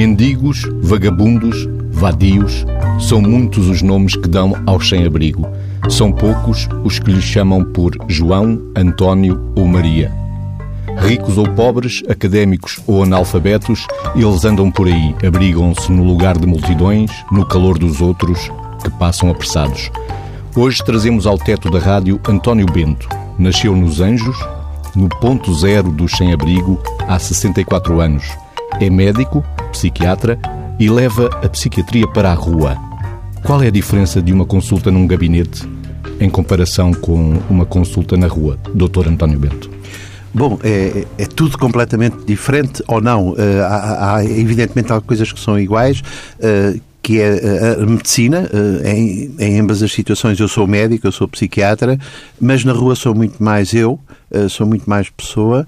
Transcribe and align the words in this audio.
Mendigos, 0.00 0.66
vagabundos, 0.80 1.68
vadios, 1.92 2.64
são 2.98 3.20
muitos 3.20 3.68
os 3.68 3.82
nomes 3.82 4.16
que 4.16 4.26
dão 4.26 4.54
aos 4.64 4.88
sem-abrigo. 4.88 5.46
São 5.90 6.10
poucos 6.10 6.66
os 6.82 6.98
que 6.98 7.12
lhes 7.12 7.22
chamam 7.22 7.62
por 7.62 7.94
João, 8.08 8.62
António 8.74 9.52
ou 9.54 9.66
Maria. 9.66 10.10
Ricos 11.00 11.36
ou 11.36 11.46
pobres, 11.50 12.02
académicos 12.08 12.80
ou 12.86 13.02
analfabetos, 13.02 13.86
eles 14.16 14.42
andam 14.46 14.70
por 14.70 14.86
aí, 14.86 15.14
abrigam-se 15.22 15.92
no 15.92 16.02
lugar 16.02 16.38
de 16.38 16.46
multidões, 16.46 17.10
no 17.30 17.44
calor 17.44 17.78
dos 17.78 18.00
outros, 18.00 18.50
que 18.82 18.88
passam 18.92 19.28
apressados. 19.28 19.90
Hoje 20.56 20.82
trazemos 20.82 21.26
ao 21.26 21.36
teto 21.36 21.70
da 21.70 21.78
rádio 21.78 22.18
António 22.26 22.64
Bento. 22.64 23.06
Nasceu 23.38 23.76
nos 23.76 24.00
Anjos, 24.00 24.38
no 24.96 25.10
ponto 25.10 25.52
zero 25.52 25.92
do 25.92 26.08
sem-abrigo, 26.08 26.82
há 27.06 27.18
64 27.18 28.00
anos. 28.00 28.24
É 28.80 28.88
médico, 28.88 29.44
psiquiatra 29.70 30.38
e 30.78 30.90
leva 30.90 31.26
a 31.42 31.48
psiquiatria 31.48 32.06
para 32.08 32.30
a 32.30 32.34
rua. 32.34 32.76
Qual 33.44 33.62
é 33.62 33.68
a 33.68 33.70
diferença 33.70 34.20
de 34.20 34.32
uma 34.32 34.44
consulta 34.44 34.90
num 34.90 35.06
gabinete 35.06 35.66
em 36.20 36.28
comparação 36.28 36.92
com 36.92 37.40
uma 37.48 37.64
consulta 37.64 38.16
na 38.16 38.26
rua, 38.26 38.58
Dr. 38.74 39.08
António 39.08 39.38
Bento? 39.38 39.70
Bom, 40.32 40.58
é, 40.62 41.04
é, 41.18 41.26
tudo 41.26 41.58
completamente 41.58 42.24
diferente 42.24 42.82
ou 42.86 43.00
não? 43.00 43.30
Uh, 43.30 43.36
há, 43.64 44.16
há, 44.16 44.24
evidentemente, 44.24 44.92
há 44.92 45.00
coisas 45.00 45.32
que 45.32 45.40
são 45.40 45.58
iguais, 45.58 46.02
uh, 46.38 46.80
que 47.02 47.20
é 47.20 47.76
a 47.80 47.86
medicina. 47.86 48.48
Em, 48.84 49.34
em 49.38 49.58
ambas 49.58 49.82
as 49.82 49.90
situações, 49.90 50.38
eu 50.38 50.46
sou 50.46 50.66
médico, 50.66 51.06
eu 51.06 51.12
sou 51.12 51.26
psiquiatra, 51.26 51.98
mas 52.38 52.62
na 52.62 52.72
rua 52.72 52.94
sou 52.94 53.14
muito 53.14 53.42
mais 53.42 53.72
eu, 53.72 53.98
sou 54.50 54.66
muito 54.66 54.88
mais 54.88 55.08
pessoa. 55.08 55.66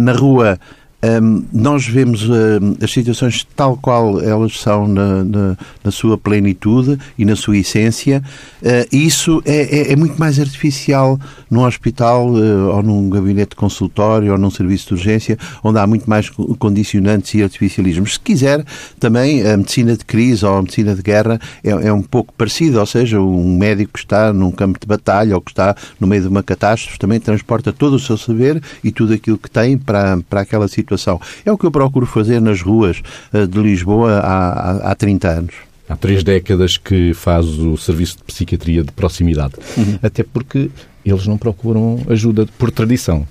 na 0.00 0.12
rua 0.12 0.58
um, 1.04 1.44
nós 1.52 1.86
vemos 1.86 2.28
as 2.80 2.92
situações 2.92 3.44
tal 3.56 3.76
qual 3.76 4.20
elas 4.20 4.60
são 4.60 4.86
na, 4.86 5.24
na, 5.24 5.56
na 5.82 5.90
sua 5.90 6.16
plenitude 6.16 6.96
e 7.18 7.24
na 7.24 7.34
sua 7.34 7.56
essência. 7.56 8.22
Uh, 8.62 8.96
isso 8.96 9.42
é, 9.44 9.90
é, 9.90 9.92
é, 9.92 9.96
muito 9.96 10.16
mais 10.18 10.38
artificial 10.38 11.18
num 11.50 11.64
hospital 11.64 12.30
uh, 12.30 12.76
ou 12.76 12.82
num 12.84 13.10
gabinete 13.10 13.50
de 13.50 13.56
consultório 13.56 14.30
ou 14.30 14.38
num 14.38 14.50
serviço 14.50 14.88
de 14.88 14.94
urgência, 14.94 15.36
onde 15.64 15.80
há 15.80 15.86
muito 15.86 16.08
mais 16.08 16.30
condicionantes 16.30 17.34
e 17.34 17.42
artificialismos. 17.42 18.14
Se 18.14 18.20
quiser, 18.20 18.64
também 19.00 19.44
a 19.44 19.56
medicina 19.56 19.96
de 19.96 20.04
crise 20.04 20.46
ou 20.46 20.56
a 20.56 20.62
medicina 20.62 20.94
de 20.94 21.02
guerra 21.02 21.40
é, 21.64 21.70
é 21.70 21.92
um 21.92 22.02
pouco 22.02 22.32
parecida, 22.34 22.78
ou 22.78 22.86
seja, 22.86 23.20
um 23.20 23.56
médico 23.56 23.94
que 23.94 23.98
está 23.98 24.32
num 24.32 24.52
campo 24.52 24.78
de 24.78 24.86
batalha 24.86 25.34
ou 25.34 25.40
que 25.40 25.50
está 25.50 25.74
no 25.98 26.06
meio 26.06 26.22
de 26.22 26.28
uma 26.28 26.44
catástrofe 26.44 26.98
também 26.98 27.18
transporta 27.18 27.72
todo 27.72 27.94
o 27.94 27.98
seu 27.98 28.16
saber 28.16 28.62
e 28.84 28.92
tudo 28.92 29.12
aquilo 29.12 29.36
que 29.36 29.50
tem 29.50 29.76
para, 29.76 30.18
para 30.28 30.42
aquela 30.42 30.68
situação 30.68 30.91
situação. 30.92 31.20
É 31.44 31.52
o 31.52 31.58
que 31.58 31.64
eu 31.64 31.70
procuro 31.70 32.06
fazer 32.06 32.40
nas 32.40 32.60
ruas 32.60 33.02
eh, 33.32 33.46
de 33.46 33.58
Lisboa 33.58 34.18
há, 34.18 34.90
há 34.92 34.94
30 34.94 35.28
anos. 35.28 35.54
Há 35.88 35.96
três 35.96 36.22
décadas 36.22 36.76
que 36.76 37.12
faz 37.12 37.46
o 37.46 37.76
serviço 37.76 38.18
de 38.18 38.24
psiquiatria 38.24 38.82
de 38.82 38.92
proximidade. 38.92 39.54
Uhum. 39.76 39.98
Até 40.02 40.22
porque 40.22 40.70
eles 41.04 41.26
não 41.26 41.36
procuram 41.36 42.00
ajuda 42.08 42.46
por 42.58 42.70
tradição. 42.70 43.26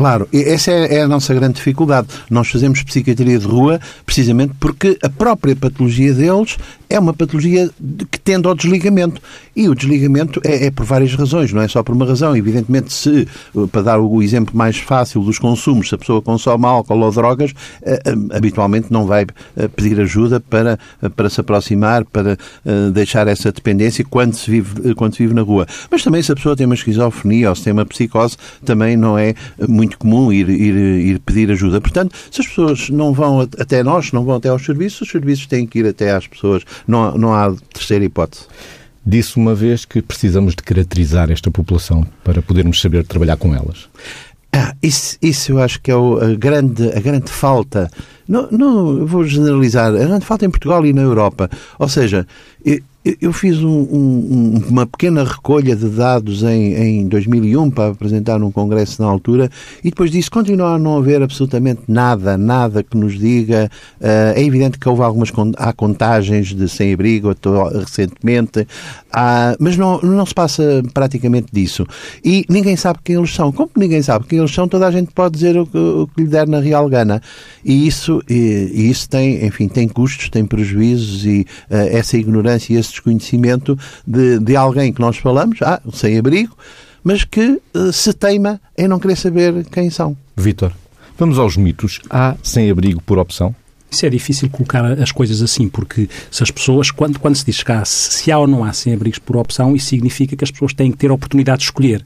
Claro, 0.00 0.26
essa 0.32 0.70
é, 0.70 0.94
é 0.94 1.02
a 1.02 1.06
nossa 1.06 1.34
grande 1.34 1.56
dificuldade. 1.56 2.08
Nós 2.30 2.48
fazemos 2.48 2.82
psiquiatria 2.82 3.38
de 3.38 3.46
rua 3.46 3.78
precisamente 4.06 4.54
porque 4.58 4.96
a 5.02 5.10
própria 5.10 5.54
patologia 5.54 6.14
deles 6.14 6.56
é 6.90 6.98
uma 6.98 7.14
patologia 7.14 7.70
que 8.10 8.18
tende 8.18 8.48
ao 8.48 8.54
desligamento. 8.54 9.22
E 9.54 9.68
o 9.68 9.74
desligamento 9.74 10.40
é, 10.44 10.66
é, 10.66 10.70
por 10.70 10.84
várias 10.84 11.14
razões, 11.14 11.52
não 11.52 11.62
é 11.62 11.68
só 11.68 11.82
por 11.82 11.94
uma 11.94 12.04
razão. 12.04 12.36
Evidentemente, 12.36 12.92
se, 12.92 13.28
para 13.70 13.82
dar 13.82 14.00
o 14.00 14.22
exemplo 14.22 14.56
mais 14.56 14.76
fácil 14.78 15.22
dos 15.22 15.38
consumos, 15.38 15.88
se 15.88 15.94
a 15.94 15.98
pessoa 15.98 16.20
consome 16.20 16.66
álcool 16.66 16.98
ou 16.98 17.12
drogas, 17.12 17.52
eh, 17.82 18.00
eh, 18.04 18.36
habitualmente 18.36 18.88
não 18.90 19.06
vai 19.06 19.24
eh, 19.56 19.68
pedir 19.68 20.00
ajuda 20.00 20.40
para, 20.40 20.78
para 21.14 21.30
se 21.30 21.40
aproximar, 21.40 22.04
para 22.04 22.36
deixar 22.92 23.28
essa 23.28 23.52
dependência 23.52 24.04
quando 24.08 24.34
se, 24.34 24.50
vive, 24.50 24.94
quando 24.94 25.14
se 25.14 25.22
vive 25.22 25.34
na 25.34 25.42
rua. 25.42 25.66
Mas 25.90 26.02
também 26.02 26.22
se 26.22 26.32
a 26.32 26.34
pessoa 26.34 26.56
tem 26.56 26.66
uma 26.66 26.74
esquizofrenia 26.74 27.50
ou 27.50 27.54
se 27.54 27.64
tem 27.64 27.72
uma 27.72 27.86
psicose, 27.86 28.36
também 28.64 28.96
não 28.96 29.16
é 29.16 29.34
muito 29.68 29.89
comum 29.96 30.32
ir, 30.32 30.48
ir, 30.48 30.74
ir 30.74 31.18
pedir 31.20 31.50
ajuda. 31.50 31.80
Portanto, 31.80 32.14
se 32.30 32.40
as 32.40 32.46
pessoas 32.46 32.90
não 32.90 33.12
vão 33.12 33.40
até 33.40 33.82
nós, 33.82 34.12
não 34.12 34.24
vão 34.24 34.36
até 34.36 34.48
aos 34.48 34.64
serviços, 34.64 35.02
os 35.02 35.10
serviços 35.10 35.46
têm 35.46 35.66
que 35.66 35.78
ir 35.78 35.86
até 35.86 36.12
às 36.12 36.26
pessoas 36.26 36.64
não, 36.86 37.16
não 37.16 37.34
há 37.34 37.54
terceira 37.72 38.04
hipótese. 38.04 38.44
Disse 39.04 39.36
uma 39.36 39.54
vez 39.54 39.84
que 39.84 40.02
precisamos 40.02 40.54
de 40.54 40.62
caracterizar 40.62 41.30
esta 41.30 41.50
população 41.50 42.06
para 42.22 42.42
podermos 42.42 42.80
saber 42.80 43.04
trabalhar 43.04 43.36
com 43.36 43.54
elas. 43.54 43.88
Ah, 44.52 44.74
isso, 44.82 45.16
isso 45.22 45.52
eu 45.52 45.58
acho 45.60 45.80
que 45.80 45.90
é 45.90 45.94
a 45.94 46.34
grande, 46.36 46.88
a 46.90 47.00
grande 47.00 47.30
falta. 47.30 47.90
Não, 48.30 48.48
não 48.52 49.06
vou 49.06 49.24
generalizar, 49.24 49.88
a 49.88 49.98
grande 49.98 50.24
falta 50.24 50.46
em 50.46 50.50
Portugal 50.50 50.86
e 50.86 50.92
na 50.92 51.02
Europa. 51.02 51.50
Ou 51.80 51.88
seja, 51.88 52.24
eu 53.02 53.32
fiz 53.32 53.58
um, 53.60 53.68
um, 53.68 54.62
uma 54.68 54.86
pequena 54.86 55.24
recolha 55.24 55.74
de 55.74 55.88
dados 55.88 56.42
em, 56.42 56.74
em 56.74 57.08
2001 57.08 57.70
para 57.70 57.92
apresentar 57.92 58.38
num 58.38 58.50
congresso 58.50 59.00
na 59.00 59.08
altura 59.08 59.50
e 59.82 59.88
depois 59.88 60.10
disso 60.10 60.30
continua 60.30 60.74
a 60.74 60.78
não 60.78 60.98
haver 60.98 61.22
absolutamente 61.22 61.80
nada, 61.88 62.36
nada 62.36 62.82
que 62.82 62.98
nos 62.98 63.18
diga. 63.18 63.70
Uh, 63.98 64.36
é 64.36 64.44
evidente 64.44 64.78
que 64.78 64.86
houve 64.86 65.02
algumas 65.02 65.32
há 65.56 65.72
contagens 65.72 66.48
de 66.54 66.68
sem-abrigo 66.68 67.34
recentemente, 67.72 68.68
há, 69.10 69.56
mas 69.58 69.78
não, 69.78 69.98
não 70.02 70.26
se 70.26 70.34
passa 70.34 70.82
praticamente 70.92 71.48
disso. 71.50 71.86
E 72.22 72.44
ninguém 72.50 72.76
sabe 72.76 72.98
quem 73.02 73.16
eles 73.16 73.34
são. 73.34 73.50
Como 73.50 73.70
ninguém 73.76 74.02
sabe 74.02 74.26
quem 74.26 74.40
eles 74.40 74.52
são, 74.52 74.68
toda 74.68 74.86
a 74.86 74.90
gente 74.90 75.10
pode 75.12 75.36
dizer 75.36 75.56
o 75.56 75.66
que, 75.66 75.78
o 75.78 76.06
que 76.06 76.22
lhe 76.22 76.28
der 76.28 76.46
na 76.46 76.60
real 76.60 76.86
gana. 76.86 77.22
E 77.64 77.86
isso, 77.86 78.19
e, 78.28 78.70
e 78.72 78.90
isso 78.90 79.08
tem, 79.08 79.44
enfim, 79.44 79.68
tem 79.68 79.88
custos, 79.88 80.28
tem 80.28 80.44
prejuízos 80.44 81.24
e 81.24 81.40
uh, 81.70 81.74
essa 81.90 82.16
ignorância 82.16 82.72
e 82.72 82.76
esse 82.76 82.90
desconhecimento 82.90 83.78
de, 84.06 84.38
de 84.38 84.56
alguém 84.56 84.92
que 84.92 85.00
nós 85.00 85.16
falamos, 85.16 85.60
ah, 85.62 85.80
sem 85.92 86.18
abrigo, 86.18 86.56
mas 87.02 87.24
que 87.24 87.60
uh, 87.74 87.92
se 87.92 88.12
teima 88.12 88.60
em 88.76 88.88
não 88.88 88.98
querer 88.98 89.16
saber 89.16 89.64
quem 89.66 89.90
são. 89.90 90.16
Vítor, 90.36 90.72
vamos 91.18 91.38
aos 91.38 91.56
mitos. 91.56 92.00
Há 92.08 92.36
sem 92.42 92.70
abrigo 92.70 93.02
por 93.02 93.18
opção? 93.18 93.54
Isso 93.90 94.06
é 94.06 94.10
difícil 94.10 94.48
colocar 94.48 94.84
as 94.84 95.10
coisas 95.10 95.42
assim, 95.42 95.68
porque 95.68 96.08
se 96.30 96.42
as 96.42 96.50
pessoas, 96.50 96.90
quando, 96.90 97.18
quando 97.18 97.36
se 97.36 97.44
diz 97.44 97.62
que 97.62 97.72
há, 97.72 97.84
se 97.84 98.30
há 98.30 98.38
ou 98.38 98.46
não 98.46 98.64
há 98.64 98.72
sem-abrigos 98.72 99.18
por 99.18 99.36
opção, 99.36 99.74
isso 99.74 99.86
significa 99.86 100.36
que 100.36 100.44
as 100.44 100.50
pessoas 100.50 100.72
têm 100.72 100.90
que 100.90 100.98
ter 100.98 101.10
a 101.10 101.14
oportunidade 101.14 101.58
de 101.58 101.64
escolher. 101.64 102.04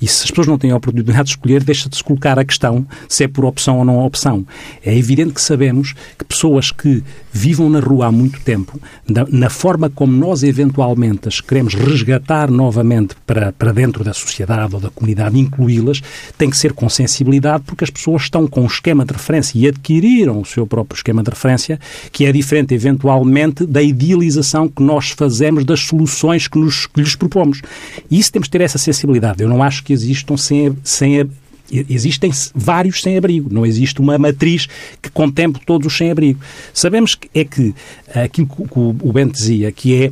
E 0.00 0.06
se 0.06 0.24
as 0.24 0.30
pessoas 0.30 0.46
não 0.46 0.58
têm 0.58 0.70
a 0.70 0.76
oportunidade 0.76 1.24
de 1.24 1.30
escolher, 1.30 1.62
deixa 1.62 1.88
de 1.88 1.96
se 1.96 2.04
colocar 2.04 2.38
a 2.38 2.44
questão 2.44 2.86
se 3.08 3.24
é 3.24 3.28
por 3.28 3.44
opção 3.44 3.78
ou 3.78 3.84
não 3.84 4.04
opção. 4.04 4.46
É 4.84 4.96
evidente 4.96 5.32
que 5.32 5.40
sabemos 5.40 5.94
que 6.18 6.24
pessoas 6.24 6.70
que 6.70 7.02
vivam 7.32 7.68
na 7.68 7.80
rua 7.80 8.06
há 8.06 8.12
muito 8.12 8.40
tempo, 8.40 8.80
na, 9.06 9.26
na 9.28 9.50
forma 9.50 9.90
como 9.90 10.16
nós 10.16 10.42
eventualmente 10.42 11.28
as 11.28 11.40
queremos 11.40 11.74
resgatar 11.74 12.50
novamente 12.50 13.14
para, 13.26 13.52
para 13.52 13.72
dentro 13.72 14.02
da 14.02 14.12
sociedade 14.12 14.74
ou 14.74 14.80
da 14.80 14.90
comunidade, 14.90 15.38
incluí-las, 15.38 16.02
tem 16.38 16.48
que 16.48 16.56
ser 16.56 16.72
com 16.72 16.88
sensibilidade, 16.88 17.64
porque 17.66 17.84
as 17.84 17.90
pessoas 17.90 18.22
estão 18.22 18.46
com 18.46 18.62
um 18.62 18.66
esquema 18.66 19.04
de 19.04 19.12
referência 19.12 19.58
e 19.58 19.68
adquiriram 19.68 20.40
o 20.40 20.44
seu 20.44 20.66
próprio 20.66 20.96
esquema 20.96 21.22
de 21.22 21.25
referência, 21.30 21.78
que 22.12 22.24
é 22.24 22.32
diferente, 22.32 22.74
eventualmente, 22.74 23.66
da 23.66 23.82
idealização 23.82 24.68
que 24.68 24.82
nós 24.82 25.10
fazemos 25.10 25.64
das 25.64 25.80
soluções 25.80 26.48
que, 26.48 26.58
nos, 26.58 26.86
que 26.86 27.00
lhes 27.00 27.14
propomos. 27.14 27.62
E 28.10 28.18
isso 28.18 28.32
temos 28.32 28.48
de 28.48 28.52
ter 28.52 28.60
essa 28.60 28.78
sensibilidade. 28.78 29.42
Eu 29.42 29.48
não 29.48 29.62
acho 29.62 29.82
que 29.82 29.92
existam 29.92 30.36
sem, 30.36 30.76
sem 30.82 31.28
Existem 31.68 32.30
vários 32.54 33.02
sem-abrigo, 33.02 33.52
não 33.52 33.66
existe 33.66 34.00
uma 34.00 34.16
matriz 34.16 34.68
que 35.02 35.10
contemple 35.10 35.60
todos 35.66 35.88
os 35.88 35.96
sem-abrigo. 35.96 36.38
Sabemos 36.72 37.16
que 37.16 37.28
é 37.34 37.44
que 37.44 37.74
aquilo 38.14 38.46
que 38.46 38.78
o 38.78 39.12
Bento 39.12 39.32
dizia, 39.32 39.72
que 39.72 40.04
é, 40.04 40.08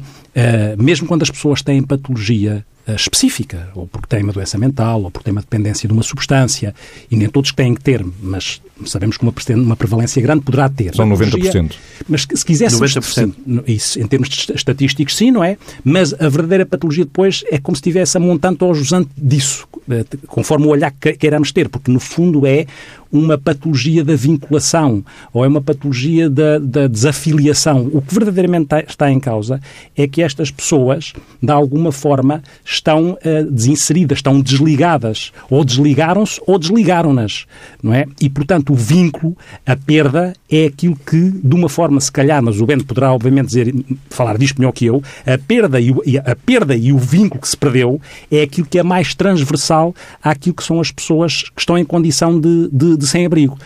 uh, 0.76 0.82
mesmo 0.82 1.06
quando 1.06 1.22
as 1.22 1.30
pessoas 1.30 1.62
têm 1.62 1.80
patologia 1.80 2.66
específica, 2.92 3.70
ou 3.74 3.86
porque 3.86 4.06
têm 4.08 4.22
uma 4.22 4.32
doença 4.32 4.58
mental, 4.58 5.02
ou 5.02 5.10
porque 5.10 5.24
têm 5.24 5.32
uma 5.32 5.40
dependência 5.40 5.88
de 5.88 5.92
uma 5.92 6.02
substância, 6.02 6.74
e 7.10 7.16
nem 7.16 7.28
todos 7.28 7.52
têm 7.52 7.74
que 7.74 7.80
ter, 7.80 8.04
mas 8.22 8.60
sabemos 8.86 9.16
que 9.16 9.22
uma, 9.22 9.32
uma 9.56 9.76
prevalência 9.76 10.20
grande 10.20 10.42
poderá 10.42 10.68
ter. 10.68 10.94
São 10.94 11.08
90%. 11.08 11.74
Mas 12.08 12.26
se 12.34 12.44
quiséssemos... 12.44 12.94
90%. 12.94 13.64
Isso, 13.66 14.00
em 14.00 14.06
termos 14.06 14.28
estatísticos, 14.54 15.16
sim, 15.16 15.30
não 15.30 15.42
é? 15.42 15.56
Mas 15.84 16.12
a 16.12 16.28
verdadeira 16.28 16.66
patologia 16.66 17.04
depois 17.04 17.44
é 17.50 17.58
como 17.58 17.76
se 17.76 17.80
estivesse 17.80 18.16
a 18.16 18.20
montante 18.20 18.64
ou 18.64 18.74
jusante 18.74 19.10
disso, 19.16 19.66
eh, 19.90 20.04
conforme 20.26 20.66
o 20.66 20.70
olhar 20.70 20.90
que 20.90 21.14
queiramos 21.14 21.52
ter, 21.52 21.68
porque 21.68 21.90
no 21.90 22.00
fundo 22.00 22.46
é 22.46 22.66
uma 23.14 23.38
patologia 23.38 24.02
da 24.02 24.16
vinculação 24.16 25.04
ou 25.32 25.44
é 25.44 25.48
uma 25.48 25.60
patologia 25.60 26.28
da, 26.28 26.58
da 26.58 26.88
desafiliação. 26.88 27.88
O 27.92 28.02
que 28.02 28.12
verdadeiramente 28.12 28.74
está 28.88 29.10
em 29.10 29.20
causa 29.20 29.60
é 29.96 30.08
que 30.08 30.20
estas 30.20 30.50
pessoas, 30.50 31.12
de 31.40 31.52
alguma 31.52 31.92
forma, 31.92 32.42
estão 32.74 33.12
uh, 33.12 33.50
desinseridas, 33.50 34.18
estão 34.18 34.40
desligadas, 34.40 35.32
ou 35.50 35.64
desligaram-se 35.64 36.40
ou 36.46 36.58
desligaram-nas, 36.58 37.46
não 37.82 37.92
é? 37.92 38.06
E, 38.20 38.28
portanto, 38.28 38.72
o 38.72 38.76
vínculo, 38.76 39.36
a 39.66 39.76
perda, 39.76 40.34
é 40.50 40.66
aquilo 40.66 40.96
que, 40.96 41.30
de 41.30 41.54
uma 41.54 41.68
forma, 41.68 42.00
se 42.00 42.10
calhar, 42.10 42.42
mas 42.42 42.60
o 42.60 42.66
Bento 42.66 42.84
poderá, 42.84 43.12
obviamente, 43.12 43.46
dizer, 43.46 43.74
falar 44.10 44.38
disto 44.38 44.58
melhor 44.58 44.72
que 44.72 44.86
eu, 44.86 45.02
a 45.26 45.38
perda 45.38 45.80
e 45.80 45.90
o, 45.90 46.02
a 46.24 46.36
perda 46.36 46.76
e 46.76 46.92
o 46.92 46.98
vínculo 46.98 47.40
que 47.40 47.48
se 47.48 47.56
perdeu 47.56 48.00
é 48.30 48.42
aquilo 48.42 48.66
que 48.66 48.78
é 48.78 48.82
mais 48.82 49.14
transversal 49.14 49.94
àquilo 50.22 50.54
que 50.54 50.64
são 50.64 50.80
as 50.80 50.90
pessoas 50.90 51.42
que 51.42 51.60
estão 51.60 51.78
em 51.78 51.84
condição 51.84 52.38
de, 52.40 52.68
de, 52.72 52.96
de 52.96 53.06
sem-abrigo. 53.06 53.58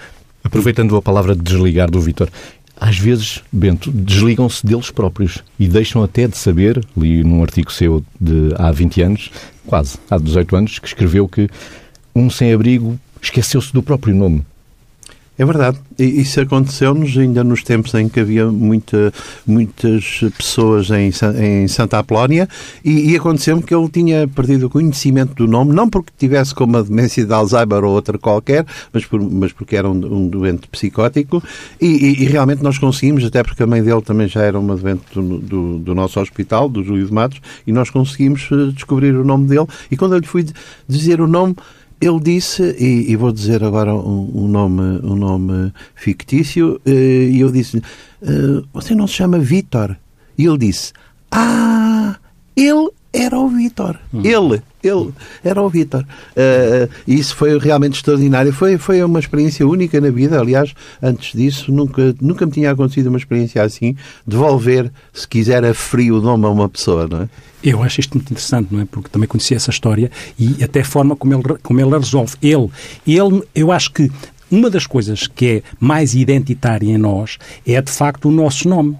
Aproveitando 0.42 0.96
a 0.96 1.02
palavra 1.02 1.34
de 1.34 1.42
desligar 1.42 1.90
do 1.90 2.00
Vítor, 2.00 2.30
às 2.80 2.98
vezes, 2.98 3.42
Bento, 3.50 3.90
desligam-se 3.90 4.64
deles 4.64 4.90
próprios 4.90 5.42
e 5.58 5.66
deixam 5.66 6.02
até 6.02 6.28
de 6.28 6.36
saber, 6.36 6.84
li 6.96 7.24
num 7.24 7.42
artigo 7.42 7.72
seu 7.72 8.04
de 8.20 8.52
há 8.56 8.70
20 8.70 9.02
anos, 9.02 9.30
quase, 9.66 9.98
há 10.08 10.16
18 10.16 10.56
anos, 10.56 10.78
que 10.78 10.86
escreveu 10.86 11.28
que 11.28 11.48
um 12.14 12.30
sem-abrigo 12.30 12.98
esqueceu-se 13.20 13.72
do 13.72 13.82
próprio 13.82 14.14
nome. 14.14 14.44
É 15.38 15.44
verdade. 15.44 15.78
Isso 15.96 16.40
aconteceu-nos 16.40 17.16
ainda 17.16 17.44
nos 17.44 17.62
tempos 17.62 17.94
em 17.94 18.08
que 18.08 18.18
havia 18.18 18.46
muita, 18.46 19.12
muitas 19.46 20.20
pessoas 20.36 20.90
em, 20.90 21.12
em 21.40 21.68
Santa 21.68 22.00
Apolónia 22.00 22.48
e, 22.84 23.12
e 23.12 23.16
aconteceu-me 23.16 23.62
que 23.62 23.72
ele 23.72 23.88
tinha 23.88 24.26
perdido 24.26 24.66
o 24.66 24.70
conhecimento 24.70 25.34
do 25.34 25.46
nome, 25.46 25.72
não 25.72 25.88
porque 25.88 26.10
tivesse 26.18 26.52
como 26.52 26.76
a 26.76 26.82
demência 26.82 27.24
de 27.24 27.32
Alzheimer 27.32 27.84
ou 27.84 27.92
outra 27.92 28.18
qualquer, 28.18 28.66
mas, 28.92 29.06
por, 29.06 29.20
mas 29.20 29.52
porque 29.52 29.76
era 29.76 29.88
um, 29.88 29.92
um 29.92 30.28
doente 30.28 30.66
psicótico 30.66 31.40
e, 31.80 31.86
e, 31.86 32.22
e, 32.24 32.24
realmente 32.24 32.60
nós 32.60 32.76
conseguimos, 32.76 33.24
até 33.24 33.44
porque 33.44 33.62
a 33.62 33.66
mãe 33.66 33.80
dele 33.80 34.02
também 34.02 34.26
já 34.26 34.42
era 34.42 34.58
uma 34.58 34.74
doente 34.74 35.04
do, 35.14 35.38
do, 35.38 35.78
do 35.78 35.94
nosso 35.94 36.18
hospital, 36.18 36.68
do 36.68 36.82
Júlio 36.82 37.06
de 37.06 37.12
Matos, 37.12 37.40
e 37.64 37.70
nós 37.70 37.90
conseguimos 37.90 38.48
eh, 38.50 38.72
descobrir 38.74 39.14
o 39.14 39.24
nome 39.24 39.46
dele 39.46 39.66
e 39.88 39.96
quando 39.96 40.14
eu 40.14 40.18
lhe 40.18 40.26
fui 40.26 40.44
dizer 40.88 41.20
o 41.20 41.28
nome 41.28 41.54
ele 42.00 42.20
disse, 42.20 42.76
e, 42.78 43.10
e, 43.10 43.16
vou 43.16 43.32
dizer 43.32 43.64
agora 43.64 43.94
um, 43.94 44.30
um, 44.34 44.48
nome, 44.48 45.00
um 45.02 45.16
nome 45.16 45.72
fictício, 45.94 46.80
eh, 46.86 47.28
e 47.30 47.40
eu 47.40 47.50
disse: 47.50 47.82
eh, 48.22 48.62
Você 48.72 48.94
não 48.94 49.06
se 49.06 49.14
chama 49.14 49.38
Vítor? 49.38 49.96
E 50.36 50.46
ele 50.46 50.58
disse: 50.58 50.92
Ah, 51.30 52.16
ele 52.56 52.90
era 53.12 53.38
o 53.38 53.48
Vítor. 53.48 53.98
Hum. 54.12 54.20
Ele, 54.22 54.62
ele 54.82 55.12
era 55.42 55.62
o 55.62 55.68
Vítor. 55.68 56.02
Uh, 56.02 56.88
isso 57.06 57.34
foi 57.34 57.58
realmente 57.58 57.96
extraordinário. 57.96 58.52
Foi, 58.52 58.76
foi 58.78 59.02
uma 59.02 59.18
experiência 59.18 59.66
única 59.66 60.00
na 60.00 60.10
vida. 60.10 60.40
Aliás, 60.40 60.74
antes 61.02 61.32
disso, 61.32 61.72
nunca, 61.72 62.14
nunca 62.20 62.46
me 62.46 62.52
tinha 62.52 62.70
acontecido 62.70 63.08
uma 63.08 63.18
experiência 63.18 63.62
assim. 63.62 63.96
Devolver, 64.26 64.92
se 65.12 65.26
quiser, 65.26 65.64
a 65.64 65.74
frio 65.74 66.18
o 66.18 66.20
nome 66.20 66.44
a 66.46 66.48
uma 66.48 66.68
pessoa, 66.68 67.06
não 67.08 67.22
é? 67.22 67.28
Eu 67.62 67.82
acho 67.82 67.98
isto 67.98 68.14
muito 68.14 68.30
interessante, 68.30 68.68
não 68.72 68.80
é? 68.80 68.84
Porque 68.84 69.08
também 69.08 69.26
conheci 69.26 69.54
essa 69.54 69.70
história 69.70 70.10
e 70.38 70.62
até 70.62 70.80
a 70.80 70.84
forma 70.84 71.16
como 71.16 71.34
ele, 71.34 71.42
como 71.60 71.80
ele 71.80 71.94
a 71.94 71.98
resolve. 71.98 72.34
Ele, 72.40 72.70
ele, 73.04 73.42
eu 73.52 73.72
acho 73.72 73.92
que 73.92 74.10
uma 74.50 74.70
das 74.70 74.86
coisas 74.86 75.26
que 75.26 75.46
é 75.46 75.62
mais 75.78 76.14
identitária 76.14 76.90
em 76.90 76.98
nós 76.98 77.38
é, 77.66 77.80
de 77.80 77.90
facto, 77.90 78.28
o 78.28 78.32
nosso 78.32 78.68
nome. 78.68 78.96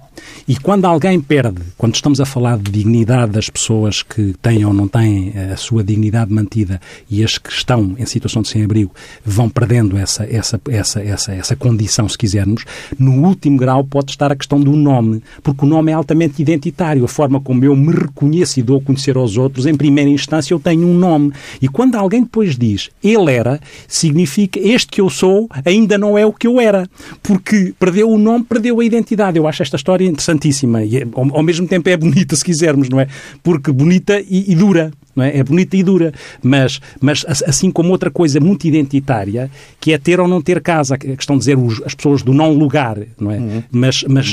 E 0.47 0.57
quando 0.57 0.85
alguém 0.85 1.19
perde, 1.21 1.61
quando 1.77 1.95
estamos 1.95 2.19
a 2.19 2.25
falar 2.25 2.57
de 2.57 2.71
dignidade 2.71 3.31
das 3.31 3.49
pessoas 3.49 4.03
que 4.03 4.33
têm 4.41 4.65
ou 4.65 4.73
não 4.73 4.87
têm 4.87 5.33
a 5.51 5.55
sua 5.55 5.83
dignidade 5.83 6.33
mantida 6.33 6.81
e 7.09 7.23
as 7.23 7.37
que 7.37 7.51
estão 7.51 7.95
em 7.97 8.05
situação 8.05 8.41
de 8.41 8.49
sem-abrigo 8.49 8.91
vão 9.23 9.49
perdendo 9.49 9.97
essa, 9.97 10.25
essa, 10.25 10.59
essa, 10.69 11.01
essa, 11.01 11.31
essa 11.33 11.55
condição, 11.55 12.09
se 12.09 12.17
quisermos, 12.17 12.65
no 12.97 13.25
último 13.25 13.57
grau 13.57 13.83
pode 13.83 14.11
estar 14.11 14.31
a 14.31 14.35
questão 14.35 14.59
do 14.59 14.75
nome, 14.75 15.23
porque 15.41 15.63
o 15.63 15.67
nome 15.67 15.91
é 15.91 15.95
altamente 15.95 16.41
identitário. 16.41 17.05
A 17.05 17.07
forma 17.07 17.39
como 17.39 17.63
eu 17.63 17.75
me 17.75 17.93
reconheço 17.93 18.59
e 18.59 18.63
dou 18.63 18.79
a 18.79 18.81
conhecer 18.81 19.15
aos 19.15 19.37
outros, 19.37 19.65
em 19.65 19.75
primeira 19.75 20.09
instância, 20.09 20.53
eu 20.53 20.59
tenho 20.59 20.87
um 20.87 20.93
nome. 20.93 21.31
E 21.61 21.67
quando 21.67 21.95
alguém 21.95 22.23
depois 22.23 22.57
diz 22.57 22.89
ele 23.03 23.31
era, 23.31 23.59
significa 23.87 24.59
este 24.59 24.87
que 24.87 25.01
eu 25.01 25.09
sou 25.09 25.38
ainda 25.63 25.97
não 25.97 26.17
é 26.17 26.25
o 26.25 26.33
que 26.33 26.47
eu 26.47 26.59
era, 26.59 26.89
porque 27.21 27.73
perdeu 27.79 28.09
o 28.09 28.17
nome, 28.17 28.45
perdeu 28.45 28.79
a 28.79 28.85
identidade. 28.85 29.37
Eu 29.37 29.47
acho 29.47 29.61
esta 29.61 29.75
história 29.75 30.05
interessantíssima 30.05 30.83
e 30.83 30.97
é, 30.97 31.07
ao, 31.13 31.37
ao, 31.37 31.43
mesmo 31.43 31.67
tempo 31.67 31.87
é 31.89 31.95
bonita, 31.95 32.35
se 32.35 32.43
quisermos, 32.43 32.89
não 32.89 32.99
é? 32.99 33.07
Porque 33.43 33.71
bonita 33.71 34.19
e, 34.19 34.51
e 34.51 34.55
dura 34.55 34.91
não 35.19 35.25
é? 35.25 35.37
É 35.37 35.43
bonita 35.43 35.75
e 35.75 35.83
dura, 35.83 36.13
mas, 36.41 36.79
mas 37.01 37.25
assim 37.45 37.69
como 37.69 37.89
outra 37.89 38.09
coisa 38.09 38.39
muito 38.39 38.65
identitária, 38.65 39.51
que 39.79 39.91
é 39.91 39.97
ter 39.97 40.19
ou 40.19 40.27
não 40.27 40.41
ter 40.41 40.61
casa, 40.61 40.95
a 40.95 40.97
questão 40.97 41.35
de 41.35 41.39
dizer 41.39 41.57
os, 41.57 41.81
as 41.83 41.93
pessoas 41.93 42.23
do 42.23 42.33
não 42.33 42.53
lugar, 42.53 42.97
não 43.19 43.31
é? 43.31 43.37
Uhum. 43.37 43.63
Mas, 43.71 44.03
mas, 44.03 44.31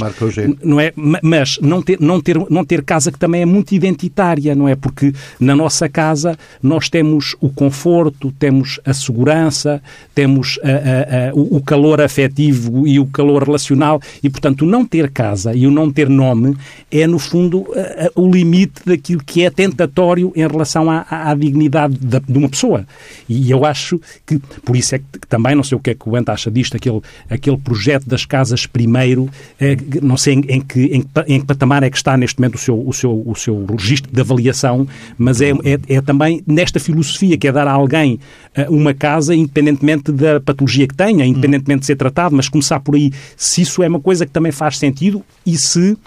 não 0.62 0.80
é? 0.80 0.92
Mas 1.22 1.58
não 1.60 1.82
ter, 1.82 2.00
não, 2.00 2.20
ter, 2.20 2.38
não 2.48 2.64
ter 2.64 2.82
casa 2.82 3.10
que 3.10 3.18
também 3.18 3.42
é 3.42 3.46
muito 3.46 3.74
identitária, 3.74 4.54
não 4.54 4.68
é? 4.68 4.76
Porque 4.76 5.12
na 5.40 5.56
nossa 5.56 5.88
casa 5.88 6.38
nós 6.62 6.88
temos 6.88 7.34
o 7.40 7.48
conforto, 7.48 8.32
temos 8.38 8.78
a 8.84 8.94
segurança, 8.94 9.82
temos 10.14 10.58
a, 10.62 10.68
a, 10.68 11.30
a, 11.30 11.34
o 11.34 11.60
calor 11.60 12.00
afetivo 12.00 12.86
e 12.86 13.00
o 13.00 13.06
calor 13.06 13.42
relacional 13.42 14.00
e, 14.22 14.30
portanto, 14.30 14.62
o 14.62 14.66
não 14.66 14.84
ter 14.84 15.10
casa 15.10 15.54
e 15.54 15.66
o 15.66 15.70
não 15.70 15.90
ter 15.90 16.08
nome 16.08 16.56
é, 16.90 17.06
no 17.06 17.18
fundo, 17.18 17.66
o 18.14 18.30
limite 18.30 18.82
daquilo 18.84 19.22
que 19.24 19.42
é 19.42 19.50
tentatório 19.50 20.32
em 20.36 20.46
relação 20.46 20.75
relação 20.76 20.90
à, 20.90 21.30
à 21.30 21.34
dignidade 21.34 21.96
de, 21.96 22.20
de, 22.20 22.38
uma 22.38 22.48
pessoa. 22.48 22.86
E 23.28 23.50
eu 23.50 23.64
acho 23.64 24.00
que, 24.26 24.38
por 24.38 24.76
isso 24.76 24.94
é 24.94 24.98
que 24.98 25.26
também, 25.28 25.54
não 25.54 25.62
sei 25.62 25.76
o 25.76 25.80
que 25.80 25.90
é 25.90 25.94
que 25.94 26.08
o 26.08 26.12
Bento 26.12 26.28
acha 26.30 26.50
disto, 26.50 26.76
aquele, 26.76 27.00
aquele 27.30 27.56
projeto 27.56 28.06
das 28.06 28.24
casas 28.24 28.66
primeiro, 28.66 29.28
é, 29.58 29.76
não 30.02 30.16
sei 30.16 30.34
em, 30.34 30.40
em, 30.48 30.60
que, 30.60 30.80
em, 30.80 31.04
em, 31.26 31.40
que 31.40 31.46
patamar 31.46 31.82
é 31.82 31.90
que 31.90 31.96
está 31.96 32.16
neste 32.16 32.38
momento 32.38 32.56
o 32.56 32.58
seu, 32.58 32.88
o 32.88 32.92
seu, 32.92 33.22
o 33.26 33.34
seu 33.34 33.66
registro 33.66 34.12
de 34.12 34.20
avaliação, 34.20 34.86
mas 35.16 35.40
é, 35.40 35.50
é, 35.50 35.96
é 35.96 36.00
também 36.00 36.42
nesta 36.46 36.78
filosofia 36.78 37.36
que 37.38 37.48
é 37.48 37.52
dar 37.52 37.66
a 37.66 37.72
alguém 37.72 38.18
uh, 38.56 38.72
uma 38.74 38.92
casa, 38.92 39.34
independentemente 39.34 40.12
da 40.12 40.40
patologia 40.40 40.86
que 40.86 40.94
tenha, 40.94 41.24
independentemente 41.24 41.80
de 41.80 41.86
ser 41.86 41.96
tratado, 41.96 42.34
mas 42.34 42.48
começar 42.48 42.80
por 42.80 42.94
aí, 42.94 43.12
se 43.36 43.62
isso 43.62 43.82
é 43.82 43.88
uma 43.88 44.00
coisa 44.00 44.26
que 44.26 44.32
também 44.32 44.52
faz 44.52 44.78
sentido 44.78 45.24
e 45.44 45.56
se 45.56 45.92
uh, 45.92 45.98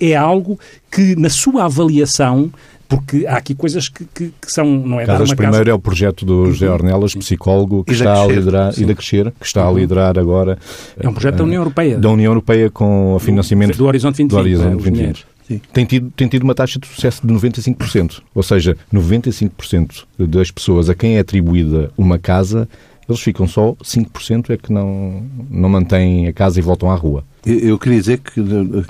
é 0.00 0.14
algo 0.14 0.58
que, 0.90 1.16
na 1.16 1.30
sua 1.30 1.64
avaliação, 1.64 2.52
porque 2.92 3.26
há 3.26 3.38
aqui 3.38 3.54
coisas 3.54 3.88
que, 3.88 4.04
que, 4.04 4.34
que 4.38 4.52
são, 4.52 4.66
não 4.66 5.00
é 5.00 5.06
Casas 5.06 5.32
Primeiro 5.32 5.64
casa... 5.64 5.70
é 5.70 5.74
o 5.74 5.78
projeto 5.78 6.26
do 6.26 6.52
José 6.52 6.70
Ornelas, 6.70 7.14
psicólogo, 7.14 7.84
que 7.84 7.94
está 7.94 8.22
a 8.22 8.26
liderar, 8.26 8.78
e 8.78 8.84
da 8.84 8.94
Crescer, 8.94 9.32
que 9.40 9.46
está 9.46 9.62
a 9.62 9.70
uhum. 9.70 9.78
liderar 9.78 10.18
agora... 10.18 10.58
É 11.00 11.08
um 11.08 11.14
projeto 11.14 11.36
da 11.36 11.44
União 11.44 11.62
Europeia. 11.62 11.98
Da 11.98 12.10
União 12.10 12.30
Europeia 12.30 12.68
com 12.68 13.14
o 13.14 13.18
financiamento... 13.18 13.78
Do 13.78 13.86
Horizonte 13.86 14.22
2020. 14.22 14.30
Do 14.30 14.66
Horizonte 14.66 14.82
2020. 14.82 15.26
Tem 15.72 15.86
tido, 15.86 16.10
tem 16.10 16.28
tido 16.28 16.42
uma 16.42 16.54
taxa 16.54 16.78
de 16.78 16.86
sucesso 16.86 17.26
de 17.26 17.32
95%. 17.32 18.20
Ou 18.34 18.42
seja, 18.42 18.76
95% 18.92 20.04
das 20.18 20.50
pessoas 20.50 20.90
a 20.90 20.94
quem 20.94 21.16
é 21.16 21.20
atribuída 21.20 21.90
uma 21.96 22.18
casa, 22.18 22.68
eles 23.08 23.20
ficam 23.20 23.46
só 23.46 23.72
5% 23.82 24.50
é 24.50 24.56
que 24.58 24.70
não, 24.70 25.24
não 25.50 25.68
mantêm 25.68 26.28
a 26.28 26.32
casa 26.32 26.58
e 26.58 26.62
voltam 26.62 26.90
à 26.90 26.94
rua. 26.94 27.24
Eu 27.44 27.76
queria 27.76 27.98
dizer 27.98 28.18
que, 28.18 28.40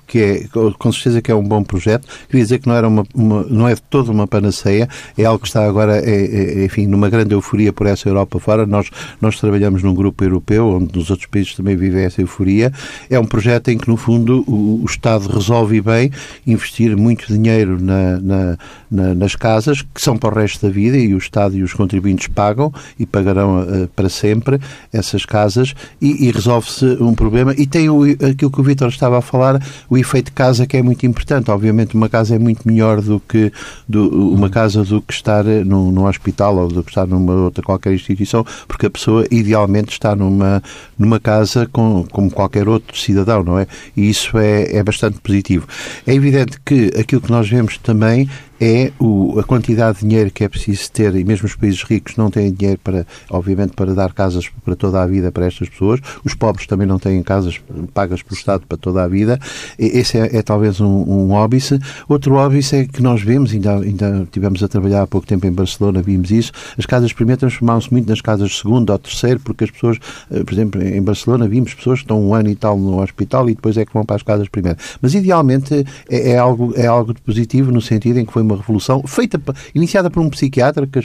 que 0.07 0.19
é, 0.19 0.45
com 0.79 0.93
certeza 0.93 1.23
que 1.23 1.31
é 1.31 1.35
um 1.35 1.43
bom 1.43 1.63
projeto, 1.63 2.07
queria 2.29 2.43
dizer 2.43 2.59
que 2.59 2.69
não, 2.69 2.75
era 2.75 2.87
uma, 2.87 3.03
uma 3.15 3.45
não 3.45 3.67
é 3.67 3.75
de 3.75 3.81
toda 3.83 4.13
uma 4.13 4.27
panaceia, 4.27 4.89
é 5.17 5.25
algo 5.25 5.41
que 5.41 5.49
está 5.49 5.67
agora, 5.67 5.99
é, 5.99 6.61
é, 6.61 6.65
enfim, 6.67 6.87
numa 6.87 7.09
grande 7.09 7.35
euforia 7.35 7.73
por 7.73 7.87
essa 7.87 8.09
Europa 8.09 8.39
fora. 8.39 8.67
Nós, 8.67 8.91
nós 9.23 9.41
trabalhamos 9.41 9.83
num 9.83 9.95
grupo 9.95 10.23
europeu, 10.23 10.69
onde 10.69 10.95
nos 10.95 11.11
outros 11.11 11.27
países 11.29 11.55
também 11.55 11.77
vive 11.77 12.03
essa 12.03 12.21
euforia. 12.21 12.71
É 13.09 13.19
um 13.19 13.25
projeto 13.25 13.69
em 13.69 13.79
que, 13.79 13.89
no 13.89 13.97
fundo, 13.97 14.45
o, 14.47 14.83
o 14.83 14.85
Estado 14.85 15.29
resolve 15.29 15.81
bem 15.81 16.11
investir 16.47 16.95
muito 16.95 17.27
dinheiro 17.27 17.83
na, 17.83 18.21
na, 18.21 18.59
na, 18.91 19.15
nas 19.15 19.35
casas, 19.35 19.81
que 19.81 20.01
são 20.01 20.19
para 20.19 20.35
o 20.35 20.39
resto 20.39 20.67
da 20.67 20.73
vida, 20.73 20.99
e 20.99 21.15
o 21.15 21.19
Estado 21.19 21.57
e 21.57 21.63
os 21.63 21.73
contribuintes 21.73 22.29
pagam 22.29 22.71
e 22.99 23.07
pagarão 23.07 23.63
uh, 23.63 23.89
para 23.97 24.11
sempre 24.11 24.61
essas 24.93 25.25
casas, 25.25 25.75
e, 26.03 26.29
e 26.29 26.31
resolve-se 26.31 26.85
um 27.01 27.15
problema. 27.15 27.55
E 27.57 27.67
tem 27.67 27.89
o 27.89 28.03
aquilo 28.43 28.51
que 28.51 28.61
o 28.61 28.65
Vítor 28.65 28.89
estava 28.89 29.19
a 29.19 29.23
falar, 29.23 29.63
o 29.89 29.97
efeito 29.97 30.33
casa 30.33 30.67
que 30.67 30.77
é 30.77 30.83
muito 30.83 31.07
importante. 31.07 31.51
Obviamente 31.51 31.95
uma 31.95 32.09
casa 32.09 32.35
é 32.35 32.39
muito 32.39 32.67
melhor 32.67 33.01
do 33.01 33.21
que 33.21 33.53
do, 33.89 34.09
uma 34.33 34.51
casa 34.51 34.85
do 34.85 35.01
que 35.01 35.13
estar 35.13 35.45
no, 35.45 35.93
no 35.93 36.09
hospital 36.09 36.57
ou 36.57 36.69
do 36.69 36.83
que 36.83 36.91
estar 36.91 37.07
numa 37.07 37.33
outra 37.35 37.63
qualquer 37.63 37.93
instituição, 37.93 38.45
porque 38.67 38.87
a 38.87 38.91
pessoa 38.91 39.25
idealmente 39.31 39.93
está 39.93 40.17
numa, 40.17 40.63
numa 40.99 41.21
casa 41.21 41.69
com, 41.73 42.05
como 42.11 42.31
qualquer 42.31 42.69
outro 42.69 42.99
cidadão, 42.99 43.45
não 43.45 43.59
é? 43.59 43.67
E 43.97 44.09
isso 44.09 44.37
é, 44.39 44.77
é 44.77 44.83
bastante 44.83 45.21
positivo. 45.21 45.67
É 46.07 46.15
evidente 46.15 46.59
que 46.65 46.91
aquilo 46.99 47.21
que 47.21 47.31
nós 47.31 47.49
vemos 47.49 47.79
também 47.79 48.29
é 48.65 48.93
o, 49.01 49.41
a 49.41 49.43
quantidade 49.43 49.99
de 49.99 50.07
dinheiro 50.07 50.31
que 50.31 50.45
é 50.45 50.49
preciso 50.49 50.89
ter, 50.93 51.17
e 51.17 51.25
mesmo 51.25 51.47
os 51.47 51.57
países 51.57 51.83
ricos 51.83 52.17
não 52.17 52.31
têm 52.31 52.53
dinheiro 52.53 52.79
para, 52.79 53.05
obviamente, 53.29 53.73
para 53.73 53.93
dar 53.93 54.13
casas 54.13 54.49
para 54.65 54.77
toda 54.77 55.03
a 55.03 55.07
vida 55.07 55.33
para 55.33 55.47
estas 55.47 55.69
pessoas. 55.69 55.99
Os 56.25 56.35
pobres 56.35 56.69
também 56.69 56.87
não 56.87 56.97
têm 56.97 57.21
casas 57.25 57.61
pagas 57.93 58.23
pelo 58.23 58.37
Estado 58.37 58.65
para 58.69 58.79
toda 58.79 59.03
a 59.03 59.09
vida. 59.09 59.37
Esse 59.77 60.17
é, 60.17 60.37
é 60.37 60.43
talvez 60.43 60.81
um, 60.81 60.87
um 60.87 61.33
óbice. 61.33 61.77
Outro 62.09 62.37
óbice 62.37 62.77
é 62.77 62.85
que 62.85 63.03
nós 63.03 63.21
vemos, 63.21 63.53
ainda, 63.53 63.79
ainda 63.79 64.29
tivemos 64.31 64.63
a 64.63 64.69
trabalhar 64.69 65.03
há 65.03 65.07
pouco 65.09 65.27
tempo 65.27 65.45
em 65.45 65.53
Barcelona, 65.53 66.01
vimos 66.01 66.31
isso, 66.31 66.53
as 66.79 66.87
casas 66.87 67.13
primeiro 67.13 67.41
transformaram-se 67.41 67.91
muito 67.91 68.09
nas 68.09 68.21
casas 68.21 68.51
de 68.51 68.57
segundo 68.59 68.91
ou 68.91 68.99
terceiro, 68.99 69.41
porque 69.41 69.65
as 69.65 69.73
pessoas, 69.73 69.99
eh, 70.31 70.45
por 70.45 70.53
exemplo, 70.53 70.81
em 70.81 71.03
Barcelona 71.03 71.49
vimos 71.49 71.75
pessoas 71.75 71.99
que 71.99 72.05
estão 72.05 72.23
um 72.23 72.33
ano 72.33 72.49
e 72.49 72.55
tal 72.55 72.79
no 72.79 73.03
hospital 73.03 73.51
e 73.51 73.57
depois 73.57 73.77
é 73.77 73.85
que 73.85 73.93
vão 73.93 74.05
para 74.05 74.15
as 74.15 74.23
casas 74.23 74.49
primeiro. 74.49 74.79
Mas 75.01 75.15
idealmente 75.15 75.85
é, 76.09 76.31
é 76.31 76.39
algo, 76.39 76.73
é 76.77 76.87
algo 76.87 77.13
positivo 77.25 77.73
no 77.73 77.81
sentido 77.81 78.19
em 78.19 78.25
que 78.25 78.33
foi 78.33 78.43
uma 78.43 78.52
uma 78.53 78.59
revolução 78.59 79.03
feita, 79.07 79.41
iniciada 79.75 80.11
por 80.11 80.21
um 80.21 80.31
psiquiatra 80.31 80.87
que 80.87 81.01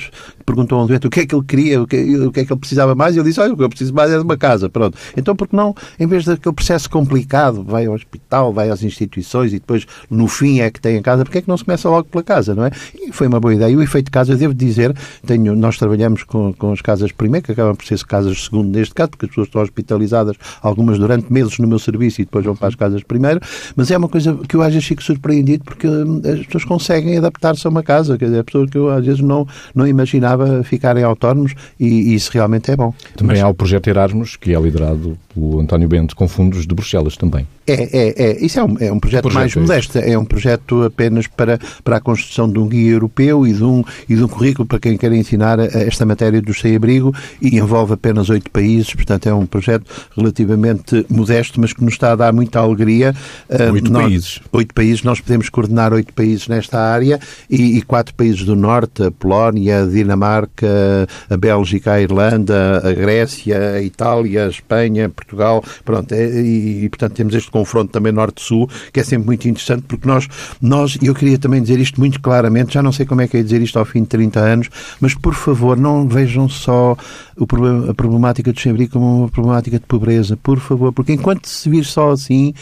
perguntou 0.46 0.80
ao 0.80 0.88
doente 0.88 1.08
o 1.08 1.10
que 1.10 1.22
é 1.22 1.26
que 1.26 1.36
ele 1.36 1.46
queria, 1.46 1.82
o 1.82 1.88
que, 1.88 2.18
o 2.18 2.32
que 2.32 2.42
é 2.42 2.46
que 2.46 2.54
ele 2.54 2.60
precisava 2.60 2.96
mais, 2.96 3.16
e 3.16 3.20
ele 3.20 3.28
disse, 3.28 3.40
olha, 3.40 3.54
o 3.54 3.58
que 3.58 3.64
eu 3.64 3.70
preciso 3.70 3.94
mais 3.94 4.12
é 4.12 4.18
de 4.18 4.24
uma 4.24 4.38
casa, 4.38 4.70
pronto. 4.70 4.98
Então, 5.16 5.36
porque 5.36 5.56
não, 5.56 5.76
em 6.00 6.08
vez 6.08 6.26
daquele 6.26 6.56
processo 6.56 6.90
complicado, 6.90 7.64
vai 7.64 7.86
ao 7.86 7.94
hospital, 7.94 8.54
vai 8.54 8.70
às 8.70 8.84
instituições 8.84 9.54
e 9.54 9.60
depois, 9.60 9.86
no 10.10 10.28
fim, 10.28 10.60
é 10.60 10.70
que 10.70 10.80
tem 10.80 10.98
a 10.98 11.02
casa, 11.02 11.24
porque 11.24 11.40
é 11.40 11.42
que 11.42 11.48
não 11.48 11.58
se 11.58 11.66
começa 11.66 11.90
logo 11.90 12.08
pela 12.10 12.24
casa, 12.24 12.56
não 12.56 12.66
é? 12.66 12.72
E 12.96 13.12
foi 13.12 13.28
uma 13.28 13.40
boa 13.40 13.54
ideia. 13.54 13.72
E 13.72 13.76
o 13.76 13.82
efeito 13.82 14.06
de 14.06 14.12
casa, 14.12 14.34
eu 14.34 14.38
devo 14.38 14.54
dizer, 14.54 14.96
tenho, 15.26 15.56
nós 15.56 15.78
trabalhamos 15.78 16.24
com, 16.24 16.54
com 16.54 16.72
as 16.72 16.82
casas 16.82 17.12
primeiro, 17.12 17.46
que 17.46 17.52
acabam 17.52 17.76
por 17.76 17.86
ser 17.86 17.98
casas 18.06 18.46
segundo 18.46 18.70
neste 18.70 18.94
caso, 18.94 19.12
porque 19.12 19.26
as 19.26 19.30
pessoas 19.30 19.48
estão 19.48 19.62
hospitalizadas, 19.62 20.38
algumas 20.62 20.98
durante 20.98 21.32
meses 21.32 21.58
no 21.60 21.68
meu 21.68 21.80
serviço 21.80 22.22
e 22.22 22.26
depois 22.26 22.46
vão 22.46 22.56
para 22.56 22.68
as 22.68 22.76
casas 22.76 23.04
primeiro, 23.04 23.40
mas 23.76 23.92
é 23.92 23.98
uma 23.98 24.10
coisa 24.10 24.38
que 24.48 24.56
eu 24.56 24.62
às 24.62 24.74
vezes 24.74 24.88
fico 24.88 25.04
surpreendido 25.04 25.64
porque 25.64 25.88
hum, 25.88 26.22
as 26.24 26.46
pessoas 26.46 26.66
conseguem 26.66 27.16
adaptar-se 27.38 27.66
a 27.66 27.70
uma 27.70 27.84
casa, 27.84 28.18
quer 28.18 28.26
dizer, 28.26 28.44
pessoas 28.44 28.70
que 28.70 28.78
eu 28.78 28.90
às 28.90 29.06
vezes 29.06 29.22
não, 29.22 29.48
não 29.74 29.88
imaginava 29.88 30.64
ficarem 30.64 31.04
autónomos 31.04 31.54
e, 31.80 31.88
e 31.88 32.16
isso 32.16 32.32
realmente 32.34 32.72
é 32.72 32.76
bom. 32.76 32.94
Também 33.16 33.38
mas... 33.38 33.46
há 33.46 33.48
o 33.48 33.54
projeto 33.54 33.88
Erasmus, 33.88 34.36
que 34.36 34.54
é 34.54 34.60
liderado 34.60 35.18
pelo 35.34 35.60
António 35.60 35.88
Bento, 35.88 36.16
com 36.16 36.28
fundos 36.28 36.66
de 36.66 36.76
Bruxelas 36.76 37.16
também. 37.16 37.48
É, 37.68 37.74
é, 37.74 38.24
é. 38.24 38.46
Isso 38.46 38.60
é 38.60 38.64
um, 38.64 38.78
é 38.80 38.92
um 38.92 39.00
projeto, 39.00 39.24
projeto 39.24 39.34
mais 39.34 39.56
é 39.56 39.60
modesto. 39.60 39.98
É 39.98 40.18
um 40.18 40.26
projeto 40.26 40.84
apenas 40.84 41.28
para, 41.28 41.60
para 41.84 41.98
a 41.98 42.00
construção 42.00 42.50
de 42.50 42.58
um 42.58 42.68
guia 42.68 42.92
europeu 42.92 43.46
e 43.46 43.54
de 43.54 43.64
um, 43.64 43.84
e 44.08 44.16
de 44.16 44.24
um 44.24 44.28
currículo 44.28 44.66
para 44.66 44.80
quem 44.80 44.98
quer 44.98 45.12
ensinar 45.12 45.60
esta 45.60 46.06
matéria 46.06 46.42
do 46.42 46.54
sem-abrigo 46.54 47.14
e 47.42 47.58
envolve 47.58 47.94
apenas 47.94 48.30
oito 48.30 48.50
países. 48.50 48.94
Portanto, 48.94 49.28
é 49.28 49.34
um 49.34 49.46
projeto 49.46 49.86
relativamente 50.16 51.06
modesto, 51.10 51.60
mas 51.60 51.74
que 51.74 51.84
nos 51.84 51.94
está 51.94 52.14
a 52.14 52.16
dar 52.16 52.34
muita 52.34 52.60
alegria. 52.60 53.14
Ah, 53.50 53.72
oito 53.72 53.92
nós, 53.92 54.04
países. 54.04 54.40
Oito 54.54 54.74
países. 54.74 55.04
Nós 55.04 55.20
podemos 55.20 55.50
coordenar 55.50 55.92
oito 55.92 56.14
países 56.14 56.48
nesta 56.48 56.80
área 56.80 57.20
e, 57.50 57.78
e 57.78 57.82
quatro 57.82 58.16
países 58.16 58.44
do 58.46 58.56
Norte, 58.56 59.04
a 59.04 59.12
Polónia, 59.12 59.84
a 59.84 59.86
Dinamarca, 59.86 61.08
a 61.30 61.38
Bélgica, 61.38 61.94
a 61.94 62.02
Irlanda, 62.02 62.82
a 62.84 62.94
Grécia, 62.94 63.74
a 63.74 63.82
Itália, 63.82 64.46
a 64.46 64.50
Espanha, 64.50 65.10
Portugal. 65.10 65.64
Pronto, 65.84 66.14
é, 66.14 66.42
e, 66.42 66.86
e 66.86 66.90
portanto 66.90 67.14
temos 67.14 67.36
este 67.36 67.52
confronto 67.58 67.92
também 67.92 68.12
norte-sul, 68.12 68.70
que 68.94 69.00
é 69.00 69.04
sempre 69.04 69.26
muito 69.26 69.48
interessante, 69.48 69.84
porque 69.88 70.08
nós, 70.08 70.28
nós, 70.62 70.98
e 71.02 71.08
eu 71.08 71.16
queria 71.16 71.38
também 71.38 71.62
dizer 71.62 71.80
isto 71.80 72.00
muito 72.00 72.22
claramente, 72.22 72.74
já 72.74 72.84
não 72.84 72.92
sei 72.92 73.06
como 73.06 73.22
é 73.22 73.28
que 73.28 73.38
é 73.38 73.44
dizer 73.44 73.62
isto 73.62 73.80
ao 73.80 73.86
fim 73.86 74.02
de 74.02 74.10
30 74.10 74.40
anos, 74.40 74.70
mas 75.00 75.14
por 75.14 75.34
favor, 75.34 75.76
não 75.76 76.08
vejam 76.08 76.48
só 76.48 76.96
o 77.38 77.46
problema, 77.46 77.92
a 77.92 77.94
problemática 77.94 78.52
do 78.52 78.60
sem 78.60 78.88
como 78.88 79.20
uma 79.20 79.30
problemática 79.30 79.80
de 79.80 79.86
pobreza, 79.86 80.38
por 80.38 80.60
favor, 80.60 80.92
porque 80.92 81.14
enquanto 81.14 81.48
se 81.48 81.70
vir 81.70 81.86
só 81.86 82.12
assim, 82.12 82.54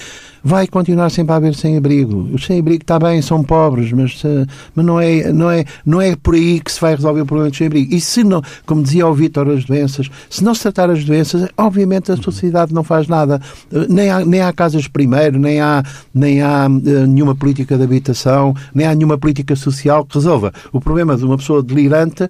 vai 0.44 0.68
continuar 0.68 1.10
sempre 1.10 1.34
a 1.34 1.38
haver 1.38 1.56
sem-abrigo. 1.56 2.30
Os 2.32 2.46
sem-abrigo 2.46 2.84
está 2.84 3.00
bem, 3.00 3.22
são 3.22 3.44
pobres, 3.44 3.92
mas, 3.92 4.22
eh, 4.24 4.46
mas 4.76 4.86
não, 4.86 5.00
é, 5.00 5.34
não, 5.34 5.50
é, 5.50 5.66
não 5.84 6.00
é 6.00 6.16
por 6.16 6.36
aí 6.36 6.60
que 6.60 6.72
se 6.72 6.80
vai 6.80 6.96
resolver 6.96 7.22
o 7.22 7.26
problema 7.26 7.50
do 7.50 7.56
sem-abrigo. 7.56 7.94
E 7.96 8.00
se 8.00 8.24
não, 8.24 8.44
como 8.64 8.84
dizia 8.84 9.08
o 9.08 9.14
Vítor, 9.14 9.50
as 9.50 9.66
doenças, 9.66 10.08
se 10.30 10.44
não 10.44 10.54
se 10.54 10.62
tratar 10.62 10.92
as 10.92 11.04
doenças, 11.04 11.50
obviamente 11.58 12.12
a 12.12 12.18
sociedade 12.18 12.74
não 12.74 12.84
faz 12.84 13.08
nada. 13.08 13.42
Eh, 13.74 13.88
nem 13.90 14.10
há, 14.12 14.24
nem 14.24 14.42
há 14.42 14.54
casas 14.54 14.88
primeiro, 14.88 15.40
nem 15.40 15.60
há, 15.60 15.84
nem 16.14 16.42
há 16.42 16.68
uh, 16.68 17.08
nenhuma 17.08 17.34
política 17.34 17.78
de 17.78 17.84
habitação, 17.84 18.56
nem 18.74 18.86
há 18.86 18.94
nenhuma 18.94 19.18
política 19.18 19.56
social 19.56 20.06
que 20.06 20.16
resolva 20.16 20.54
o 20.72 20.80
problema 20.80 21.18
de 21.18 21.26
uma 21.26 21.38
pessoa 21.38 21.64
delirante 21.64 22.28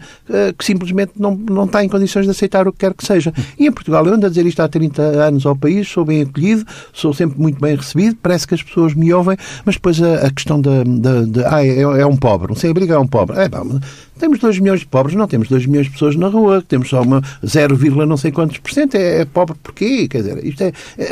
que 0.58 0.66
simplesmente 0.66 1.14
não, 1.18 1.36
não 1.36 1.66
está 1.66 1.84
em 1.84 1.90
condições 1.90 2.26
de 2.26 2.32
aceitar 2.36 2.68
o 2.68 2.72
que 2.72 2.80
quer 2.80 2.94
que 2.94 3.06
seja. 3.06 3.34
E 3.58 3.66
em 3.66 3.72
Portugal, 3.72 4.06
eu 4.06 4.14
ando 4.14 4.26
a 4.26 4.30
dizer 4.30 4.46
isto 4.46 4.62
há 4.62 4.68
30 4.68 5.02
anos 5.02 5.46
ao 5.46 5.56
país, 5.56 5.88
sou 5.88 6.06
bem 6.06 6.22
acolhido, 6.22 6.66
sou 6.94 7.14
sempre 7.14 7.40
muito 7.40 7.60
bem 7.60 7.76
recebido, 7.76 8.18
parece 8.22 8.48
que 8.48 8.54
as 8.54 8.64
pessoas 8.64 8.94
me 8.94 9.14
ouvem, 9.14 9.38
mas 9.66 9.76
depois 9.76 10.02
a, 10.02 10.28
a 10.28 10.32
questão 10.32 10.62
da, 10.62 10.84
de, 10.84 11.44
ah, 11.46 11.66
é, 11.66 11.82
é, 11.82 12.06
um 12.06 12.18
pobre, 12.18 12.52
um 12.52 12.56
sem-abrigo 12.56 12.94
é 12.94 13.00
um 13.00 13.08
pobre. 13.08 13.40
É, 13.40 13.50
bom, 13.50 13.80
temos 14.20 14.40
2 14.40 14.60
milhões 14.60 14.82
de 14.82 14.86
pobres, 14.86 15.16
não 15.16 15.28
temos 15.28 15.48
2 15.48 15.66
milhões 15.66 15.88
de 15.88 15.94
pessoas 15.94 16.16
na 16.16 16.28
rua, 16.28 16.64
temos 16.68 16.90
só 16.90 17.02
uma 17.02 17.22
0, 17.46 18.06
não 18.06 18.18
sei 18.18 18.32
quantos 18.32 18.58
por 18.58 18.72
cento. 18.72 18.96
É, 18.96 19.22
é 19.22 19.26
pobre 19.26 19.56
porquê? 19.62 20.08
Quer 20.08 20.20
dizer, 20.20 20.46
isto 20.46 20.64
é, 20.64 20.72
é, 20.98 21.10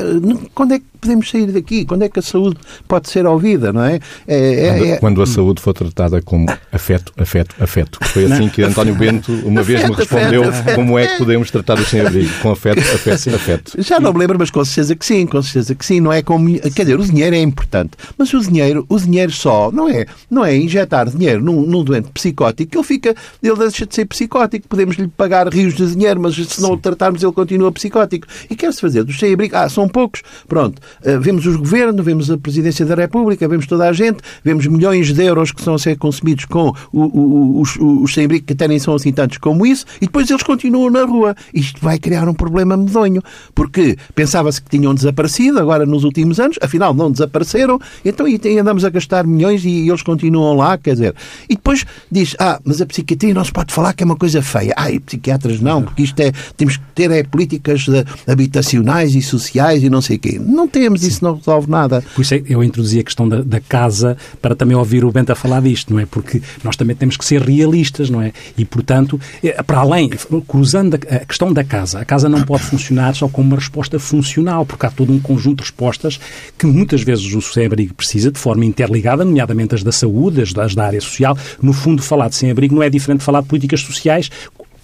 quando 0.53 0.74
é 0.74 0.79
que 0.79 0.86
podemos 1.03 1.29
sair 1.29 1.51
daqui? 1.51 1.86
Quando 1.86 2.03
é 2.03 2.10
que 2.10 2.19
a 2.19 2.22
saúde 2.22 2.57
pode 2.88 3.10
ser 3.10 3.25
ouvida, 3.25 3.74
não 3.74 3.83
é? 3.83 4.00
é, 4.27 4.65
é 4.65 4.69
quando, 4.69 4.86
é- 4.86 4.98
quando, 4.98 5.22
a 5.22 5.25
saúde 5.25 5.62
for 5.62 5.74
tratada 5.74 6.22
como 6.22 6.48
afeto, 6.72 7.13
afeto, 7.17 7.55
afeto. 7.60 8.00
Foi 8.05 8.25
assim 8.25 8.48
que 8.48 8.63
António 8.63 8.95
Bento 8.95 9.31
uma 9.45 9.62
afeto, 9.62 9.65
vez 9.65 9.89
me 9.89 9.95
respondeu 9.95 10.43
afeto, 10.48 10.75
como 10.75 10.98
é 10.98 11.07
que 11.07 11.17
podemos 11.17 11.51
tratar 11.51 11.77
o 11.79 11.86
sem-abrigo. 11.86 12.31
Com 12.41 12.51
afeto, 12.51 12.79
afeto, 12.79 13.36
afeto. 13.36 13.81
Já 13.81 14.00
não 14.00 14.13
me 14.13 14.19
lembro, 14.19 14.38
mas 14.39 14.50
com 14.50 14.63
certeza 14.63 14.95
que 14.95 15.05
sim, 15.05 15.25
com 15.25 15.41
certeza 15.41 15.75
que 15.75 15.86
sim. 15.86 16.00
Não 16.00 16.12
é 16.12 16.22
como, 16.22 16.50
quer 16.72 16.83
dizer, 16.83 17.00
o 17.00 17.05
dinheiro 17.05 17.36
é 17.36 17.41
importante, 17.41 17.91
mas 18.17 18.33
o 18.33 18.39
dinheiro, 18.39 18.86
o 18.88 18.98
dinheiro 18.98 19.31
só 19.31 19.72
não 19.72 19.89
é, 19.89 20.05
não 20.29 20.45
é 20.45 20.55
injetar 20.55 21.10
dinheiro 21.10 21.43
num, 21.43 21.62
num 21.62 21.83
doente 21.83 22.10
psicótico, 22.13 22.77
ele 22.77 22.83
fica, 22.94 23.16
ele 23.42 23.56
deixa 23.56 23.86
de 23.86 23.96
ser 23.96 24.06
psicótico. 24.06 24.68
Podemos 24.68 24.96
lhe 24.96 25.08
pagar 25.08 25.48
rios 25.48 25.74
de 25.74 25.86
dinheiro, 25.92 26.20
mas 26.20 26.36
se 26.36 26.62
não 26.62 26.72
o 26.72 26.78
tratarmos, 26.78 27.24
ele 27.24 27.32
continua 27.32 27.72
psicótico. 27.72 28.28
E 28.50 28.56
quer-se 28.56 28.80
fazer 28.80 29.04
dos 29.04 29.18
sem-abrigo, 29.18 29.56
ah, 29.56 29.68
são 29.68 29.88
poucos, 29.88 30.22
pronto. 30.48 30.82
Uh, 31.04 31.20
vemos 31.20 31.46
os 31.46 31.56
governos, 31.56 32.04
vemos 32.06 32.30
a 32.30 32.38
Presidência 32.38 32.86
da 32.86 32.96
República, 32.96 33.48
vemos 33.48 33.66
toda 33.66 33.88
a 33.88 33.94
gente, 33.94 34.20
vemos 34.44 34.68
milhões 34.68 35.12
de 35.12 35.24
euros 35.24 35.52
que 35.52 35.60
estão 35.60 35.76
a 35.76 35.80
ser 35.80 35.98
consumidos 35.98 36.46
com 36.46 36.74
o, 36.92 37.02
o, 37.02 37.62
os, 37.62 37.76
os 37.80 38.14
sem-abrigo 38.14 38.46
que 38.46 38.54
até 38.54 38.68
nem 38.68 38.80
são 38.80 38.96
assim 38.96 39.12
tantos 39.12 39.38
como 39.38 39.66
isso, 39.66 39.86
e 39.98 40.06
depois 40.06 40.30
eles 40.30 40.44
continuam 40.44 40.90
na 40.90 41.04
rua. 41.04 41.36
Isto 41.54 41.82
vai 41.82 41.98
criar 41.98 42.28
um 42.28 42.34
problema 42.34 42.78
medonho, 42.78 43.22
porque 43.56 43.98
pensava-se 44.14 44.62
que 44.62 44.70
tinham 44.70 44.94
desaparecido 44.94 45.60
agora 45.60 45.86
nos 45.86 46.04
últimos 46.04 46.40
anos, 46.40 46.58
afinal 46.62 46.94
não 46.94 47.12
desapareceram, 47.12 47.80
então 48.04 48.28
e 48.28 48.60
andamos 48.60 48.84
a 48.86 48.90
gastar 48.90 49.26
milhões 49.26 49.64
e 49.66 49.88
eles 49.88 50.02
continuam 50.02 50.56
lá, 50.56 50.78
quer 50.78 50.94
dizer. 50.94 51.16
E 51.50 51.56
depois 51.56 51.86
diz, 52.12 52.36
ah, 52.40 52.60
mas 52.64 52.82
a 52.84 52.86
psiquiatria 52.86 53.34
não 53.34 53.44
se 53.44 53.52
pode 53.52 53.74
falar 53.74 53.94
que 53.94 54.04
é 54.04 54.06
uma 54.06 54.16
coisa 54.16 54.42
feia. 54.42 54.74
Ah, 54.78 54.92
e 54.92 55.00
psiquiatras 55.00 55.60
não, 55.60 55.82
porque 55.82 56.04
isto 56.04 56.20
é, 56.20 56.32
temos 56.56 56.78
que 56.78 56.84
ter 56.94 57.12
é, 57.12 57.24
políticas 57.24 57.86
habitacionais 58.28 59.16
e 59.16 59.22
sociais 59.22 59.84
e 59.84 59.90
não 59.90 60.02
sei 60.02 60.18
o 60.18 60.20
quê. 60.20 60.40
Não 60.40 60.68
temos, 60.68 61.04
isso 61.04 61.24
não 61.24 61.36
resolve 61.36 61.70
nada. 61.70 62.04
Por 62.16 62.22
isso 62.22 62.36
é 62.36 62.44
eu 62.48 62.63
introduzi 62.63 63.00
a 63.00 63.04
questão 63.04 63.28
da, 63.28 63.42
da, 63.42 63.60
casa 63.60 64.18
para 64.42 64.56
também 64.56 64.75
ouvir 64.75 65.06
o 65.06 65.12
Bento 65.12 65.32
a 65.32 65.36
falar 65.36 65.62
disto, 65.62 65.94
não 65.94 66.00
é? 66.00 66.06
Porque 66.06 66.42
nós 66.63 66.75
também 66.75 66.96
temos 66.96 67.18
que 67.18 67.25
ser 67.25 67.42
realistas, 67.42 68.10
não 68.10 68.22
é? 68.22 68.34
E, 68.58 68.66
portanto, 68.66 69.20
é, 69.44 69.62
para 69.63 69.80
além, 69.80 70.10
cruzando 70.48 70.96
a, 70.96 71.25
questão 71.25 71.52
da 71.52 71.63
casa, 71.63 72.00
a 72.00 72.06
casa 72.06 72.28
não 72.28 72.42
pode 72.42 72.63
funcionar 72.63 73.16
só 73.16 73.28
como 73.28 73.48
uma 73.48 73.58
resposta 73.58 73.98
funcional, 74.00 74.66
porque 74.66 74.86
há 74.86 74.92
todo 74.92 75.12
um 75.12 75.20
conjunto 75.20 75.58
de 75.58 75.63
respostas 75.63 76.20
que 76.58 76.66
muitas 76.66 77.02
vezes 77.02 77.34
o 77.34 77.42
sem-abrigo 77.42 77.94
precisa 77.94 78.32
de 78.32 78.40
forma 78.40 78.66
interligada, 78.66 79.24
nomeadamente 79.24 79.75
as 79.75 79.84
da 79.84 79.92
saúde, 79.92 80.42
as 80.42 80.75
da 80.75 80.86
área 80.86 81.02
social. 81.02 81.38
No 81.62 81.74
fundo, 81.74 82.02
falar 82.02 82.30
de 82.30 82.36
sem-abrigo 82.36 82.73
não 82.74 82.84
é 82.84 82.89
diferente 82.89 83.24
falar 83.24 83.42
de 83.42 83.48
políticas 83.48 83.82
sociais 83.82 84.30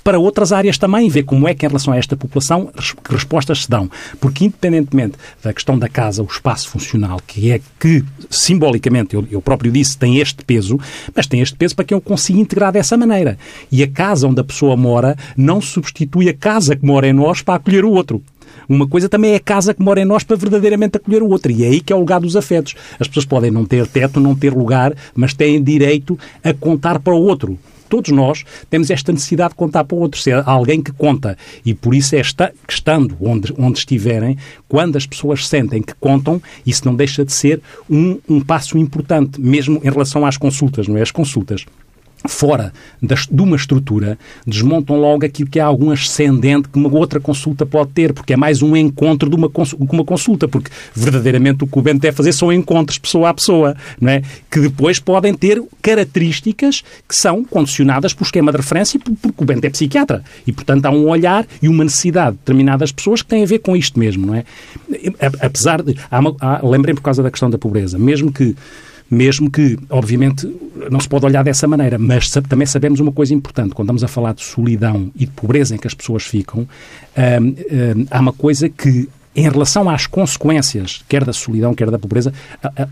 para 0.03 0.19
outras 0.19 0.51
áreas 0.51 0.77
também, 0.77 1.09
ver 1.09 1.23
como 1.23 1.47
é 1.47 1.53
que, 1.53 1.65
em 1.65 1.69
relação 1.69 1.93
a 1.93 1.97
esta 1.97 2.15
população, 2.15 2.71
que 3.03 3.13
respostas 3.13 3.63
se 3.63 3.69
dão. 3.69 3.89
Porque, 4.19 4.45
independentemente 4.45 5.17
da 5.43 5.53
questão 5.53 5.77
da 5.77 5.87
casa, 5.87 6.23
o 6.23 6.25
espaço 6.25 6.69
funcional, 6.69 7.21
que 7.25 7.51
é 7.51 7.61
que, 7.79 8.03
simbolicamente, 8.29 9.15
eu, 9.15 9.27
eu 9.29 9.41
próprio 9.41 9.71
disse, 9.71 9.97
tem 9.97 10.17
este 10.17 10.43
peso, 10.43 10.79
mas 11.15 11.27
tem 11.27 11.41
este 11.41 11.55
peso 11.55 11.75
para 11.75 11.85
que 11.85 11.93
eu 11.93 12.01
consiga 12.01 12.39
integrar 12.39 12.71
dessa 12.71 12.97
maneira. 12.97 13.37
E 13.71 13.83
a 13.83 13.87
casa 13.87 14.27
onde 14.27 14.41
a 14.41 14.43
pessoa 14.43 14.75
mora 14.75 15.15
não 15.35 15.61
substitui 15.61 16.29
a 16.29 16.33
casa 16.33 16.75
que 16.75 16.85
mora 16.85 17.07
em 17.07 17.13
nós 17.13 17.41
para 17.41 17.55
acolher 17.55 17.85
o 17.85 17.91
outro. 17.91 18.21
Uma 18.67 18.87
coisa 18.87 19.07
também 19.07 19.33
é 19.33 19.35
a 19.35 19.39
casa 19.39 19.73
que 19.73 19.81
mora 19.81 20.01
em 20.01 20.05
nós 20.05 20.23
para 20.23 20.35
verdadeiramente 20.35 20.97
acolher 20.97 21.21
o 21.21 21.29
outro. 21.29 21.51
E 21.51 21.63
é 21.63 21.67
aí 21.67 21.81
que 21.81 21.93
é 21.93 21.95
o 21.95 21.99
lugar 21.99 22.19
dos 22.19 22.35
afetos. 22.35 22.75
As 22.99 23.07
pessoas 23.07 23.25
podem 23.25 23.51
não 23.51 23.65
ter 23.65 23.85
teto, 23.85 24.19
não 24.19 24.35
ter 24.35 24.53
lugar, 24.53 24.95
mas 25.13 25.33
têm 25.33 25.61
direito 25.61 26.17
a 26.43 26.53
contar 26.53 26.99
para 26.99 27.13
o 27.13 27.21
outro 27.21 27.59
todos 27.89 28.11
nós 28.11 28.45
temos 28.69 28.89
esta 28.89 29.11
necessidade 29.11 29.49
de 29.49 29.55
contar 29.55 29.83
para 29.83 29.97
o 29.97 29.99
outro, 29.99 30.21
ser 30.21 30.43
alguém 30.45 30.81
que 30.81 30.91
conta. 30.91 31.37
E 31.65 31.73
por 31.73 31.93
isso 31.95 32.15
é 32.15 32.19
esta, 32.19 32.53
que 32.67 32.73
estando 32.73 33.17
onde, 33.19 33.53
onde 33.57 33.79
estiverem, 33.79 34.37
quando 34.67 34.95
as 34.95 35.05
pessoas 35.05 35.47
sentem 35.47 35.81
que 35.81 35.93
contam, 35.99 36.41
isso 36.65 36.85
não 36.85 36.95
deixa 36.95 37.25
de 37.25 37.33
ser 37.33 37.61
um, 37.89 38.19
um 38.29 38.39
passo 38.39 38.77
importante, 38.77 39.41
mesmo 39.41 39.81
em 39.83 39.89
relação 39.89 40.25
às 40.25 40.37
consultas, 40.37 40.87
não 40.87 40.97
é? 40.97 41.01
As 41.01 41.11
consultas 41.11 41.65
fora 42.27 42.73
das, 43.01 43.25
de 43.25 43.41
uma 43.41 43.55
estrutura, 43.55 44.17
desmontam 44.45 44.99
logo 44.99 45.25
aquilo 45.25 45.49
que 45.49 45.59
é 45.59 45.61
algum 45.61 45.91
ascendente 45.91 46.67
que 46.67 46.77
uma 46.77 46.93
outra 46.93 47.19
consulta 47.19 47.65
pode 47.65 47.91
ter, 47.91 48.13
porque 48.13 48.33
é 48.33 48.37
mais 48.37 48.61
um 48.61 48.75
encontro 48.75 49.29
de 49.29 49.35
uma, 49.35 49.49
uma 49.77 50.03
consulta, 50.03 50.47
porque 50.47 50.69
verdadeiramente 50.93 51.63
o 51.63 51.67
que 51.67 51.79
o 51.79 51.81
Bento 51.81 52.01
deve 52.01 52.15
fazer 52.15 52.33
são 52.33 52.51
encontros 52.51 52.97
pessoa 52.97 53.29
a 53.29 53.33
pessoa, 53.33 53.75
não 53.99 54.11
é? 54.11 54.21
que 54.51 54.59
depois 54.59 54.99
podem 54.99 55.33
ter 55.33 55.61
características 55.81 56.83
que 57.07 57.15
são 57.15 57.43
condicionadas 57.43 58.13
por 58.13 58.25
esquema 58.25 58.51
de 58.51 58.57
referência, 58.57 58.99
porque 58.99 59.43
o 59.43 59.45
Bento 59.45 59.65
é 59.65 59.69
psiquiatra. 59.69 60.23
E, 60.45 60.51
portanto, 60.51 60.85
há 60.85 60.89
um 60.89 61.07
olhar 61.07 61.45
e 61.61 61.67
uma 61.67 61.83
necessidade 61.83 62.31
de 62.31 62.37
determinadas 62.39 62.91
pessoas 62.91 63.21
que 63.21 63.29
têm 63.29 63.43
a 63.43 63.47
ver 63.47 63.59
com 63.59 63.75
isto 63.75 63.97
mesmo, 63.97 64.27
não 64.27 64.35
é? 64.35 64.43
Apesar 65.41 65.81
de... 65.81 65.95
Lembrem 66.63 66.95
por 66.95 67.01
causa 67.01 67.23
da 67.23 67.31
questão 67.31 67.49
da 67.49 67.57
pobreza, 67.57 67.97
mesmo 67.97 68.31
que 68.31 68.55
mesmo 69.09 69.49
que, 69.49 69.77
obviamente, 69.89 70.47
não 70.89 70.99
se 70.99 71.09
pode 71.09 71.25
olhar 71.25 71.43
dessa 71.43 71.67
maneira, 71.67 71.97
mas 71.97 72.29
também 72.29 72.65
sabemos 72.65 72.99
uma 72.99 73.11
coisa 73.11 73.33
importante. 73.33 73.73
Quando 73.73 73.87
estamos 73.87 74.03
a 74.03 74.07
falar 74.07 74.33
de 74.33 74.43
solidão 74.43 75.11
e 75.15 75.25
de 75.25 75.31
pobreza 75.31 75.75
em 75.75 75.77
que 75.77 75.87
as 75.87 75.93
pessoas 75.93 76.23
ficam, 76.23 76.61
hum, 76.61 76.67
hum, 77.17 78.05
há 78.11 78.19
uma 78.19 78.33
coisa 78.33 78.69
que 78.69 79.09
em 79.39 79.49
relação 79.49 79.89
às 79.89 80.05
consequências, 80.05 81.01
quer 81.07 81.23
da 81.23 81.31
solidão, 81.31 81.73
quer 81.73 81.89
da 81.89 81.97
pobreza, 81.97 82.33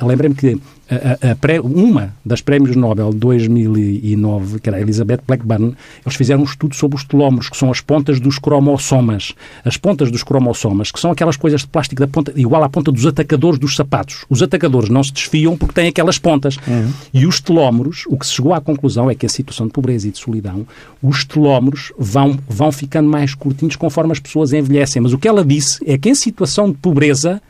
lembrem-me 0.02 0.36
que 0.36 0.62
a, 0.90 0.96
a, 0.96 1.32
a, 1.32 1.62
uma 1.62 2.14
das 2.26 2.40
prémios 2.40 2.76
Nobel 2.76 3.12
de 3.12 3.18
2009, 3.18 4.60
que 4.62 4.70
era 4.70 4.78
a 4.78 4.82
Elizabeth 4.82 5.20
Blackburn, 5.28 5.76
eles 6.06 6.16
fizeram 6.16 6.42
um 6.42 6.46
estudo 6.46 6.76
sobre 6.76 6.96
os 6.96 7.04
telómeros, 7.04 7.50
que 7.50 7.58
são 7.58 7.70
as 7.70 7.82
pontas 7.82 8.22
dos 8.22 8.40
cromossomas. 8.40 9.34
As 9.66 9.76
pontas 9.76 10.10
dos 10.10 10.24
cromossomas, 10.24 10.90
que 10.90 11.00
são 11.00 11.12
aquelas 11.12 11.36
coisas 11.36 11.62
de 11.62 11.68
plástico 11.68 12.00
da 12.00 12.08
ponta, 12.08 12.32
igual 12.36 12.64
à 12.64 12.70
ponta 12.70 12.92
dos 12.92 13.06
atacadores 13.06 13.60
dos 13.60 13.76
sapatos. 13.76 14.26
Os 14.30 14.42
atacadores 14.42 14.90
não 14.90 15.04
se 15.04 15.12
desfiam 15.12 15.58
porque 15.58 15.74
têm 15.74 15.90
aquelas 15.90 16.18
pontas. 16.18 16.58
Uhum. 16.66 16.92
E 17.14 17.26
os 17.26 17.42
telómeros, 17.42 18.06
o 18.08 18.18
que 18.18 18.26
se 18.26 18.34
chegou 18.34 18.54
à 18.54 18.62
conclusão 18.62 19.10
é 19.12 19.16
que 19.16 19.26
a 19.26 19.30
situação 19.30 19.68
de 19.68 19.74
pobreza 19.74 20.08
e 20.08 20.12
de 20.12 20.18
solidão, 20.18 20.66
os 21.04 21.26
telómeros 21.26 21.92
vão, 21.98 22.40
vão 22.48 22.72
ficando 22.72 23.10
mais 23.10 23.36
curtinhos 23.36 23.76
conforme 23.76 24.14
as 24.14 24.20
pessoas 24.20 24.54
envelhecem. 24.54 25.02
Mas 25.02 25.12
o 25.12 25.18
que 25.18 25.28
ela 25.28 25.44
disse 25.44 25.80
é 25.86 25.98
que 25.98 26.10
em 26.10 26.16
situação 26.16 26.37
de 26.46 26.78
pobreza 26.78 27.42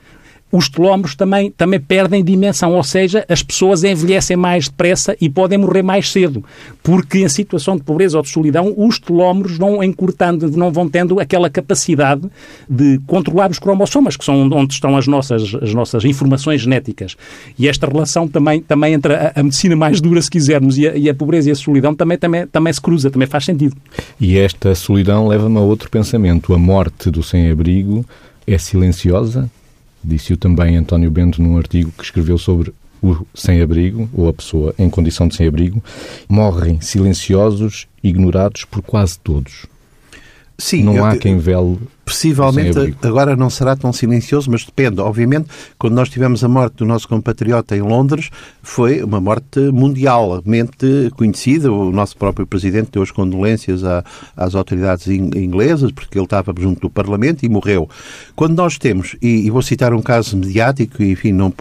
os 0.51 0.69
telómeros 0.69 1.13
também, 1.13 1.51
também 1.51 1.79
perdem 1.79 2.23
dimensão, 2.23 2.73
ou 2.73 2.83
seja, 2.83 3.25
as 3.27 3.43
pessoas 3.43 3.83
envelhecem 3.83 4.37
mais 4.37 4.69
depressa 4.69 5.15
e 5.19 5.29
podem 5.29 5.57
morrer 5.57 5.81
mais 5.81 6.09
cedo, 6.09 6.43
porque 6.81 7.19
em 7.19 7.27
situação 7.27 7.75
de 7.75 7.83
pobreza 7.83 8.17
ou 8.17 8.23
de 8.23 8.29
solidão, 8.29 8.73
os 8.77 8.97
telómeros 8.97 9.57
vão 9.57 9.83
encurtando, 9.83 10.49
não 10.51 10.71
vão 10.71 10.87
tendo 10.87 11.19
aquela 11.19 11.49
capacidade 11.49 12.29
de 12.69 12.99
controlar 13.05 13.51
os 13.51 13.59
cromossomas, 13.59 14.15
que 14.15 14.23
são 14.23 14.49
onde 14.49 14.73
estão 14.73 14.95
as 14.95 15.05
nossas, 15.05 15.53
as 15.61 15.73
nossas 15.73 16.05
informações 16.05 16.61
genéticas. 16.61 17.17
E 17.59 17.67
esta 17.67 17.85
relação 17.85 18.27
também, 18.27 18.61
também 18.61 18.93
entre 18.93 19.13
a, 19.13 19.33
a 19.35 19.43
medicina 19.43 19.75
mais 19.75 19.99
dura, 19.99 20.21
se 20.21 20.29
quisermos, 20.29 20.77
e 20.77 20.87
a, 20.87 20.95
e 20.95 21.09
a, 21.09 21.13
pobreza 21.13 21.49
e 21.49 21.51
a 21.51 21.55
solidão 21.55 21.93
também, 21.93 22.17
também, 22.17 22.47
também 22.47 22.71
se 22.71 22.81
cruza, 22.81 23.11
também 23.11 23.27
faz 23.27 23.43
sentido. 23.43 23.75
E 24.19 24.37
esta 24.37 24.73
solidão 24.75 25.27
leva-me 25.27 25.57
a 25.57 25.61
outro 25.61 25.89
pensamento. 25.89 26.53
A 26.53 26.57
morte 26.57 27.11
do 27.11 27.21
sem-abrigo 27.21 28.05
é 28.47 28.57
silenciosa? 28.57 29.51
Disse-o 30.03 30.37
também 30.37 30.77
António 30.77 31.11
Bento 31.11 31.41
num 31.41 31.57
artigo 31.57 31.91
que 31.91 32.03
escreveu 32.03 32.37
sobre 32.37 32.73
o 33.03 33.25
sem-abrigo, 33.35 34.09
ou 34.13 34.27
a 34.27 34.33
pessoa 34.33 34.73
em 34.79 34.89
condição 34.89 35.27
de 35.27 35.35
sem-abrigo, 35.35 35.83
morrem 36.27 36.79
silenciosos, 36.81 37.87
ignorados 38.01 38.65
por 38.65 38.81
quase 38.81 39.19
todos. 39.19 39.65
Sim, 40.57 40.83
não 40.83 41.05
há 41.05 41.15
quem 41.17 41.37
vele 41.37 41.77
Possivelmente 42.07 42.95
agora 43.01 43.35
não 43.35 43.49
será 43.49 43.75
tão 43.75 43.91
silencioso, 43.91 44.49
mas 44.49 44.63
depende. 44.63 45.01
Obviamente, 45.01 45.49
quando 45.77 45.93
nós 45.93 46.07
tivemos 46.07 46.41
a 46.41 46.47
morte 46.47 46.77
do 46.77 46.85
nosso 46.85 47.05
compatriota 47.05 47.75
em 47.75 47.81
Londres, 47.81 48.29
foi 48.63 49.03
uma 49.03 49.19
morte 49.19 49.59
mundialmente 49.73 51.11
conhecida. 51.17 51.69
O 51.69 51.91
nosso 51.91 52.15
próprio 52.15 52.47
presidente 52.47 52.91
deu 52.93 53.01
as 53.01 53.11
condolências 53.11 53.81
às 54.37 54.55
autoridades 54.55 55.07
inglesas, 55.07 55.91
porque 55.91 56.17
ele 56.17 56.23
estava 56.23 56.53
junto 56.57 56.79
do 56.79 56.89
Parlamento 56.89 57.45
e 57.45 57.49
morreu. 57.49 57.89
Quando 58.37 58.55
nós 58.55 58.77
temos, 58.77 59.17
e, 59.21 59.45
e 59.45 59.49
vou 59.49 59.61
citar 59.61 59.93
um 59.93 60.01
caso 60.01 60.37
mediático, 60.37 61.03
enfim, 61.03 61.33
não, 61.33 61.51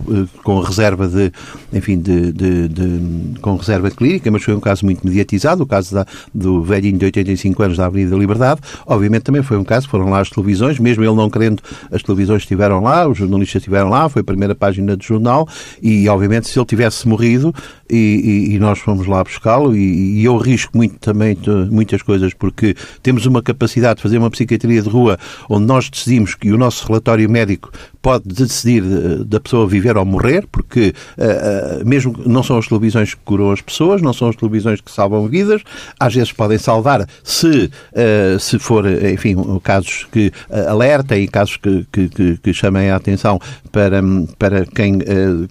com 0.45 0.61
reserva 0.61 1.09
de, 1.09 1.33
enfim, 1.73 1.99
de, 1.99 2.31
de, 2.33 2.69
de, 2.69 3.41
com 3.41 3.57
reserva 3.57 3.91
clínica, 3.91 4.31
mas 4.31 4.45
foi 4.45 4.55
um 4.55 4.61
caso 4.61 4.85
muito 4.85 5.05
mediatizado, 5.05 5.65
o 5.65 5.67
caso 5.67 5.93
da, 5.93 6.07
do 6.33 6.63
velhinho 6.63 6.99
de 6.99 7.07
85 7.07 7.63
anos 7.65 7.77
da 7.79 7.87
Avenida 7.87 8.13
da 8.13 8.17
Liberdade. 8.17 8.61
Obviamente 8.87 9.23
também 9.23 9.43
foi 9.43 9.57
um 9.57 9.65
caso, 9.65 9.89
foram 9.89 10.09
lá 10.09 10.21
as 10.21 10.36
televisões, 10.37 10.79
mesmo 10.79 11.03
ele 11.03 11.15
não 11.15 11.31
querendo, 11.31 11.63
as 11.91 12.03
televisões 12.03 12.43
estiveram 12.43 12.81
lá, 12.81 13.09
os 13.09 13.17
jornalistas 13.17 13.61
estiveram 13.61 13.89
lá, 13.89 14.09
foi 14.09 14.21
a 14.21 14.25
primeira 14.25 14.55
página 14.55 14.95
do 14.95 15.03
jornal 15.03 15.49
e, 15.83 16.09
obviamente, 16.09 16.49
se 16.49 16.59
ele 16.59 16.67
tivesse 16.67 17.09
morrido 17.09 17.55
e, 17.91 18.47
e, 18.51 18.55
e 18.55 18.59
nós 18.59 18.79
fomos 18.79 19.07
lá 19.07 19.25
buscá-lo 19.25 19.75
e, 19.75 20.21
e, 20.21 20.25
eu 20.25 20.37
risco 20.37 20.77
muito 20.77 20.99
também 20.99 21.37
muitas 21.71 22.03
coisas 22.03 22.35
porque 22.35 22.75
temos 23.03 23.27
uma 23.27 23.43
capacidade 23.43 23.97
de 23.97 24.03
fazer 24.03 24.19
uma 24.19 24.31
psiquiatria 24.31 24.83
de 24.83 24.89
rua 24.89 25.19
onde 25.49 25.67
nós 25.67 25.89
decidimos 25.89 26.35
que 26.35 26.53
o 26.53 26.59
nosso 26.59 26.87
relatório 26.87 27.29
médico 27.31 27.71
pode 28.07 28.29
decidir 28.29 28.85
eh, 28.85 29.25
da 29.25 29.41
pessoa 29.41 29.67
viver 29.67 29.97
ou 29.97 30.05
morrer, 30.05 30.47
porque 30.53 30.95
uh, 31.19 31.83
uh, 31.83 31.85
mesmo 31.85 32.15
não 32.25 32.41
são 32.41 32.57
as 32.57 32.69
televisões 32.69 33.15
que 33.15 33.21
curam 33.25 33.51
as 33.51 33.61
pessoas, 33.61 34.01
não 34.01 34.13
são 34.13 34.29
as 34.29 34.37
televisões 34.37 34.81
que 34.81 34.93
salvam 34.93 35.27
vidas, 35.27 35.61
às 35.99 36.15
vezes 36.15 36.31
podem 36.31 36.57
salvar 36.57 37.05
se, 37.25 37.69
uh, 37.75 38.39
se 38.39 38.61
for, 38.61 38.87
enfim, 38.87 39.35
casos 39.61 40.07
que 40.13 40.26
alertem 40.69 41.25
e 41.25 41.29
casos 41.29 41.57
que, 41.57 41.87
que, 41.91 42.39
que, 42.39 42.53
chamem 42.53 42.91
a 42.91 42.97
atenção 42.97 43.39
para, 43.71 44.03
para 44.39 44.65
quem 44.67 44.99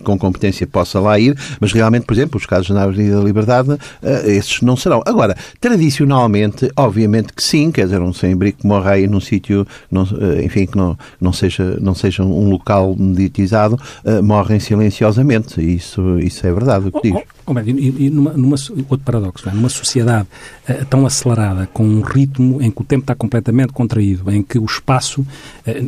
com 0.04 0.18
competência 0.18 0.66
possa 0.66 1.00
lá 1.00 1.20
ir, 1.20 1.38
mas 1.60 1.72
realmente, 1.72 2.06
por 2.06 2.14
exemplo, 2.14 2.38
os 2.38 2.46
casos 2.46 2.70
na 2.70 2.84
Avenida 2.84 3.18
da 3.18 3.24
Liberdade, 3.24 3.78
esses 4.26 4.62
não 4.62 4.76
serão. 4.76 5.04
Agora, 5.06 5.36
tradicionalmente, 5.60 6.70
obviamente 6.76 7.34
que 7.34 7.44
sim, 7.44 7.72
quer 7.72 7.86
dizer, 7.86 8.02
um 8.02 8.14
sem-abrigo 8.14 8.60
que 8.60 8.68
morre 8.68 8.90
aí 8.90 9.08
num 9.08 9.20
sítio, 9.20 9.68
enfim, 10.44 10.66
que 10.66 10.78
não, 10.78 10.98
não 11.20 11.34
seja, 11.34 11.78
não 11.80 11.94
seja 11.94 12.24
um 12.24 12.50
local 12.50 12.96
mediatizado, 12.98 13.78
morrem 14.24 14.60
silenciosamente. 14.60 15.62
Isso, 15.62 16.20
isso 16.20 16.46
é 16.46 16.54
verdade 16.54 16.88
o 16.88 16.92
que 16.92 17.12
diz. 17.12 17.22
Oh, 17.46 17.54
oh, 17.54 17.60
e, 17.60 18.06
e 18.06 18.10
numa, 18.10 18.34
numa, 18.34 18.56
outro 18.90 19.06
paradoxo, 19.06 19.48
é? 19.48 19.54
numa 19.54 19.70
sociedade 19.70 20.28
uh, 20.70 20.86
tão 20.86 21.06
acelerada, 21.06 21.68
com 21.72 21.86
um 21.86 22.02
ritmo 22.02 22.62
em 22.62 22.72
que 22.72 22.82
o 22.82 22.84
tempo 22.84 23.04
está 23.04 23.16
completamente 23.16 23.74
contraído, 23.74 24.32
em 24.32 24.42
que 24.42 24.58
o 24.66 24.68
espaço, 24.68 25.22
uh, 25.22 25.26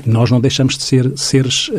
nós 0.06 0.32
não 0.32 0.40
deixamos 0.40 0.78
de 0.78 0.84
ser 0.84 1.12
seres, 1.18 1.70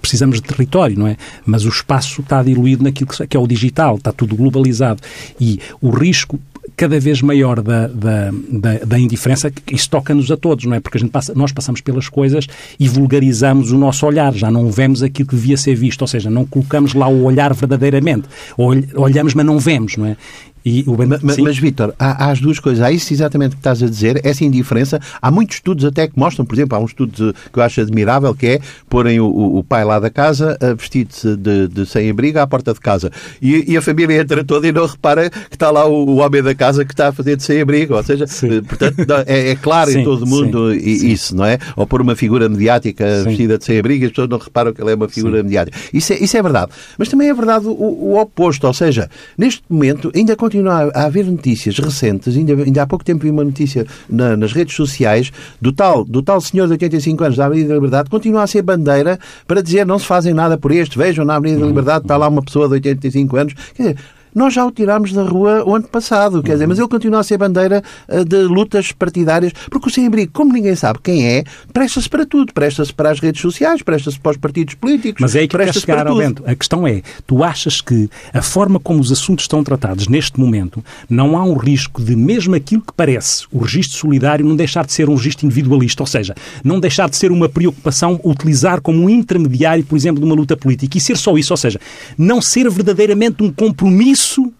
precisamos 0.00 0.40
de 0.40 0.42
território, 0.42 0.98
não 0.98 1.06
é? 1.06 1.16
Mas 1.46 1.64
o 1.64 1.68
espaço 1.68 2.20
está 2.20 2.42
diluído 2.42 2.84
naquilo 2.84 3.08
que 3.08 3.36
é 3.36 3.40
o 3.40 3.46
digital, 3.46 3.96
está 3.96 4.12
tudo 4.12 4.36
globalizado. 4.36 5.00
E 5.40 5.60
o 5.80 5.90
risco 5.90 6.38
cada 6.80 6.98
vez 6.98 7.20
maior 7.20 7.60
da, 7.60 7.88
da, 7.88 8.30
da, 8.48 8.78
da 8.86 8.98
indiferença, 8.98 9.52
isso 9.70 9.90
toca-nos 9.90 10.30
a 10.30 10.36
todos, 10.36 10.64
não 10.64 10.74
é? 10.74 10.80
Porque 10.80 10.96
a 10.96 11.00
gente 11.00 11.10
passa, 11.10 11.34
nós 11.34 11.52
passamos 11.52 11.82
pelas 11.82 12.08
coisas 12.08 12.46
e 12.78 12.88
vulgarizamos 12.88 13.70
o 13.70 13.76
nosso 13.76 14.06
olhar, 14.06 14.32
já 14.32 14.50
não 14.50 14.70
vemos 14.70 15.02
aquilo 15.02 15.28
que 15.28 15.34
devia 15.34 15.58
ser 15.58 15.74
visto, 15.74 16.00
ou 16.00 16.08
seja, 16.08 16.30
não 16.30 16.46
colocamos 16.46 16.94
lá 16.94 17.06
o 17.06 17.24
olhar 17.24 17.52
verdadeiramente. 17.52 18.28
Olhamos, 18.56 19.34
mas 19.34 19.44
não 19.44 19.58
vemos, 19.58 19.98
não 19.98 20.06
é? 20.06 20.16
E 20.64 20.84
o 20.86 20.96
mas, 21.22 21.38
mas 21.38 21.58
Vítor, 21.58 21.94
há, 21.98 22.26
há, 22.26 22.30
as 22.30 22.40
duas 22.40 22.58
coisas. 22.58 22.82
Há 22.82 22.92
isso 22.92 23.12
exatamente 23.12 23.52
que 23.52 23.60
estás 23.60 23.82
a 23.82 23.86
dizer, 23.86 24.20
essa 24.24 24.44
indiferença. 24.44 25.00
Há 25.20 25.30
muitos 25.30 25.56
estudos 25.56 25.84
até 25.84 26.06
que 26.06 26.18
mostram, 26.18 26.44
por 26.44 26.54
exemplo, 26.54 26.76
há 26.76 26.80
um 26.80 26.84
estudo 26.84 27.34
que 27.52 27.58
eu 27.58 27.62
acho 27.62 27.80
admirável, 27.80 28.34
que 28.34 28.46
é 28.46 28.60
porem 28.88 29.20
o, 29.20 29.26
o 29.26 29.64
pai 29.64 29.84
lá 29.84 29.98
da 29.98 30.10
casa 30.10 30.58
vestido 30.76 31.36
de, 31.36 31.68
de 31.68 31.86
sem-abrigo 31.86 32.38
à 32.38 32.46
porta 32.46 32.74
de 32.74 32.80
casa. 32.80 33.10
E, 33.40 33.72
e, 33.72 33.76
a 33.76 33.82
família 33.82 34.20
entra 34.20 34.44
toda 34.44 34.66
e 34.68 34.72
não 34.72 34.86
repara 34.86 35.30
que 35.30 35.54
está 35.54 35.70
lá 35.70 35.86
o, 35.86 36.06
o 36.06 36.16
homem 36.16 36.42
da 36.42 36.54
casa 36.54 36.84
que 36.84 36.92
está 36.92 37.08
a 37.08 37.12
fazer 37.12 37.36
de 37.36 37.42
sem-abrigo. 37.42 37.94
Ou 37.94 38.02
seja, 38.02 38.26
sim. 38.26 38.58
Eh, 38.58 38.62
portanto, 38.62 39.00
é, 39.26 39.50
é 39.50 39.56
claro 39.56 39.90
sim, 39.90 40.00
em 40.00 40.04
todo 40.04 40.24
o 40.24 40.28
mundo 40.28 40.72
sim, 40.72 40.78
isso, 40.78 41.34
não 41.34 41.44
é? 41.44 41.58
Ou 41.76 41.86
por 41.86 42.02
uma 42.02 42.14
figura 42.14 42.48
mediática 42.48 43.24
vestida 43.24 43.56
de 43.56 43.64
sem-abrigo, 43.64 44.04
as 44.04 44.10
pessoas 44.10 44.28
não 44.28 44.38
reparam 44.38 44.72
que 44.72 44.82
ele 44.82 44.92
é 44.92 44.94
uma 44.94 45.08
figura 45.08 45.42
mediática. 45.42 45.78
Isso 45.92 46.12
é, 46.12 46.18
isso 46.18 46.36
é 46.36 46.42
verdade. 46.42 46.72
Mas 46.98 47.08
também 47.08 47.28
é 47.28 47.34
verdade 47.34 47.66
o, 47.66 47.70
o 47.70 48.20
oposto. 48.20 48.66
Ou 48.66 48.74
seja, 48.74 49.08
neste 49.38 49.62
momento 49.68 50.12
ainda 50.14 50.36
continua 50.36 50.49
a 50.94 51.04
haver 51.04 51.26
notícias 51.26 51.78
recentes, 51.78 52.36
ainda, 52.36 52.52
ainda 52.54 52.82
há 52.82 52.86
pouco 52.86 53.04
tempo 53.04 53.22
vi 53.22 53.30
uma 53.30 53.44
notícia 53.44 53.86
na, 54.08 54.36
nas 54.36 54.52
redes 54.52 54.74
sociais 54.74 55.32
do 55.60 55.72
tal, 55.72 56.04
do 56.04 56.22
tal 56.22 56.40
senhor 56.40 56.66
de 56.66 56.72
85 56.72 57.24
anos 57.24 57.36
da 57.36 57.46
Avenida 57.46 57.68
da 57.68 57.74
Liberdade, 57.74 58.10
continua 58.10 58.42
a 58.42 58.46
ser 58.46 58.62
bandeira 58.62 59.18
para 59.46 59.62
dizer 59.62 59.86
não 59.86 59.98
se 59.98 60.06
fazem 60.06 60.34
nada 60.34 60.58
por 60.58 60.72
este, 60.72 60.98
vejam 60.98 61.24
na 61.24 61.36
Avenida 61.36 61.60
da 61.60 61.66
Liberdade 61.66 62.04
está 62.04 62.16
lá 62.16 62.28
uma 62.28 62.42
pessoa 62.42 62.66
de 62.68 62.74
85 62.74 63.36
anos. 63.36 63.54
Quer 63.74 63.82
dizer, 63.82 63.96
nós 64.34 64.54
já 64.54 64.64
o 64.64 64.70
tirámos 64.70 65.12
da 65.12 65.22
rua 65.22 65.64
o 65.66 65.74
ano 65.74 65.86
passado, 65.88 66.42
quer 66.42 66.52
dizer, 66.52 66.66
mas 66.66 66.78
ele 66.78 66.88
continua 66.88 67.20
a 67.20 67.22
ser 67.22 67.38
bandeira 67.38 67.82
eh, 68.08 68.24
de 68.24 68.42
lutas 68.42 68.92
partidárias, 68.92 69.52
porque 69.70 69.88
o 69.88 69.90
sem-abrigo, 69.90 70.32
como 70.32 70.52
ninguém 70.52 70.74
sabe 70.74 70.98
quem 71.02 71.26
é, 71.26 71.44
presta-se 71.72 72.08
para 72.08 72.24
tudo, 72.24 72.52
presta-se 72.52 72.92
para 72.92 73.10
as 73.10 73.20
redes 73.20 73.40
sociais, 73.40 73.82
presta-se 73.82 74.18
para 74.18 74.32
os 74.32 74.36
partidos 74.36 74.74
políticos, 74.74 75.20
mas 75.20 75.34
é 75.34 75.40
aí 75.40 75.48
que 75.48 75.56
presta-se 75.56 75.86
para 75.86 76.04
tudo. 76.04 76.18
Bento. 76.18 76.42
A 76.46 76.54
questão 76.54 76.86
é, 76.86 77.02
tu 77.26 77.42
achas 77.42 77.80
que 77.80 78.08
a 78.32 78.42
forma 78.42 78.78
como 78.78 79.00
os 79.00 79.10
assuntos 79.10 79.44
estão 79.44 79.64
tratados 79.64 80.08
neste 80.08 80.38
momento, 80.38 80.84
não 81.08 81.36
há 81.36 81.44
um 81.44 81.54
risco 81.54 82.02
de, 82.02 82.14
mesmo 82.14 82.54
aquilo 82.54 82.82
que 82.82 82.92
parece 82.92 83.46
o 83.50 83.58
registro 83.58 83.98
solidário, 83.98 84.44
não 84.44 84.56
deixar 84.56 84.84
de 84.86 84.92
ser 84.92 85.08
um 85.08 85.14
registro 85.14 85.46
individualista, 85.46 86.02
ou 86.02 86.06
seja, 86.06 86.34
não 86.62 86.78
deixar 86.78 87.08
de 87.08 87.16
ser 87.16 87.32
uma 87.32 87.48
preocupação 87.48 88.20
utilizar 88.24 88.80
como 88.80 89.02
um 89.02 89.10
intermediário, 89.10 89.84
por 89.84 89.96
exemplo, 89.96 90.20
de 90.20 90.26
uma 90.26 90.34
luta 90.34 90.56
política, 90.56 90.98
e 90.98 91.00
ser 91.00 91.16
só 91.16 91.36
isso, 91.36 91.52
ou 91.52 91.56
seja, 91.56 91.80
não 92.16 92.40
ser 92.40 92.68
verdadeiramente 92.70 93.42
um 93.42 93.50
compromisso 93.50 94.19
isso 94.20 94.52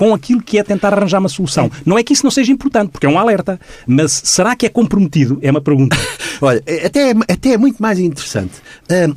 com 0.00 0.14
aquilo 0.14 0.40
que 0.40 0.58
é 0.58 0.62
tentar 0.62 0.94
arranjar 0.94 1.18
uma 1.18 1.28
solução. 1.28 1.70
Não 1.84 1.98
é 1.98 2.02
que 2.02 2.14
isso 2.14 2.24
não 2.24 2.30
seja 2.30 2.50
importante, 2.50 2.88
porque 2.88 3.04
é 3.04 3.08
um 3.10 3.18
alerta, 3.18 3.60
mas 3.86 4.10
será 4.24 4.56
que 4.56 4.64
é 4.64 4.70
comprometido? 4.70 5.38
É 5.42 5.50
uma 5.50 5.60
pergunta. 5.60 5.94
Olha, 6.40 6.62
é, 6.64 6.86
até, 6.86 7.10
é, 7.10 7.14
até 7.34 7.50
é 7.50 7.58
muito 7.58 7.82
mais 7.82 7.98
interessante. 7.98 8.54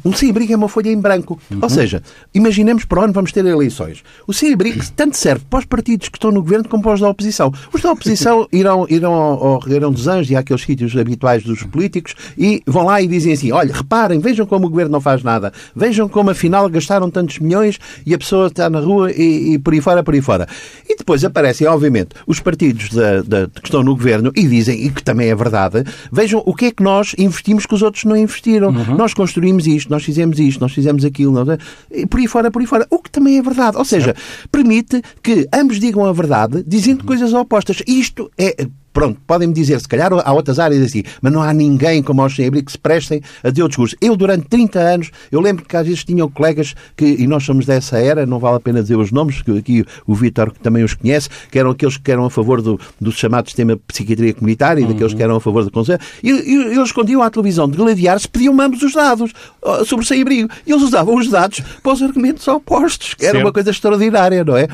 Um 0.04 0.12
sem-abrigo 0.12 0.52
é 0.52 0.58
uma 0.58 0.67
folha 0.67 0.89
em 0.89 1.00
branco. 1.00 1.39
Uhum. 1.50 1.60
Ou 1.62 1.69
seja, 1.69 2.04
imaginemos 2.34 2.84
para 2.84 3.00
onde 3.00 3.13
vamos 3.13 3.32
ter 3.32 3.46
eleições. 3.46 4.04
O 4.28 4.34
sem-abrigo 4.34 4.84
tanto 4.93 5.15
serve 5.15 5.46
para 5.50 5.60
os 5.60 5.65
partidos 5.65 6.10
que 6.10 6.17
estão 6.17 6.32
no 6.32 6.41
governo 6.41 6.67
como 6.67 6.84
para 6.84 6.96
os 6.96 7.00
da 7.00 7.08
oposição. 7.08 7.54
Os 7.72 7.82
da 7.82 7.89
oposição 7.89 8.46
irão, 8.52 8.86
irão 8.89 9.13
ao 9.13 9.60
Regueirão 9.60 9.89
dos 9.89 10.10
Anjos 10.10 10.32
e 10.32 10.36
àqueles 10.36 10.63
sítios 10.63 10.98
habituais 10.98 11.43
dos 11.43 11.63
políticos 11.63 12.13
e 12.38 12.62
vão 12.67 12.84
lá 12.84 13.02
e 13.02 13.08
dizem 13.08 13.32
assim, 13.32 13.54
olha, 13.54 13.74
reparem, 13.74 14.19
vejam 14.19 14.46
como 14.46 14.67
o 14.67 14.69
governo 14.69 14.91
não 14.91 15.02
faz 15.02 15.24
nada. 15.24 15.54
Vejam 15.74 16.10
como 16.10 16.30
afinal 16.30 16.67
gastaram 16.67 17.10
tantos 17.10 17.39
milhões 17.39 17.80
e 18.06 18.13
a 18.13 18.17
pessoa 18.17 18.48
está 18.48 18.69
na 18.69 18.82
rua 18.82 19.13
e, 19.13 19.54
e 19.54 19.60
por 19.60 19.74
aí 19.74 19.80
fora, 19.80 20.04
por 20.04 20.13
aí 20.13 20.22
fora. 20.22 20.46
E 20.88 20.95
depois 20.95 21.23
aparecem, 21.23 21.67
obviamente, 21.67 22.09
os 22.27 22.39
partidos 22.39 22.89
da, 22.89 23.21
da, 23.21 23.47
que 23.47 23.67
estão 23.67 23.83
no 23.83 23.95
governo 23.95 24.31
e 24.36 24.47
dizem, 24.47 24.86
e 24.86 24.89
que 24.89 25.03
também 25.03 25.29
é 25.29 25.36
verdade, 25.36 25.83
vejam 26.12 26.41
o 26.45 26.53
que 26.53 26.65
é 26.65 26.71
que 26.71 26.83
nós 26.83 27.15
investimos 27.17 27.65
que 27.65 27.73
os 27.73 27.81
outros 27.81 28.03
não 28.03 28.15
investiram. 28.15 28.69
Uhum. 28.69 28.97
Nós 28.97 29.13
construímos 29.13 29.67
isto, 29.67 29.89
nós 29.89 30.03
fizemos 30.03 30.39
isto, 30.39 30.59
nós 30.59 30.73
fizemos 30.73 31.05
aquilo, 31.05 31.31
nós... 31.31 31.57
e 31.91 32.05
por 32.05 32.19
aí 32.19 32.27
fora, 32.27 32.51
por 32.51 32.62
aí 32.62 32.67
fora. 32.67 32.88
O 32.89 32.99
que 32.99 33.09
também 33.09 33.38
é 33.38 33.41
verdade. 33.41 33.77
Ou 33.77 33.86
seja, 33.86 34.15
permite 34.51 35.01
que 35.21 35.47
ambos 35.53 35.79
digam 35.79 36.05
a 36.05 36.13
verdade 36.13 36.63
dizendo 36.65 37.01
uhum. 37.01 37.07
coisas 37.07 37.33
opostas. 37.33 37.81
Isto 37.88 38.31
é 38.38 38.67
Pronto, 38.93 39.19
podem-me 39.25 39.53
dizer, 39.53 39.79
se 39.79 39.88
calhar 39.88 40.12
há 40.13 40.32
outras 40.32 40.60
áreas 40.60 40.84
assim, 40.84 41.03
mas 41.19 41.34
não 41.34 41.41
há 41.41 41.51
ninguém 41.51 42.03
como 42.03 42.23
os 42.23 42.36
sem-abrigo 42.36 42.67
que 42.67 42.71
se 42.71 42.77
prestem 42.77 43.21
a 43.43 43.49
dizer 43.49 43.63
o 43.63 43.67
discurso. 43.67 43.95
Eu, 43.99 44.15
durante 44.15 44.47
30 44.47 44.79
anos, 44.79 45.12
eu 45.32 45.41
lembro 45.41 45.65
que 45.65 45.75
às 45.75 45.86
vezes 45.86 46.03
tinham 46.03 46.29
colegas 46.29 46.75
que, 46.95 47.06
e 47.06 47.25
nós 47.25 47.43
somos 47.43 47.65
dessa 47.65 47.97
era, 47.97 48.25
não 48.25 48.38
vale 48.38 48.58
a 48.58 48.60
pena 48.60 48.82
dizer 48.82 48.95
os 48.95 49.12
nomes, 49.12 49.41
que 49.41 49.58
aqui 49.58 49.84
o 50.06 50.13
Vítor 50.13 50.51
também 50.62 50.84
os 50.84 50.93
conhece, 50.93 51.27
que 51.51 51.58
eram 51.58 51.71
aqueles 51.71 51.97
que 51.97 52.12
eram 52.12 52.25
a 52.25 52.29
favor 52.29 52.62
do, 52.62 52.79
do 53.01 53.12
chamado 53.12 53.47
sistema 53.47 53.75
de 53.75 53.82
psiquiatria 53.88 54.34
comunitária 54.34 54.79
e 54.79 54.84
uhum. 54.84 54.91
daqueles 54.91 55.13
que 55.13 55.23
eram 55.23 55.36
a 55.36 55.41
favor 55.41 55.63
do 55.65 55.71
Conselho. 55.71 55.99
E, 56.21 56.29
e, 56.29 56.56
eles 56.73 56.89
escondiam 56.89 57.23
à 57.23 57.29
televisão 57.32 57.67
de 57.67 57.75
gladiar-se, 57.75 58.27
pediam 58.27 58.60
ambos 58.62 58.84
os 58.84 58.93
dados 58.93 59.32
sobre 59.86 60.06
o 60.06 60.08
sem-abrigo. 60.08 60.49
E 60.67 60.71
eles 60.71 60.84
usavam 60.84 61.15
os 61.15 61.29
dados 61.29 61.62
para 61.82 61.93
os 61.93 62.01
argumentos 62.03 62.47
opostos, 62.47 63.15
que 63.15 63.25
era 63.25 63.34
certo. 63.34 63.45
uma 63.45 63.53
coisa 63.53 63.71
extraordinária, 63.71 64.43
não 64.43 64.56
é? 64.56 64.67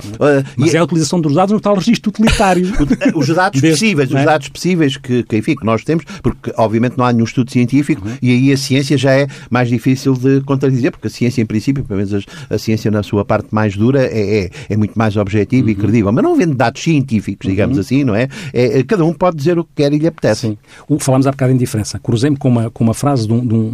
Mas 0.57 0.73
e, 0.73 0.75
é 0.75 0.79
a 0.79 0.83
utilização 0.83 1.21
dos 1.21 1.33
dados 1.33 1.53
no 1.53 1.61
tal 1.61 1.75
registro 1.75 2.09
utilitário. 2.09 2.69
os 3.15 3.27
dados 3.27 3.61
possíveis 3.61 4.08
os 4.09 4.21
é? 4.21 4.25
dados 4.25 4.49
possíveis 4.49 4.97
que, 4.97 5.23
que, 5.23 5.37
enfim, 5.37 5.55
que 5.55 5.65
nós 5.65 5.83
temos, 5.83 6.05
porque 6.21 6.51
obviamente 6.57 6.97
não 6.97 7.05
há 7.05 7.13
nenhum 7.13 7.25
estudo 7.25 7.51
científico 7.51 8.07
uhum. 8.07 8.15
e 8.21 8.31
aí 8.31 8.51
a 8.51 8.57
ciência 8.57 8.97
já 8.97 9.13
é 9.13 9.27
mais 9.49 9.69
difícil 9.69 10.13
de 10.13 10.41
contradizer, 10.41 10.91
porque 10.91 11.07
a 11.07 11.09
ciência, 11.09 11.41
em 11.41 11.45
princípio, 11.45 11.83
pelo 11.83 11.97
menos 11.97 12.13
a, 12.13 12.55
a 12.55 12.57
ciência 12.57 12.91
na 12.91 13.03
sua 13.03 13.23
parte 13.23 13.47
mais 13.51 13.75
dura, 13.75 14.03
é, 14.03 14.45
é, 14.45 14.49
é 14.69 14.77
muito 14.77 14.97
mais 14.97 15.15
objetiva 15.17 15.65
uhum. 15.65 15.71
e 15.71 15.75
credível. 15.75 16.11
Mas 16.11 16.23
não 16.23 16.33
havendo 16.33 16.55
dados 16.55 16.81
científicos, 16.81 17.47
digamos 17.47 17.77
uhum. 17.77 17.81
assim, 17.81 18.03
não 18.03 18.15
é? 18.15 18.27
é? 18.53 18.83
Cada 18.83 19.05
um 19.05 19.13
pode 19.13 19.37
dizer 19.37 19.57
o 19.57 19.63
que 19.63 19.71
quer 19.75 19.93
e 19.93 19.97
lhe 19.97 20.07
apetece. 20.07 20.41
Sim. 20.41 20.57
Falámos 20.99 21.27
há 21.27 21.31
bocado 21.31 21.51
em 21.51 21.57
diferença. 21.57 21.99
Cruzei-me 21.99 22.37
com 22.37 22.49
uma, 22.49 22.69
com 22.69 22.83
uma 22.83 22.93
frase 22.93 23.27
de 23.27 23.33
um, 23.33 23.45
de 23.45 23.53
um, 23.53 23.73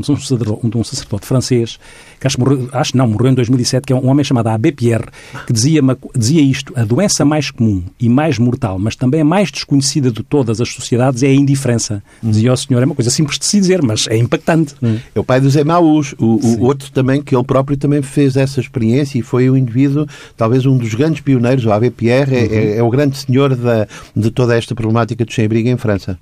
de 0.70 0.78
um 0.78 0.84
sacerdote 0.84 1.26
francês 1.26 1.80
que 2.20 2.28
acho, 2.28 2.40
morreu, 2.40 2.70
acho 2.72 2.98
não, 2.98 3.08
morreu 3.08 3.32
em 3.32 3.36
2007, 3.36 3.86
que 3.86 3.94
é 3.94 3.96
um 3.96 4.08
homem 4.08 4.24
chamado 4.24 4.48
Abbé 4.48 4.72
Pierre, 4.72 5.06
que 5.46 5.54
dizia, 5.54 5.82
dizia 6.16 6.42
isto, 6.42 6.74
a 6.76 6.84
doença 6.84 7.24
mais 7.26 7.52
comum 7.52 7.84
e 8.00 8.10
mais 8.10 8.40
mortal, 8.40 8.80
mas 8.80 8.96
também 8.96 9.22
a 9.22 9.26
mais 9.26 9.52
desconhecida 9.52 10.12
de 10.12 10.24
todas 10.30 10.62
as 10.62 10.70
sociedades 10.70 11.24
é 11.24 11.28
a 11.28 11.34
indiferença. 11.34 12.04
Hum. 12.24 12.32
Dizia 12.32 12.54
o 12.54 12.58
senhor, 12.58 12.82
é 12.82 12.86
uma 12.86 12.96
coisa 12.96 13.10
simples 13.10 13.40
de 13.40 13.46
se 13.46 13.60
dizer, 13.60 13.82
mas 13.82 14.08
é 14.08 14.18
impactante. 14.18 14.76
Hum. 14.82 14.98
É 15.14 15.20
o 15.20 15.24
pai 15.24 15.40
dos 15.40 15.56
Emaús, 15.56 16.14
o, 16.18 16.40
o 16.46 16.64
outro 16.64 16.92
também, 16.92 17.22
que 17.22 17.36
ele 17.36 17.44
próprio 17.44 17.78
também 17.78 18.02
fez 18.02 18.36
essa 18.36 18.60
experiência 18.60 19.18
e 19.18 19.22
foi 19.22 19.50
o 19.50 19.58
indivíduo, 19.58 20.06
talvez 20.36 20.66
um 20.66 20.78
dos 20.78 20.94
grandes 20.94 21.22
pioneiros, 21.22 21.66
o 21.66 21.72
Abbé 21.72 21.90
Pierre, 21.90 22.36
é, 22.36 22.40
uhum. 22.40 22.50
é, 22.52 22.78
é, 22.78 22.84
o 22.84 22.90
grande 22.90 23.18
senhor 23.18 23.56
da, 23.56 23.88
de 24.16 24.32
toda 24.32 24.56
esta 24.56 24.76
problemática 24.76 25.26
do 25.26 25.32
sem-abrigo 25.32 25.70
em 25.70 25.78
França 25.78 26.18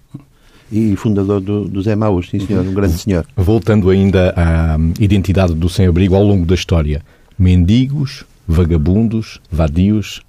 e 0.72 0.96
fundador 0.96 1.40
do, 1.40 1.66
do 1.68 1.82
Zé 1.84 1.96
Maús, 1.96 2.30
sim 2.30 2.40
senhor, 2.40 2.66
um 2.66 2.74
grande 2.74 2.98
senhor. 2.98 3.26
Voltando 3.36 3.92
ainda 3.92 4.34
à 4.36 4.78
identidade 5.00 5.54
do 5.54 5.70
sem-abrigo 5.70 6.16
ao 6.16 6.24
longo 6.24 6.46
da 6.46 6.56
história, 6.56 7.02
mendigos, 7.38 8.26
vagabundos, 8.48 9.40
vadios, 9.52 10.22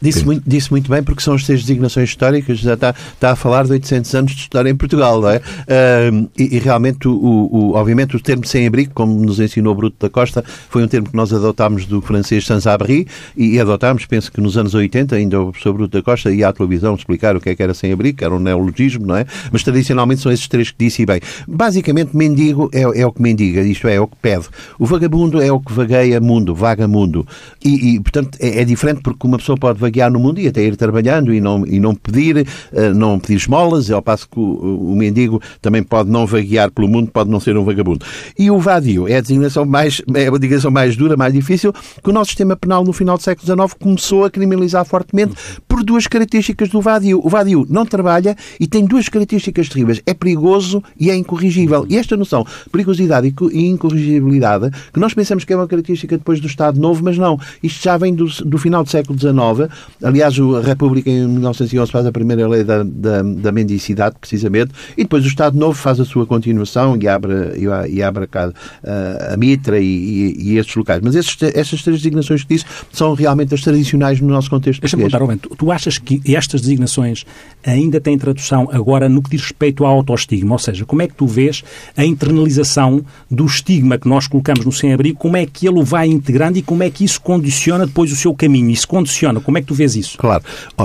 Disse 0.00 0.24
muito, 0.24 0.48
disse 0.48 0.70
muito 0.70 0.88
bem, 0.90 1.02
porque 1.02 1.20
são 1.20 1.34
as 1.34 1.44
seis 1.44 1.62
designações 1.62 2.08
históricas, 2.08 2.58
já 2.58 2.74
está, 2.74 2.94
está 3.14 3.32
a 3.32 3.36
falar 3.36 3.64
de 3.64 3.72
800 3.72 4.14
anos 4.14 4.32
de 4.32 4.42
história 4.42 4.70
em 4.70 4.76
Portugal, 4.76 5.20
não 5.20 5.30
é? 5.30 5.38
Uh, 5.38 6.30
e, 6.38 6.56
e, 6.56 6.58
realmente, 6.58 7.08
o, 7.08 7.12
o, 7.12 7.74
obviamente, 7.74 8.16
o 8.16 8.20
termo 8.20 8.46
sem-abrigo, 8.46 8.92
como 8.94 9.20
nos 9.20 9.40
ensinou 9.40 9.74
Bruto 9.74 9.96
da 9.98 10.08
Costa, 10.08 10.44
foi 10.68 10.84
um 10.84 10.88
termo 10.88 11.08
que 11.08 11.16
nós 11.16 11.32
adotámos 11.32 11.84
do 11.84 12.00
francês 12.00 12.46
sans-abri 12.46 13.08
e 13.36 13.58
adotámos, 13.58 14.06
penso 14.06 14.30
que 14.30 14.40
nos 14.40 14.56
anos 14.56 14.74
80, 14.74 15.16
ainda 15.16 15.40
o 15.40 15.50
professor 15.50 15.72
Bruto 15.72 15.98
da 15.98 16.02
Costa 16.02 16.30
ia 16.30 16.48
à 16.48 16.52
televisão 16.52 16.94
explicar 16.94 17.36
o 17.36 17.40
que 17.40 17.50
é 17.50 17.56
que 17.56 17.62
era 17.62 17.74
sem-abrigo, 17.74 18.18
que 18.18 18.24
era 18.24 18.34
um 18.34 18.38
neologismo, 18.38 19.04
não 19.04 19.16
é? 19.16 19.26
Mas 19.50 19.64
tradicionalmente 19.64 20.20
são 20.20 20.30
esses 20.30 20.46
três 20.46 20.70
que 20.70 20.76
disse 20.78 21.04
bem. 21.04 21.20
Basicamente, 21.46 22.16
mendigo 22.16 22.70
é, 22.72 22.82
é 22.82 23.06
o 23.06 23.12
que 23.12 23.20
mendiga, 23.20 23.62
isto 23.62 23.88
é, 23.88 23.96
é 23.96 24.00
o 24.00 24.06
que 24.06 24.16
pede. 24.22 24.46
O 24.78 24.86
vagabundo 24.86 25.42
é 25.42 25.50
o 25.50 25.58
que 25.58 25.72
vagueia 25.72 26.20
mundo, 26.20 26.54
vaga 26.54 26.86
mundo. 26.86 27.26
E, 27.64 27.94
e 27.94 28.00
portanto, 28.00 28.38
é, 28.40 28.60
é 28.60 28.64
diferente 28.64 29.00
porque 29.02 29.26
uma 29.26 29.38
pessoa 29.38 29.58
pode 29.58 29.78
vaguear 29.88 30.10
no 30.10 30.20
mundo 30.20 30.40
e 30.40 30.46
até 30.46 30.62
ir 30.62 30.76
trabalhando 30.76 31.32
e 31.32 31.40
não, 31.40 31.66
e 31.66 31.80
não 31.80 31.94
pedir, 31.94 32.46
uh, 32.72 32.94
não 32.94 33.18
pedir 33.18 33.36
esmolas, 33.36 33.90
ao 33.90 34.02
passo 34.02 34.28
que 34.28 34.38
o, 34.38 34.92
o, 34.92 34.96
mendigo 34.96 35.40
também 35.60 35.82
pode 35.82 36.10
não 36.10 36.26
vaguear 36.26 36.70
pelo 36.70 36.86
mundo, 36.86 37.10
pode 37.10 37.30
não 37.30 37.40
ser 37.40 37.56
um 37.56 37.64
vagabundo. 37.64 38.04
E 38.38 38.50
o 38.50 38.58
vadio 38.58 39.08
é 39.08 39.16
a 39.16 39.20
designação 39.20 39.64
mais, 39.64 40.02
é 40.14 40.28
a 40.28 40.30
designação 40.30 40.70
mais 40.70 40.96
dura, 40.96 41.16
mais 41.16 41.32
difícil, 41.32 41.72
que 41.72 42.10
o 42.10 42.12
nosso 42.12 42.30
sistema 42.30 42.56
penal 42.56 42.84
no 42.84 42.92
final 42.92 43.16
do 43.16 43.22
século 43.22 43.46
XIX 43.46 43.74
começou 43.80 44.24
a 44.24 44.30
criminalizar 44.30 44.84
fortemente 44.84 45.34
por 45.66 45.82
duas 45.82 46.06
características 46.06 46.68
do 46.68 46.80
vadio. 46.80 47.20
O 47.24 47.28
vadio 47.28 47.66
não 47.68 47.86
trabalha 47.86 48.36
e 48.60 48.66
tem 48.66 48.84
duas 48.84 49.08
características 49.08 49.68
terríveis. 49.68 50.02
É 50.04 50.12
perigoso 50.12 50.82
e 50.98 51.10
é 51.10 51.16
incorrigível. 51.16 51.86
E 51.88 51.96
esta 51.96 52.16
noção, 52.16 52.46
perigosidade 52.70 53.32
e 53.52 53.66
incorrigibilidade, 53.66 54.70
que 54.92 55.00
nós 55.00 55.14
pensamos 55.14 55.44
que 55.44 55.52
é 55.52 55.56
uma 55.56 55.66
característica 55.66 56.16
depois 56.16 56.40
do 56.40 56.46
Estado 56.46 56.80
Novo, 56.80 57.02
mas 57.02 57.16
não. 57.16 57.38
Isto 57.62 57.82
já 57.82 57.96
vem 57.96 58.14
do, 58.14 58.26
do 58.26 58.58
final 58.58 58.84
do 58.84 58.90
século 58.90 59.18
XIX, 59.18 59.72
Aliás, 60.02 60.34
a 60.38 60.60
República 60.60 61.10
em 61.10 61.26
1911 61.26 61.90
faz 61.90 62.06
a 62.06 62.12
primeira 62.12 62.46
lei 62.48 62.62
da, 62.62 62.82
da, 62.82 63.22
da 63.22 63.52
mendicidade, 63.52 64.16
precisamente, 64.20 64.72
e 64.96 65.02
depois 65.02 65.24
o 65.24 65.28
Estado 65.28 65.58
Novo 65.58 65.74
faz 65.74 65.98
a 66.00 66.04
sua 66.04 66.26
continuação 66.26 66.96
e 67.00 67.08
abre, 67.08 67.34
e 67.88 68.02
abre 68.02 68.26
cá, 68.26 68.52
a, 68.84 69.34
a 69.34 69.36
Mitra 69.36 69.80
e, 69.80 69.84
e, 69.84 70.52
e, 70.52 70.58
estes 70.58 70.76
locais. 70.76 71.00
Mas 71.02 71.14
estes, 71.14 71.50
estas 71.54 71.82
três 71.82 71.98
designações 71.98 72.42
que 72.42 72.54
disse 72.54 72.64
são 72.92 73.14
realmente 73.14 73.54
as 73.54 73.60
tradicionais 73.60 74.20
no 74.20 74.28
nosso 74.28 74.50
contexto 74.50 74.80
Deixa-me 74.80 75.08
perguntar, 75.08 75.36
tu, 75.38 75.56
tu 75.56 75.72
achas 75.72 75.98
que 75.98 76.20
estas 76.34 76.60
designações 76.60 77.24
ainda 77.64 78.00
têm 78.00 78.16
tradução 78.16 78.68
agora 78.72 79.08
no 79.08 79.22
que 79.22 79.30
diz 79.30 79.42
respeito 79.42 79.84
ao 79.84 79.96
autoestigma? 79.96 80.54
Ou 80.54 80.58
seja, 80.58 80.84
como 80.84 81.02
é 81.02 81.08
que 81.08 81.14
tu 81.14 81.26
vês 81.26 81.62
a 81.96 82.04
internalização 82.04 83.04
do 83.30 83.46
estigma 83.46 83.98
que 83.98 84.08
nós 84.08 84.26
colocamos 84.26 84.64
no 84.64 84.72
sem-abrigo, 84.72 85.18
como 85.18 85.36
é 85.36 85.46
que 85.46 85.66
ele 85.66 85.78
o 85.78 85.84
vai 85.84 86.06
integrando 86.06 86.58
e 86.58 86.62
como 86.62 86.82
é 86.82 86.90
que 86.90 87.04
isso 87.04 87.20
condiciona 87.20 87.86
depois 87.86 88.12
o 88.12 88.16
seu 88.16 88.34
caminho? 88.34 88.70
Isso 88.70 88.86
condiciona, 88.86 89.40
como 89.40 89.58
é 89.58 89.60
que 89.60 89.67
tu 89.68 89.74
vês 89.74 89.94
isso. 89.94 90.18
Claro. 90.18 90.42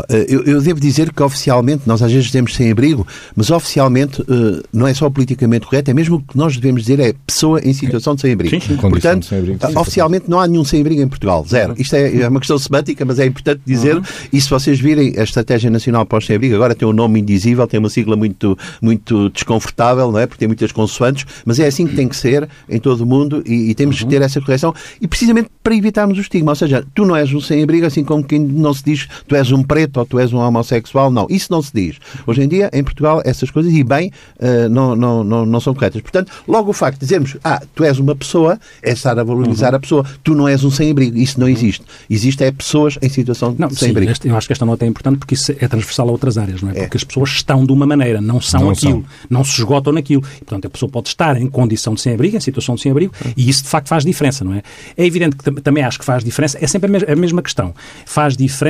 Eh, 0.09 0.25
eu, 0.27 0.43
eu 0.43 0.61
devo 0.61 0.79
dizer 0.79 1.11
que 1.11 1.23
oficialmente, 1.23 1.83
nós 1.85 2.01
às 2.01 2.11
vezes 2.11 2.27
dizemos 2.27 2.53
sem 2.53 2.69
abrigo, 2.69 3.07
mas 3.35 3.49
oficialmente 3.49 4.21
uh, 4.21 4.63
não 4.71 4.85
é 4.85 4.93
só 4.93 5.09
politicamente 5.09 5.65
correto, 5.65 5.89
é 5.89 5.93
mesmo 5.93 6.17
o 6.17 6.21
que 6.21 6.37
nós 6.37 6.55
devemos 6.55 6.81
dizer 6.81 6.99
é 6.99 7.13
pessoa 7.25 7.59
em 7.63 7.73
situação 7.73 8.13
de 8.13 8.21
sem-abrigo. 8.21 8.59
Sim, 8.59 8.75
sim. 8.75 8.77
Portanto, 8.77 9.25
sem 9.25 9.39
-abrigo. 9.39 9.79
oficialmente 9.79 10.29
não 10.29 10.39
há 10.39 10.47
nenhum 10.47 10.63
sem-abrigo 10.63 11.01
em 11.01 11.07
Portugal. 11.07 11.45
Zero. 11.47 11.71
Uhum. 11.71 11.75
Isto 11.79 11.95
é, 11.95 12.21
é, 12.21 12.27
uma 12.27 12.39
questão 12.39 12.57
semântica, 12.57 13.05
mas 13.05 13.19
é 13.19 13.25
importante 13.25 13.61
dizer. 13.65 13.95
Uhum. 13.95 14.03
E 14.31 14.41
se 14.41 14.49
vocês 14.49 14.79
virem 14.79 15.17
a 15.17 15.23
Estratégia 15.23 15.69
Nacional 15.69 16.05
para 16.05 16.17
o 16.17 16.21
Sem-Abrigo, 16.21 16.55
agora 16.55 16.75
tem 16.75 16.87
um 16.87 16.93
nome 16.93 17.21
indizível, 17.21 17.65
tem 17.67 17.79
uma 17.79 17.89
sigla 17.89 18.15
muito, 18.15 18.57
muito 18.81 19.29
desconfortável, 19.29 20.11
não 20.11 20.19
é? 20.19 20.27
Porque 20.27 20.39
tem 20.39 20.47
muitas 20.47 20.71
consoantes, 20.71 21.25
mas 21.45 21.59
é 21.59 21.67
assim 21.67 21.87
que 21.87 21.95
tem 21.95 22.07
que 22.07 22.15
ser 22.15 22.47
em 22.69 22.79
todo 22.79 23.01
o 23.01 23.05
mundo 23.05 23.41
e, 23.45 23.69
e 23.69 23.75
temos 23.75 23.99
uhum. 24.01 24.07
que 24.07 24.15
ter 24.15 24.21
essa 24.21 24.41
correção. 24.41 24.73
E 24.99 25.07
precisamente 25.07 25.49
para 25.61 25.75
evitarmos 25.75 26.17
o 26.17 26.21
estigma. 26.21 26.51
Ou 26.51 26.55
seja, 26.55 26.85
tu 26.93 27.05
não 27.05 27.15
és 27.15 27.33
um 27.33 27.39
sem-abrigo, 27.39 27.85
assim 27.85 28.03
como 28.03 28.23
quem 28.23 28.39
não 28.39 28.72
se 28.73 28.83
diz 28.83 29.07
tu 29.27 29.35
és 29.35 29.51
um 29.51 29.63
preto 29.63 29.97
ou 29.97 30.05
tu 30.05 30.19
és 30.19 30.31
um 30.33 30.37
homossexual. 30.37 31.11
Não, 31.11 31.27
isso 31.29 31.51
não 31.51 31.61
se 31.61 31.71
diz. 31.73 31.97
Hoje 32.25 32.43
em 32.43 32.47
dia, 32.47 32.69
em 32.73 32.83
Portugal, 32.83 33.21
essas 33.25 33.49
coisas, 33.51 33.71
e 33.73 33.83
bem, 33.83 34.11
uh, 34.39 34.69
não, 34.69 34.95
não, 34.95 35.23
não, 35.23 35.45
não 35.45 35.59
são 35.59 35.73
corretas. 35.73 36.01
Portanto, 36.01 36.31
logo 36.47 36.69
o 36.69 36.73
facto 36.73 36.99
de 36.99 37.05
dizermos, 37.05 37.37
ah, 37.43 37.61
tu 37.75 37.83
és 37.83 37.99
uma 37.99 38.15
pessoa, 38.15 38.59
é 38.81 38.91
estar 38.91 39.17
a 39.17 39.23
valorizar 39.23 39.69
uhum. 39.69 39.75
a 39.75 39.79
pessoa. 39.79 40.05
Tu 40.23 40.35
não 40.35 40.47
és 40.47 40.63
um 40.63 40.71
sem-abrigo. 40.71 41.17
Isso 41.17 41.39
não 41.39 41.47
existe. 41.47 41.83
Existe 42.09 42.43
é 42.43 42.51
pessoas 42.51 42.97
em 43.01 43.09
situação 43.09 43.53
de 43.53 43.75
sem-abrigo. 43.75 44.11
Eu 44.25 44.37
acho 44.37 44.47
que 44.47 44.53
esta 44.53 44.65
nota 44.65 44.85
é 44.85 44.87
importante 44.87 45.17
porque 45.17 45.33
isso 45.33 45.51
é 45.51 45.67
transversal 45.67 46.09
a 46.09 46.11
outras 46.11 46.37
áreas, 46.37 46.61
não 46.61 46.69
é? 46.69 46.77
é. 46.77 46.81
Porque 46.83 46.97
as 46.97 47.03
pessoas 47.03 47.29
estão 47.31 47.65
de 47.65 47.71
uma 47.71 47.85
maneira, 47.85 48.21
não 48.21 48.41
são 48.41 48.61
não 48.61 48.69
aquilo, 48.71 48.91
são. 48.91 49.27
não 49.29 49.43
se 49.43 49.57
esgotam 49.57 49.93
naquilo. 49.93 50.21
Portanto, 50.21 50.65
a 50.65 50.69
pessoa 50.69 50.89
pode 50.89 51.09
estar 51.09 51.39
em 51.39 51.47
condição 51.47 51.93
de 51.93 52.01
sem-abrigo, 52.01 52.37
em 52.37 52.39
situação 52.39 52.75
de 52.75 52.81
sem-abrigo, 52.81 53.13
uhum. 53.23 53.33
e 53.35 53.49
isso 53.49 53.63
de 53.63 53.69
facto 53.69 53.87
faz 53.87 54.03
diferença, 54.03 54.43
não 54.43 54.53
é? 54.53 54.63
É 54.97 55.05
evidente 55.05 55.35
que 55.35 55.51
também 55.61 55.83
acho 55.83 55.99
que 55.99 56.05
faz 56.05 56.23
diferença, 56.23 56.57
é 56.61 56.67
sempre 56.67 56.91
a 57.11 57.15
mesma 57.15 57.41
questão. 57.41 57.73
Faz 58.05 58.35
diferença, 58.35 58.62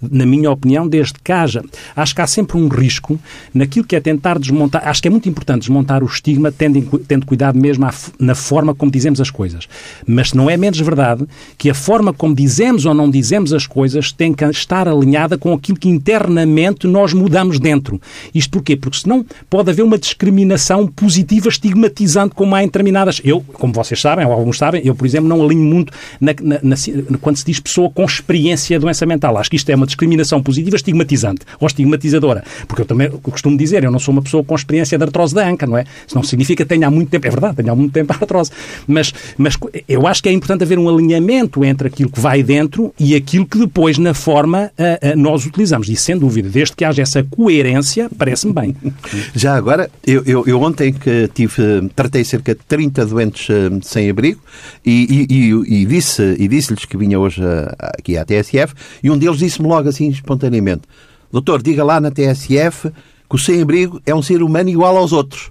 na 0.00 0.26
minha 0.26 0.50
opinião, 0.50 0.88
desde 0.88 1.14
que 1.22 1.32
haja. 1.32 1.62
Acho 1.94 2.14
que 2.14 2.20
há 2.20 2.26
sempre 2.26 2.56
um 2.56 2.68
risco 2.68 3.18
naquilo 3.52 3.86
que 3.86 3.96
é 3.96 4.00
tentar 4.00 4.38
desmontar. 4.38 4.86
Acho 4.86 5.02
que 5.02 5.08
é 5.08 5.10
muito 5.10 5.28
importante 5.28 5.60
desmontar 5.60 6.02
o 6.02 6.06
estigma, 6.06 6.50
tendo, 6.50 6.98
tendo 7.00 7.26
cuidado 7.26 7.58
mesmo 7.58 7.88
na 8.18 8.34
forma 8.34 8.74
como 8.74 8.90
dizemos 8.90 9.20
as 9.20 9.30
coisas. 9.30 9.68
Mas 10.06 10.32
não 10.32 10.48
é 10.48 10.56
menos 10.56 10.78
verdade 10.80 11.26
que 11.56 11.70
a 11.70 11.74
forma 11.74 12.12
como 12.12 12.34
dizemos 12.34 12.86
ou 12.86 12.94
não 12.94 13.10
dizemos 13.10 13.52
as 13.52 13.66
coisas 13.66 14.12
tem 14.12 14.32
que 14.32 14.44
estar 14.44 14.88
alinhada 14.88 15.38
com 15.38 15.52
aquilo 15.52 15.78
que 15.78 15.88
internamente 15.88 16.86
nós 16.86 17.12
mudamos 17.12 17.58
dentro. 17.58 18.00
Isto 18.34 18.50
porquê? 18.50 18.76
Porque 18.76 18.98
senão 18.98 19.24
pode 19.48 19.70
haver 19.70 19.82
uma 19.82 19.98
discriminação 19.98 20.86
positiva 20.86 21.48
estigmatizante 21.48 22.34
como 22.34 22.54
há 22.54 22.62
em 22.62 22.66
determinadas... 22.66 23.20
Eu, 23.24 23.40
como 23.40 23.72
vocês 23.72 24.00
sabem, 24.00 24.26
ou 24.26 24.32
alguns 24.32 24.58
sabem, 24.58 24.82
eu, 24.84 24.94
por 24.94 25.06
exemplo, 25.06 25.28
não 25.28 25.42
alinho 25.44 25.64
muito 25.64 25.92
na, 26.20 26.32
na, 26.40 26.58
na, 26.62 27.18
quando 27.20 27.36
se 27.36 27.44
diz 27.44 27.60
pessoa 27.60 27.90
com 27.90 28.04
experiência 28.04 28.78
de 28.78 28.84
doença 28.84 29.06
mental. 29.06 29.27
Acho 29.36 29.50
que 29.50 29.56
isto 29.56 29.68
é 29.70 29.74
uma 29.74 29.86
discriminação 29.86 30.42
positiva 30.42 30.76
estigmatizante 30.76 31.42
ou 31.60 31.66
estigmatizadora. 31.66 32.44
Porque 32.66 32.82
eu 32.82 32.86
também 32.86 33.10
costumo 33.10 33.56
dizer, 33.56 33.84
eu 33.84 33.90
não 33.90 33.98
sou 33.98 34.12
uma 34.12 34.22
pessoa 34.22 34.42
com 34.42 34.54
experiência 34.54 34.96
de 34.96 35.04
artrose 35.04 35.34
da 35.34 35.48
anca, 35.48 35.66
não 35.66 35.76
é? 35.76 35.84
Isso 36.06 36.14
não 36.14 36.22
significa 36.22 36.64
que 36.64 36.68
tenha 36.68 36.86
há 36.86 36.90
muito 36.90 37.10
tempo. 37.10 37.26
É 37.26 37.30
verdade, 37.30 37.56
tenha 37.56 37.72
há 37.72 37.76
muito 37.76 37.92
tempo 37.92 38.12
a 38.12 38.16
artrose. 38.16 38.50
Mas, 38.86 39.12
mas 39.36 39.56
eu 39.88 40.06
acho 40.06 40.22
que 40.22 40.28
é 40.28 40.32
importante 40.32 40.62
haver 40.62 40.78
um 40.78 40.88
alinhamento 40.88 41.64
entre 41.64 41.88
aquilo 41.88 42.10
que 42.10 42.20
vai 42.20 42.42
dentro 42.42 42.92
e 42.98 43.14
aquilo 43.14 43.46
que 43.46 43.58
depois, 43.58 43.98
na 43.98 44.14
forma, 44.14 44.70
a, 44.78 45.10
a, 45.10 45.16
nós 45.16 45.44
utilizamos. 45.44 45.88
E, 45.88 45.96
sem 45.96 46.16
dúvida, 46.16 46.48
desde 46.48 46.74
que 46.74 46.84
haja 46.84 47.02
essa 47.02 47.22
coerência, 47.22 48.08
parece-me 48.16 48.52
bem. 48.52 48.76
Já 49.34 49.56
agora, 49.56 49.90
eu, 50.06 50.22
eu, 50.24 50.44
eu, 50.46 50.60
ontem 50.60 50.92
que 50.92 51.28
tive, 51.34 51.88
tratei 51.94 52.24
cerca 52.24 52.54
de 52.54 52.60
30 52.66 53.06
doentes 53.06 53.48
uh, 53.48 53.78
sem 53.82 54.08
abrigo 54.08 54.40
e, 54.84 55.26
e, 55.28 55.34
e, 55.34 55.82
e 55.82 55.86
disse, 55.86 56.36
disse-lhes 56.48 56.84
que 56.84 56.96
vinha 56.96 57.18
hoje 57.18 57.42
uh, 57.42 57.68
aqui 57.78 58.16
à 58.16 58.24
TSF 58.24 58.74
e 59.02 59.10
um 59.10 59.17
deles 59.18 59.38
disse-me 59.38 59.68
logo 59.68 59.88
assim, 59.88 60.08
espontaneamente, 60.08 60.82
doutor, 61.30 61.62
diga 61.62 61.84
lá 61.84 62.00
na 62.00 62.10
TSF 62.10 62.90
que 63.28 63.36
o 63.36 63.38
sem-abrigo 63.38 64.00
é 64.06 64.14
um 64.14 64.22
ser 64.22 64.42
humano 64.42 64.68
igual 64.68 64.96
aos 64.96 65.12
outros. 65.12 65.50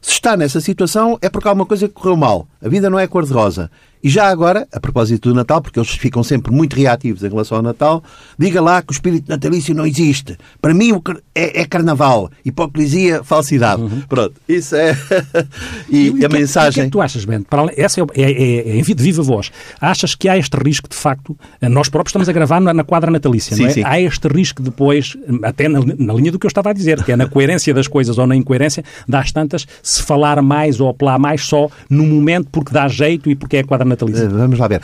Se 0.00 0.12
está 0.12 0.36
nessa 0.36 0.60
situação 0.60 1.18
é 1.22 1.30
porque 1.30 1.48
alguma 1.48 1.64
coisa 1.64 1.88
correu 1.88 2.16
mal. 2.16 2.46
A 2.62 2.68
vida 2.68 2.90
não 2.90 2.98
é 2.98 3.06
cor-de-rosa. 3.06 3.70
E 4.04 4.10
já 4.10 4.28
agora, 4.28 4.68
a 4.70 4.78
propósito 4.78 5.30
do 5.30 5.34
Natal, 5.34 5.62
porque 5.62 5.78
eles 5.78 5.88
ficam 5.88 6.22
sempre 6.22 6.52
muito 6.52 6.76
reativos 6.76 7.24
em 7.24 7.28
relação 7.30 7.56
ao 7.56 7.62
Natal, 7.62 8.04
diga 8.38 8.60
lá 8.60 8.82
que 8.82 8.92
o 8.92 8.92
espírito 8.92 9.30
natalício 9.30 9.74
não 9.74 9.86
existe. 9.86 10.36
Para 10.60 10.74
mim 10.74 10.92
é, 11.34 11.62
é 11.62 11.64
carnaval. 11.64 12.30
Hipocrisia, 12.44 13.24
falsidade. 13.24 13.80
Uhum. 13.80 14.02
Pronto, 14.06 14.34
isso 14.46 14.76
é. 14.76 14.94
e, 15.88 16.10
e, 16.10 16.24
a 16.26 16.28
que, 16.28 16.36
mensagem. 16.36 16.70
O 16.70 16.74
que 16.74 16.80
é 16.80 16.84
que 16.84 16.90
tu 16.90 17.00
achas, 17.00 17.24
Bento? 17.24 17.46
Essa 17.78 18.02
é, 18.02 18.04
é, 18.14 18.30
é, 18.30 18.68
é 18.72 18.76
em 18.76 18.82
viva 18.82 19.22
voz. 19.22 19.50
Achas 19.80 20.14
que 20.14 20.28
há 20.28 20.36
este 20.36 20.54
risco, 20.58 20.86
de 20.86 20.96
facto, 20.96 21.34
nós 21.62 21.88
próprios 21.88 22.10
estamos 22.10 22.28
a 22.28 22.32
gravar 22.32 22.60
na, 22.60 22.74
na 22.74 22.84
quadra 22.84 23.10
natalícia, 23.10 23.56
sim, 23.56 23.62
não 23.62 23.70
é? 23.70 23.72
Sim. 23.72 23.82
Há 23.86 23.98
este 24.02 24.28
risco 24.28 24.60
depois, 24.60 25.16
até 25.42 25.66
na, 25.66 25.80
na, 25.80 26.12
linha 26.12 26.30
do 26.30 26.38
que 26.38 26.44
eu 26.44 26.48
estava 26.48 26.68
a 26.68 26.72
dizer, 26.74 27.02
que 27.02 27.12
é 27.12 27.16
na 27.16 27.26
coerência 27.26 27.72
das 27.72 27.88
coisas 27.88 28.18
ou 28.18 28.26
na 28.26 28.36
incoerência, 28.36 28.84
das 29.08 29.32
tantas, 29.32 29.66
se 29.82 30.02
falar 30.02 30.42
mais 30.42 30.78
ou 30.78 30.90
apelar 30.90 31.18
mais 31.18 31.46
só 31.46 31.70
no 31.88 32.04
momento 32.04 32.48
porque 32.52 32.70
dá 32.70 32.86
jeito 32.86 33.30
e 33.30 33.34
porque 33.34 33.56
é 33.56 33.60
a 33.60 33.64
quadra 33.64 33.93
Eh, 34.02 34.28
vamos 34.28 34.58
lá 34.58 34.68
ver. 34.68 34.82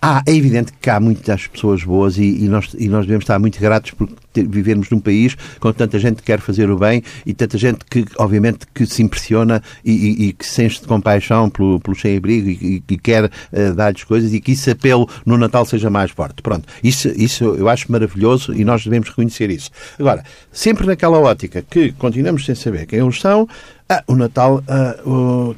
Ah, 0.00 0.22
é 0.24 0.32
evidente 0.32 0.72
que 0.80 0.88
há 0.90 1.00
muitas 1.00 1.48
pessoas 1.48 1.82
boas 1.82 2.18
e, 2.18 2.22
e, 2.22 2.48
nós, 2.48 2.72
e 2.78 2.88
nós 2.88 3.04
devemos 3.04 3.24
estar 3.24 3.36
muito 3.40 3.58
gratos 3.60 3.90
por 3.90 4.08
ter, 4.32 4.46
vivermos 4.46 4.88
num 4.90 5.00
país 5.00 5.36
com 5.58 5.72
tanta 5.72 5.98
gente 5.98 6.16
que 6.16 6.22
quer 6.22 6.38
fazer 6.38 6.70
o 6.70 6.78
bem 6.78 7.02
e 7.26 7.34
tanta 7.34 7.58
gente 7.58 7.84
que, 7.84 8.04
obviamente, 8.16 8.60
que 8.72 8.86
se 8.86 9.02
impressiona 9.02 9.60
e, 9.84 9.92
e, 9.92 10.28
e 10.28 10.32
que 10.32 10.46
se 10.46 10.64
enche 10.64 10.80
de 10.80 10.86
compaixão 10.86 11.50
pelo, 11.50 11.80
pelo 11.80 11.96
sem-abrigo 11.98 12.48
e, 12.48 12.80
que 12.80 12.96
quer 12.96 13.24
uh, 13.24 13.74
dar-lhes 13.74 14.04
coisas 14.04 14.32
e 14.32 14.40
que 14.40 14.52
esse 14.52 14.70
apelo 14.70 15.08
no 15.26 15.36
Natal 15.36 15.66
seja 15.66 15.90
mais 15.90 16.12
forte. 16.12 16.42
Pronto, 16.42 16.68
isso, 16.82 17.08
isso 17.16 17.44
eu 17.44 17.68
acho 17.68 17.90
maravilhoso 17.90 18.54
e 18.54 18.64
nós 18.64 18.84
devemos 18.84 19.08
reconhecer 19.08 19.50
isso. 19.50 19.70
Agora, 19.98 20.22
sempre 20.52 20.86
naquela 20.86 21.18
ótica 21.18 21.64
que 21.68 21.90
continuamos 21.92 22.44
sem 22.44 22.54
saber 22.54 22.86
quem 22.86 23.00
eles 23.00 23.20
são, 23.20 23.48
ah, 23.90 24.02
o 24.06 24.14
Natal, 24.14 24.62
ah, 24.68 24.96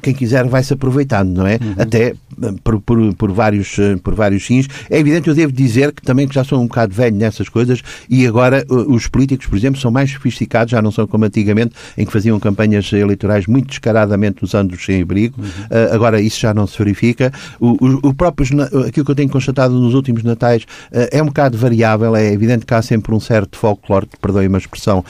quem 0.01 0.13
quiser 0.13 0.47
vai-se 0.47 0.71
aproveitando, 0.71 1.35
não 1.35 1.47
é? 1.47 1.59
Uhum. 1.61 1.75
Até 1.77 2.13
ah, 2.41 2.53
por, 2.63 2.79
por, 2.79 3.13
por, 3.15 3.31
vários, 3.31 3.77
ah, 3.77 3.99
por 4.01 4.15
vários 4.15 4.45
fins. 4.45 4.67
É 4.89 4.97
evidente, 4.97 5.27
eu 5.27 5.35
devo 5.35 5.51
dizer 5.51 5.91
que 5.91 6.01
também 6.01 6.25
que 6.25 6.35
já 6.35 6.43
sou 6.43 6.61
um 6.61 6.65
bocado 6.65 6.93
velho 6.93 7.17
nessas 7.17 7.49
coisas 7.49 7.81
e 8.09 8.25
agora 8.25 8.65
os 8.69 9.07
políticos, 9.09 9.47
por 9.47 9.57
exemplo, 9.57 9.81
são 9.81 9.91
mais 9.91 10.11
sofisticados, 10.11 10.71
já 10.71 10.81
não 10.81 10.91
são 10.91 11.05
como 11.05 11.25
antigamente, 11.25 11.75
em 11.97 12.05
que 12.05 12.11
faziam 12.11 12.39
campanhas 12.39 12.91
eleitorais 12.93 13.47
muito 13.47 13.67
descaradamente 13.67 14.45
usando 14.45 14.71
os 14.71 14.85
sem-abrigo. 14.85 15.35
Uhum. 15.37 15.45
Uh, 15.45 15.93
agora 15.93 16.21
isso 16.21 16.39
já 16.39 16.53
não 16.53 16.65
se 16.65 16.77
verifica. 16.77 17.33
O, 17.59 17.71
o, 17.85 18.09
o 18.09 18.13
próprio, 18.13 18.47
aquilo 18.87 19.05
que 19.05 19.11
eu 19.11 19.15
tenho 19.15 19.29
constatado 19.29 19.73
nos 19.73 19.93
últimos 19.93 20.23
Natais 20.23 20.65
é 20.91 21.21
um 21.21 21.25
bocado 21.25 21.57
variável. 21.57 22.15
É 22.15 22.31
evidente 22.31 22.65
que 22.65 22.73
há 22.73 22.81
sempre 22.81 23.13
um 23.13 23.19
certo 23.19 23.57
folclore, 23.57 24.07
perdoem-me 24.21 24.55
a 24.55 24.57
expressão, 24.57 25.03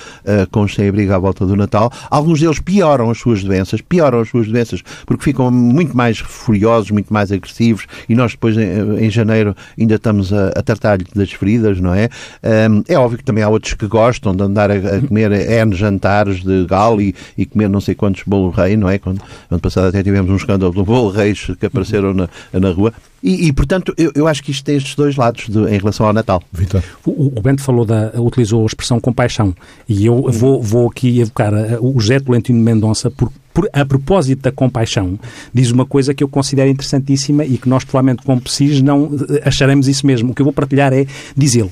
com 0.49 0.63
os 0.63 0.73
sem-abrigo 0.73 1.13
à 1.13 1.19
volta 1.19 1.45
do 1.45 1.55
Natal. 1.55 1.91
Alguns 2.10 2.39
deles 2.39 2.60
pioram 2.60 3.11
as 3.12 3.19
suas 3.19 3.43
doenças, 3.43 3.82
pioram 3.82 4.19
as 4.19 4.30
suas 4.30 4.47
doenças 4.47 4.82
porque 5.06 5.24
ficam 5.24 5.52
muito 5.52 5.95
mais 5.95 6.19
furiosos, 6.19 6.91
muito 6.91 7.13
mais 7.13 7.32
agressivos 7.32 7.86
e 8.08 8.15
nós 8.15 8.32
depois 8.32 8.58
em, 8.58 9.06
em 9.06 9.10
janeiro 9.10 9.56
ainda 9.80 9.95
estamos 9.95 10.34
a, 10.34 10.50
a 10.50 10.62
tratar-lhe 10.62 11.06
das 11.15 11.32
feridas, 11.32 11.80
não 11.80 11.93
é? 11.93 12.10
Um, 12.43 12.84
é 12.88 12.97
óbvio 12.97 13.17
que 13.17 13.24
também 13.24 13.43
há 13.43 13.50
outros 13.50 13.74
que 13.74 13.88
gostam 13.88 14.36
de 14.36 14.43
andar 14.43 14.71
a, 14.71 14.76
a 14.76 15.02
comer 15.02 15.32
N 15.32 15.76
jantares 15.76 16.43
de 16.43 16.65
galo 16.65 17.02
e, 17.02 17.15
e, 17.38 17.45
comer 17.45 17.69
não 17.69 17.82
sei 17.82 17.95
quantos 17.95 18.24
bolo 18.26 18.50
rei, 18.50 18.76
não 18.78 18.89
é? 18.89 18.97
Quando, 18.97 19.21
ano 19.50 19.60
passado 19.60 19.88
até 19.88 20.04
tivemos 20.04 20.32
um 20.32 20.36
escândalo 20.36 20.74
do 20.74 20.84
bolo 20.84 21.10
reis 21.10 21.52
que 21.60 21.65
apareceram 21.65 22.13
na, 22.13 22.30
na 22.54 22.71
rua. 22.71 22.93
E, 23.23 23.47
e, 23.47 23.53
portanto, 23.53 23.93
eu, 23.97 24.12
eu, 24.15 24.27
acho 24.27 24.43
que 24.43 24.51
isto 24.51 24.63
tem 24.63 24.75
estes 24.75 24.95
dois 24.95 25.15
lados 25.15 25.47
de, 25.47 25.60
em 25.60 25.77
relação 25.77 26.07
ao 26.07 26.13
Natal. 26.13 26.41
Vitor. 26.51 26.84
O, 27.05 27.38
o 27.38 27.41
Bento 27.41 27.62
falou 27.62 27.86
da, 27.86 28.12
utilizou 28.15 28.63
a 28.63 28.65
expressão 28.65 28.99
compaixão 28.99 29.55
e 29.88 30.05
eu 30.05 30.31
vou, 30.31 30.62
vou 30.62 30.89
aqui 30.89 31.19
evocar 31.19 31.53
o 31.79 31.99
José 31.99 32.19
Tolentino 32.19 32.60
Mendonça 32.60 33.12
por, 33.12 33.31
por, 33.53 33.69
a 33.71 33.86
propósito 33.86 34.41
da 34.41 34.51
compaixão, 34.51 35.19
diz 35.53 35.71
uma 35.71 35.86
coisa 35.86 36.13
que 36.13 36.23
eu 36.23 36.27
considero 36.27 36.69
interessantíssima 36.69 37.45
e 37.45 37.57
que 37.57 37.69
nós, 37.69 37.84
provavelmente, 37.84 38.23
como 38.23 38.41
PSIS, 38.41 38.81
não 38.81 39.12
eh, 39.29 39.41
acharemos 39.45 39.88
isso 39.88 40.07
mesmo. 40.07 40.31
O 40.31 40.36
que 40.36 40.41
eu 40.41 40.45
vou 40.45 40.53
partilhar 40.53 40.91
é, 40.93 41.05
diz 41.36 41.55
ele, 41.55 41.71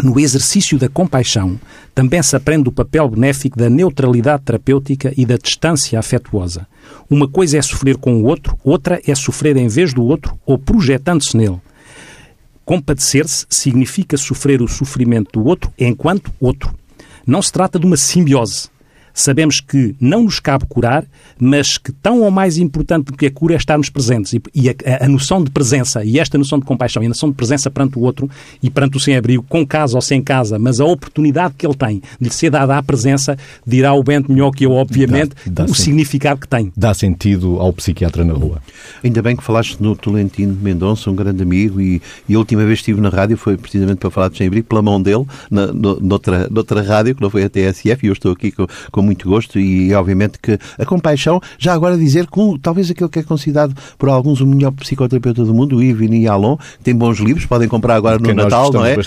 no 0.00 0.18
exercício 0.18 0.78
da 0.78 0.88
compaixão, 0.88 1.58
também 1.94 2.22
se 2.22 2.34
aprende 2.34 2.68
o 2.68 2.72
papel 2.72 3.08
benéfico 3.08 3.58
da 3.58 3.68
neutralidade 3.68 4.42
terapêutica 4.44 5.12
e 5.16 5.26
da 5.26 5.36
distância 5.36 5.98
afetuosa. 5.98 6.66
Uma 7.10 7.28
coisa 7.28 7.58
é 7.58 7.62
sofrer 7.62 7.96
com 7.96 8.14
o 8.14 8.24
outro, 8.24 8.56
outra 8.64 9.00
é 9.06 9.14
sofrer 9.14 9.56
em 9.56 9.68
vez 9.68 9.92
do 9.92 10.02
outro 10.02 10.38
ou 10.46 10.58
projetando-se 10.58 11.36
nele. 11.36 11.60
Compadecer-se 12.64 13.46
significa 13.50 14.16
sofrer 14.16 14.62
o 14.62 14.68
sofrimento 14.68 15.32
do 15.32 15.46
outro 15.46 15.70
enquanto 15.78 16.32
outro. 16.40 16.74
Não 17.26 17.42
se 17.42 17.52
trata 17.52 17.78
de 17.78 17.86
uma 17.86 17.96
simbiose. 17.96 18.71
Sabemos 19.14 19.60
que 19.60 19.94
não 20.00 20.24
nos 20.24 20.40
cabe 20.40 20.64
curar, 20.66 21.04
mas 21.38 21.78
que 21.78 21.92
tão 21.92 22.22
ou 22.22 22.30
mais 22.30 22.56
importante 22.56 23.06
do 23.06 23.16
que 23.16 23.26
a 23.26 23.30
cura 23.30 23.54
é 23.54 23.56
estarmos 23.56 23.90
presentes. 23.90 24.34
E, 24.54 24.68
a, 24.68 25.04
a, 25.04 25.08
noção 25.08 25.42
de 25.42 25.50
presença, 25.50 26.04
e 26.04 26.18
esta 26.18 26.38
noção 26.38 26.58
de 26.58 26.64
compaixão, 26.64 27.02
e 27.02 27.06
a 27.06 27.08
noção 27.08 27.28
de 27.28 27.34
presença 27.34 27.70
perante 27.70 27.98
o 27.98 28.02
outro 28.02 28.30
e 28.62 28.70
perante 28.70 28.96
o 28.96 29.00
sem-abrigo, 29.00 29.44
com 29.48 29.66
casa 29.66 29.96
ou 29.96 30.02
sem 30.02 30.22
casa, 30.22 30.58
mas 30.58 30.80
a 30.80 30.84
oportunidade 30.84 31.54
que 31.56 31.66
ele 31.66 31.74
tem 31.74 32.02
de 32.20 32.28
lhe 32.28 32.30
ser 32.30 32.50
dada 32.50 32.76
à 32.76 32.82
presença, 32.82 33.36
dirá 33.66 33.92
o 33.92 34.02
Bento 34.02 34.30
melhor 34.30 34.50
que 34.50 34.64
eu, 34.64 34.72
obviamente, 34.72 35.34
dá, 35.46 35.64
dá 35.64 35.70
o 35.70 35.74
significado 35.74 36.40
que 36.40 36.48
tem. 36.48 36.72
Dá 36.76 36.94
sentido 36.94 37.58
ao 37.58 37.72
psiquiatra 37.72 38.24
na 38.24 38.32
rua. 38.32 38.62
Ainda 39.02 39.20
bem 39.22 39.36
que 39.36 39.42
falaste 39.42 39.76
no 39.80 39.96
Tolentino 39.96 40.56
Mendonça, 40.60 41.10
um 41.10 41.14
grande 41.14 41.42
amigo, 41.42 41.80
e, 41.80 42.00
e 42.28 42.34
a 42.34 42.38
última 42.38 42.64
vez 42.64 42.78
que 42.78 42.90
estive 42.90 43.00
na 43.00 43.08
rádio 43.08 43.36
foi 43.36 43.56
precisamente 43.56 43.98
para 43.98 44.10
falar 44.10 44.28
de 44.28 44.38
sem-abrigo, 44.38 44.66
pela 44.66 44.82
mão 44.82 45.00
dele, 45.00 45.24
na, 45.50 45.66
no, 45.66 46.00
noutra, 46.00 46.48
noutra 46.50 46.82
rádio, 46.82 47.14
que 47.14 47.22
não 47.22 47.30
foi 47.30 47.44
a 47.44 47.50
TSF, 47.50 48.04
e 48.04 48.08
eu 48.08 48.12
estou 48.12 48.32
aqui 48.32 48.52
com, 48.52 48.66
com 48.90 49.01
com 49.02 49.06
muito 49.06 49.28
gosto 49.28 49.58
e, 49.58 49.92
obviamente, 49.92 50.38
que 50.40 50.58
a 50.78 50.86
compaixão, 50.86 51.40
já 51.58 51.74
agora 51.74 51.98
dizer 51.98 52.26
que 52.26 52.58
talvez 52.62 52.90
aquele 52.90 53.10
que 53.10 53.18
é 53.18 53.22
considerado 53.22 53.74
por 53.98 54.08
alguns 54.08 54.40
o 54.40 54.46
melhor 54.46 54.70
psicoterapeuta 54.72 55.44
do 55.44 55.52
mundo, 55.52 55.76
o 55.76 55.82
Ivini 55.82 56.28
Alon, 56.28 56.56
tem 56.82 56.94
bons 56.94 57.18
livros, 57.18 57.44
podem 57.44 57.68
comprar 57.68 57.96
agora 57.96 58.18
no 58.18 58.32
Natal, 58.32 58.72
não 58.72 58.84
é? 58.86 58.94
Uh, 58.94 59.02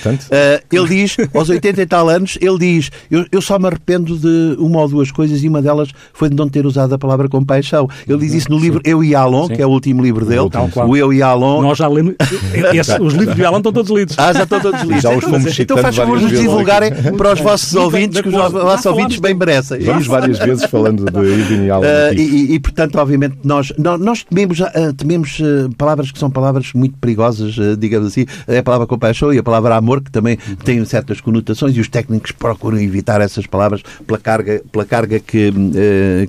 ele 0.71 0.87
diz, 0.87 1.17
aos 1.33 1.49
80 1.49 1.81
e 1.81 1.85
tal 1.85 2.09
anos, 2.09 2.37
ele 2.41 2.57
diz: 2.57 2.91
eu, 3.09 3.25
eu 3.31 3.41
só 3.41 3.57
me 3.57 3.67
arrependo 3.67 4.17
de 4.17 4.55
uma 4.59 4.81
ou 4.81 4.87
duas 4.87 5.11
coisas 5.11 5.43
e 5.43 5.47
uma 5.47 5.61
delas 5.61 5.89
foi 6.13 6.29
de 6.29 6.35
não 6.35 6.49
ter 6.49 6.65
usado 6.65 6.93
a 6.93 6.97
palavra 6.97 7.29
compaixão. 7.29 7.87
Ele 8.07 8.17
diz 8.19 8.33
isso 8.33 8.51
no 8.51 8.59
livro 8.59 8.81
Sim. 8.83 8.91
Eu 8.91 9.03
e 9.03 9.15
Alon, 9.15 9.47
Sim. 9.47 9.55
que 9.55 9.61
é 9.61 9.65
o 9.65 9.69
último 9.69 10.03
livro 10.03 10.25
dele. 10.25 10.49
O 10.87 10.97
Eu 10.97 11.13
e 11.13 11.21
Alon. 11.21 11.61
Nós 11.61 11.77
já 11.77 11.87
lemos. 11.87 12.15
Esse, 12.73 13.01
os 13.01 13.13
livros 13.13 13.35
de 13.35 13.45
Alon 13.45 13.57
estão 13.57 13.71
todos 13.71 13.91
lidos. 13.91 14.15
Ah, 14.17 14.33
já 14.33 14.43
estão 14.43 14.59
todos 14.59 14.81
lidos. 14.81 15.03
Já 15.03 15.15
os 15.15 15.23
fomos 15.23 15.59
então 15.59 15.77
faz 15.77 15.95
favor 15.95 16.19
de 16.19 16.27
divulgarem 16.27 16.91
para 17.17 17.33
os 17.33 17.39
vossos 17.39 17.73
ouvintes, 17.75 18.21
que 18.21 18.27
os 18.27 18.33
vossos 18.33 18.85
ouvintes 18.85 19.19
bem 19.19 19.33
merecem. 19.33 19.84
Vamos 19.85 20.07
várias 20.07 20.39
vezes 20.39 20.65
falando 20.65 21.05
de 21.05 21.19
Ibn 21.19 21.71
uh, 21.71 22.13
e, 22.13 22.53
e, 22.55 22.59
portanto, 22.59 22.97
obviamente, 22.97 23.37
nós, 23.43 23.71
nós, 23.77 23.99
nós 23.99 24.23
tememos, 24.23 24.59
uh, 24.59 24.93
tememos 24.97 25.39
uh, 25.39 25.69
palavras 25.77 26.11
que 26.11 26.19
são 26.19 26.29
palavras 26.29 26.71
muito 26.73 26.97
perigosas, 26.97 27.57
uh, 27.57 27.77
digamos 27.77 28.07
assim. 28.07 28.25
É 28.47 28.59
a 28.59 28.63
palavra 28.63 28.87
compaixão 28.87 29.33
e 29.33 29.37
a 29.37 29.43
palavra 29.43 29.75
amor, 29.75 30.01
que 30.01 30.11
também 30.11 30.37
têm 30.63 30.83
certas 30.85 31.21
conotações, 31.21 31.75
e 31.75 31.79
os 31.79 31.87
técnicos 31.87 32.31
procuram 32.31 32.79
evitar 32.79 33.21
essas 33.21 33.45
palavras 33.45 33.81
pela 34.05 34.19
carga, 34.19 34.61
pela 34.71 34.85
carga 34.85 35.19
que, 35.19 35.51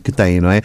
que 0.02 0.12
têm, 0.12 0.40
não 0.40 0.50
é? 0.50 0.60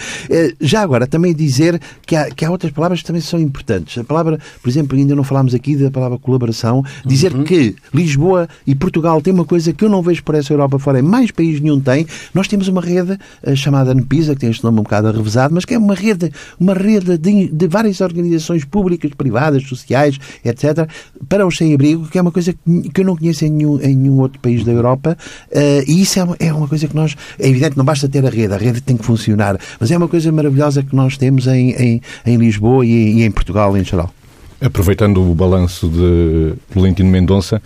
Já 0.60 0.82
agora, 0.82 1.08
também 1.08 1.34
dizer 1.34 1.80
que 2.06 2.16
há, 2.16 2.30
que 2.30 2.46
há 2.46 2.52
outras 2.52 2.72
palavras 2.72 3.02
que 3.02 3.08
também 3.08 3.22
são 3.22 3.40
importantes. 3.40 3.98
A 3.98 4.04
palavra, 4.04 4.40
por 4.62 4.70
exemplo, 4.70 4.98
ainda 4.98 5.16
não 5.16 5.24
falámos 5.24 5.54
aqui 5.54 5.76
da 5.76 5.92
palavra 5.92 6.18
colaboração, 6.18 6.84
dizer 7.06 7.34
uhum. 7.34 7.44
que 7.44 7.76
Lisboa 7.94 8.48
e 8.66 8.76
Portugal 8.76 9.22
têm 9.22 9.34
uma 9.34 9.46
coisa 9.46 9.74
que 9.74 9.84
eu 9.84 9.90
não 9.90 10.02
vejo 10.02 10.24
por 10.24 10.36
essa 10.36 10.54
Europa 10.54 10.80
fora, 10.80 11.02
mais 11.02 11.32
país 11.32 11.60
nenhum 11.60 11.80
tem. 11.80 12.06
Nós 12.34 12.48
temos 12.48 12.68
uma 12.68 12.81
uma 12.82 12.86
rede 12.86 13.14
uh, 13.14 13.56
chamada 13.56 13.94
NPISA, 13.94 14.34
que 14.34 14.42
tem 14.42 14.50
este 14.50 14.64
nome 14.64 14.80
um 14.80 14.84
bocado 14.84 15.08
arrevesado, 15.08 15.54
mas 15.54 15.64
que 15.64 15.76
é 15.76 15.78
uma 15.78 15.94
rede, 15.94 16.32
uma 16.60 16.74
rede 16.74 17.18
de, 17.18 17.48
de 17.48 17.68
várias 17.68 18.02
organizações 18.02 18.66
públicas, 18.66 19.12
privadas, 19.16 19.64
sociais, 19.64 20.18
etc., 20.44 20.90
para 21.30 21.46
os 21.46 21.58
sem-abrigo, 21.58 22.08
que 22.08 22.18
é 22.18 22.22
uma 22.22 22.32
coisa 22.32 22.54
que 22.54 23.02
eu 23.02 23.06
não 23.06 23.16
conheço 23.16 23.46
em 23.46 23.50
nenhum, 23.50 23.80
em 23.80 23.96
nenhum 23.96 24.20
outro 24.20 24.40
país 24.40 24.64
da 24.64 24.72
Europa, 24.72 25.18
uh, 25.52 25.84
e 25.88 26.02
isso 26.02 26.20
é 26.20 26.24
uma, 26.24 26.36
é 26.40 26.52
uma 26.52 26.68
coisa 26.68 26.88
que 26.88 26.96
nós, 26.96 27.16
é 27.40 27.48
evidente, 27.48 27.78
não 27.78 27.86
basta 27.86 28.10
ter 28.10 28.26
a 28.26 28.30
rede, 28.30 28.54
a 28.54 28.58
rede 28.58 28.82
tem 28.82 28.98
que 28.98 29.06
funcionar, 29.06 29.58
mas 29.80 29.92
é 29.92 29.98
uma 29.98 30.08
coisa 30.08 30.32
maravilhosa 30.32 30.82
que 30.82 30.96
nós 30.96 31.18
temos 31.18 31.48
em, 31.48 31.72
em, 31.72 32.02
em 32.26 32.38
Lisboa 32.38 32.86
e, 32.86 33.20
e 33.20 33.24
em 33.24 33.32
Portugal 33.32 33.78
em 33.78 33.84
geral. 33.84 34.12
Aproveitando 34.60 35.28
o 35.28 35.34
balanço 35.34 35.90
de 35.90 36.54
Valentino 36.74 37.10
Mendonça, 37.10 37.60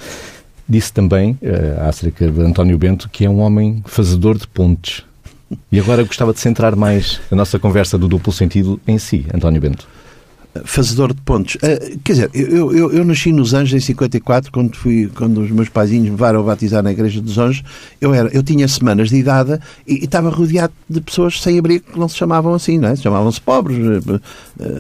disse 0.68 0.92
também, 0.92 1.38
uh, 1.42 1.88
acerca 1.88 2.30
de 2.30 2.42
António 2.42 2.78
Bento, 2.78 3.10
que 3.10 3.26
é 3.26 3.30
um 3.30 3.40
homem 3.40 3.84
fazedor 3.86 4.38
de 4.38 4.48
pontes. 4.48 5.04
E 5.72 5.80
agora 5.80 6.04
gostava 6.04 6.34
de 6.34 6.40
centrar 6.40 6.76
mais 6.76 7.22
a 7.32 7.36
nossa 7.36 7.60
conversa 7.60 7.98
do 7.98 8.08
duplo 8.08 8.34
sentido 8.34 8.80
em 8.88 8.98
si, 8.98 9.26
António 9.34 9.62
Bento 9.62 9.88
fazedor 10.64 11.14
de 11.14 11.22
pontos. 11.22 11.56
Uh, 11.56 12.00
quer 12.04 12.14
dizer, 12.14 12.30
eu, 12.34 12.74
eu, 12.74 12.92
eu, 12.92 13.04
nasci 13.04 13.32
nos 13.32 13.54
Anjos 13.54 13.74
em 13.74 13.86
54, 13.86 14.52
quando, 14.52 14.76
fui, 14.76 15.10
quando 15.14 15.42
os 15.42 15.52
meus 15.52 15.68
paizinhos 15.68 16.06
me 16.06 16.12
levaram 16.12 16.40
a 16.40 16.44
batizar 16.44 16.82
na 16.82 16.92
Igreja 16.92 17.22
dos 17.22 17.38
Anjos. 17.38 17.64
Eu, 18.00 18.14
era, 18.14 18.30
eu 18.30 18.42
tinha 18.42 18.68
semanas 18.68 19.10
de 19.10 19.18
idade 19.18 19.60
e, 19.86 19.96
e 19.96 20.06
estava 20.06 20.30
rodeado 20.30 20.74
de 20.90 21.02
pessoas 21.02 21.42
sem 21.42 21.60
abrigo 21.60 21.86
que 21.92 22.00
não 22.00 22.08
se 22.08 22.16
chamavam 22.16 22.54
assim, 22.54 22.78
não 22.78 22.90
é? 22.90 22.96
Chamavam-se 22.96 23.42
pobres, 23.42 23.78
uh, 23.78 24.22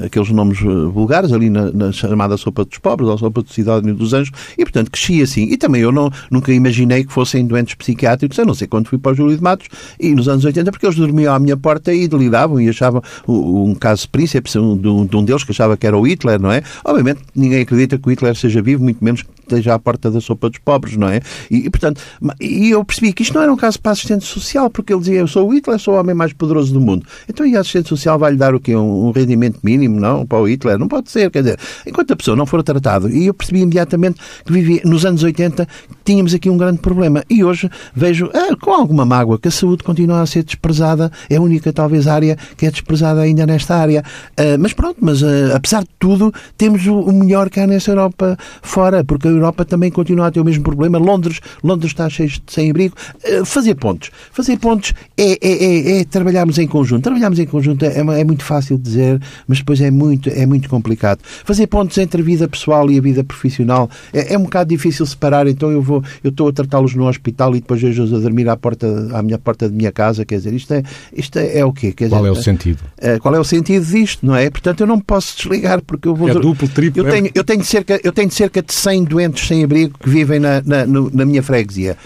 aqueles 0.06 0.30
nomes 0.30 0.60
vulgares 0.60 1.34
ali 1.34 1.50
na, 1.50 1.72
na, 1.72 1.92
chamada 1.92 2.38
sopa 2.38 2.64
dos 2.64 2.78
pobres 2.78 3.10
ou 3.10 3.18
sopa 3.18 3.42
do 3.42 3.50
cidadão 3.52 3.94
dos 3.94 4.14
Anjos. 4.14 4.32
E, 4.58 4.64
portanto, 4.64 4.90
cresci 4.90 5.22
assim. 5.22 5.44
E 5.44 5.58
também 5.58 5.82
eu 5.82 5.92
não, 5.92 6.10
nunca 6.32 6.54
imaginei 6.54 7.04
que 7.04 7.12
fossem 7.12 7.46
doentes 7.46 7.76
psiquiátricos, 7.76 8.40
a 8.40 8.46
não 8.46 8.54
ser 8.54 8.68
quando 8.68 8.88
fui 8.88 8.98
para 8.98 9.12
o 9.12 9.16
Júlio 9.16 9.36
de 9.36 9.44
Matos 9.44 9.68
e 10.00 10.14
nos 10.16 10.28
anos 10.28 10.46
80, 10.46 10.72
porque 10.72 10.86
eles 10.86 10.96
dormiam 10.96 11.34
à 11.34 11.40
minha 11.40 11.58
porta 11.58 11.94
e 11.94 12.08
delidavam 12.08 12.62
e 12.62 12.70
achavam 12.70 13.02
um, 13.28 13.72
um 13.72 13.76
caso 13.76 14.08
príncipe 14.10 14.50
de 14.50 14.58
um, 14.58 15.06
de 15.06 15.18
um 15.18 15.26
deles 15.26 15.44
que 15.44 15.52
achava 15.52 15.65
que 15.78 15.88
era 15.88 15.98
o 15.98 16.06
Hitler, 16.06 16.40
não 16.40 16.52
é? 16.52 16.62
Obviamente 16.84 17.22
ninguém 17.36 17.62
acredita 17.62 17.98
que 17.98 18.08
o 18.08 18.12
Hitler 18.12 18.36
seja 18.36 18.62
vivo, 18.62 18.84
muito 18.84 19.04
menos 19.04 19.22
que 19.22 19.30
esteja 19.46 19.76
à 19.76 19.80
porta 19.80 20.12
da 20.12 20.20
sopa 20.20 20.50
dos 20.50 20.60
pobres, 20.60 20.98
não 20.98 21.08
é? 21.08 21.22
E, 21.50 21.66
e, 21.66 21.70
portanto, 21.70 22.02
e 22.40 22.70
eu 22.72 22.84
percebi 22.84 23.14
que 23.14 23.24
isto 23.24 23.34
não 23.34 23.42
era 23.42 23.54
um 23.54 23.58
caso 23.58 23.80
para 23.80 23.92
assistente 23.92 24.26
social, 24.26 24.70
porque 24.70 24.94
ele 24.94 25.00
dizia, 25.00 25.20
eu 25.20 25.28
sou 25.28 25.48
o 25.48 25.54
Hitler, 25.54 25.80
sou 25.80 25.96
o 25.96 26.00
homem 26.00 26.16
mais 26.16 26.34
poderoso 26.34 26.74
do 26.74 26.82
mundo. 26.82 27.06
Então 27.30 27.46
e 27.46 27.56
a 27.56 27.60
assistente 27.62 27.90
social 27.90 28.18
vai-lhe 28.20 28.38
dar 28.38 28.54
o 28.54 28.60
quê? 28.60 28.76
Um, 28.76 29.08
um, 29.08 29.12
rendimento 29.12 29.60
mínimo, 29.64 30.00
não? 30.00 30.26
Para 30.26 30.40
o 30.40 30.48
Hitler? 30.48 30.78
Não 30.78 30.88
pode 30.88 31.10
ser, 31.10 31.30
quer 31.32 31.44
dizer, 31.44 31.60
enquanto 31.86 32.12
a 32.12 32.16
pessoa 32.16 32.36
não 32.36 32.46
for 32.46 32.62
tratada, 32.64 33.10
e 33.10 33.28
eu 33.28 33.34
percebi 33.34 33.62
imediatamente 33.62 34.20
que 34.46 34.52
vivia, 34.52 34.82
nos 34.84 35.06
anos 35.06 35.24
80, 35.24 35.68
tínhamos 36.04 36.34
aqui 36.34 36.50
um 36.50 36.58
grande 36.58 36.80
problema. 36.80 37.24
E 37.30 37.44
hoje 37.44 37.70
vejo, 37.96 38.30
ah, 38.34 38.56
com 38.60 38.72
alguma 38.72 39.06
mágoa, 39.06 39.40
que 39.40 39.48
a 39.48 39.52
saúde 39.52 39.84
continua 39.84 40.22
a 40.22 40.26
ser 40.26 40.44
desprezada, 40.44 41.12
é 41.30 41.36
a 41.36 41.42
única, 41.42 41.72
talvez, 41.72 42.08
área 42.08 42.38
que 42.58 42.66
é 42.66 42.72
desprezada 42.72 43.22
ainda 43.22 43.46
nesta 43.46 43.76
área. 43.76 44.04
Uh, 44.32 44.58
mas 44.60 44.74
pronto, 44.74 44.98
mas 45.02 45.22
uh, 45.22 45.55
apesar 45.58 45.84
de 45.84 45.90
tudo, 46.00 46.34
temos 46.58 46.86
o, 46.88 47.12
melhor 47.12 47.50
cá 47.50 47.66
nessa 47.68 47.92
Europa 47.92 48.38
fora, 48.62 49.04
porque 49.04 49.28
a 49.28 49.32
Europa 49.32 49.66
também 49.66 49.92
continua 49.92 50.28
a 50.28 50.32
ter 50.32 50.40
o 50.40 50.46
mesmo 50.46 50.64
problema. 50.64 50.98
Londres, 50.98 51.40
Londres 51.64 51.92
está 51.92 52.10
cheio 52.10 52.30
de 52.30 52.42
sem-abrigo. 52.48 52.96
Uh, 53.24 53.46
fazer 53.46 53.76
pontos. 53.76 54.12
Fazer 54.32 54.58
pontos 54.58 54.94
é, 55.18 55.32
é, 55.32 55.38
é, 55.42 56.00
é, 56.00 56.04
trabalharmos 56.06 56.58
em 56.58 56.68
conjunto. 56.68 57.04
Trabalharmos 57.04 57.40
em 57.40 57.46
conjunto 57.46 57.84
é, 57.86 57.98
é 57.98 58.24
muito 58.24 58.44
fácil 58.44 58.78
dizer, 58.78 59.22
mas 59.48 59.60
depois 59.60 59.82
é 59.82 59.92
muito, 59.92 60.30
é 60.30 60.46
muito 60.46 60.70
complicado. 60.70 61.20
Fazer 61.24 61.68
pontos 61.68 61.98
entre 61.98 62.22
a 62.22 62.26
vida 62.26 62.48
pessoal 62.48 62.90
e 62.90 62.98
a 62.98 63.02
vida 63.02 63.24
profissional 63.24 63.90
é, 64.14 64.34
é 64.34 64.38
um 64.38 64.44
bocado 64.44 64.70
difícil 64.70 65.06
separar, 65.06 65.48
então 65.48 65.72
eu 65.72 65.82
vou, 65.82 66.04
eu 66.24 66.30
estou 66.30 66.48
a 66.50 66.54
tratá-los 66.54 66.94
no 66.96 67.08
hospital 67.08 67.56
e 67.56 67.60
depois 67.60 67.82
vejo-os 67.82 68.14
a 68.14 68.20
dormir 68.20 68.48
à 68.50 68.58
porta, 68.58 68.88
à 69.14 69.22
minha 69.22 69.38
porta 69.38 69.70
de 69.70 69.76
minha 69.76 69.92
casa, 69.92 70.26
quer 70.26 70.38
dizer, 70.38 70.54
isto 70.54 70.74
é, 70.74 70.84
isto 71.14 71.38
é, 71.38 71.60
é 71.60 71.66
o 71.66 71.72
quê? 71.72 71.92
Quer 71.92 72.10
qual 72.10 72.22
dizer, 72.22 72.36
é 72.36 72.40
o 72.40 72.44
sentido? 72.44 72.80
É, 72.98 73.20
qual 73.20 73.36
é 73.36 73.40
o 73.40 73.44
sentido 73.44 73.86
disto, 73.86 74.26
não 74.26 74.36
é? 74.36 74.50
Portanto, 74.50 74.82
eu 74.82 74.88
não 74.88 75.00
posso 75.00 75.45
desligar 75.48 75.82
porque 75.82 76.08
eu 76.08 76.16
vou... 76.16 76.30
É 76.30 76.34
duplo, 76.34 76.68
triplo... 76.68 77.06
Eu 77.06 77.12
tenho, 77.12 77.30
eu 77.34 77.44
tenho, 77.44 77.64
cerca, 77.64 78.00
eu 78.04 78.12
tenho 78.12 78.32
cerca 78.32 78.62
de 78.62 78.74
100 78.74 79.04
doentes 79.06 79.48
sem 79.48 79.64
abrigo 79.64 79.98
que 79.98 80.10
vivem 80.10 80.40
na, 80.40 80.62
na, 80.62 80.86
na 80.86 81.26
minha 81.26 81.42
freguesia. 81.42 81.98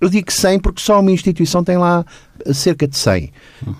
Eu 0.00 0.08
digo 0.08 0.30
100 0.30 0.60
porque 0.60 0.80
só 0.80 1.00
uma 1.00 1.10
instituição 1.10 1.64
tem 1.64 1.76
lá 1.76 2.04
cerca 2.52 2.86
de 2.86 2.96
100. 2.96 3.30
Uhum. 3.66 3.72
Uh, 3.72 3.76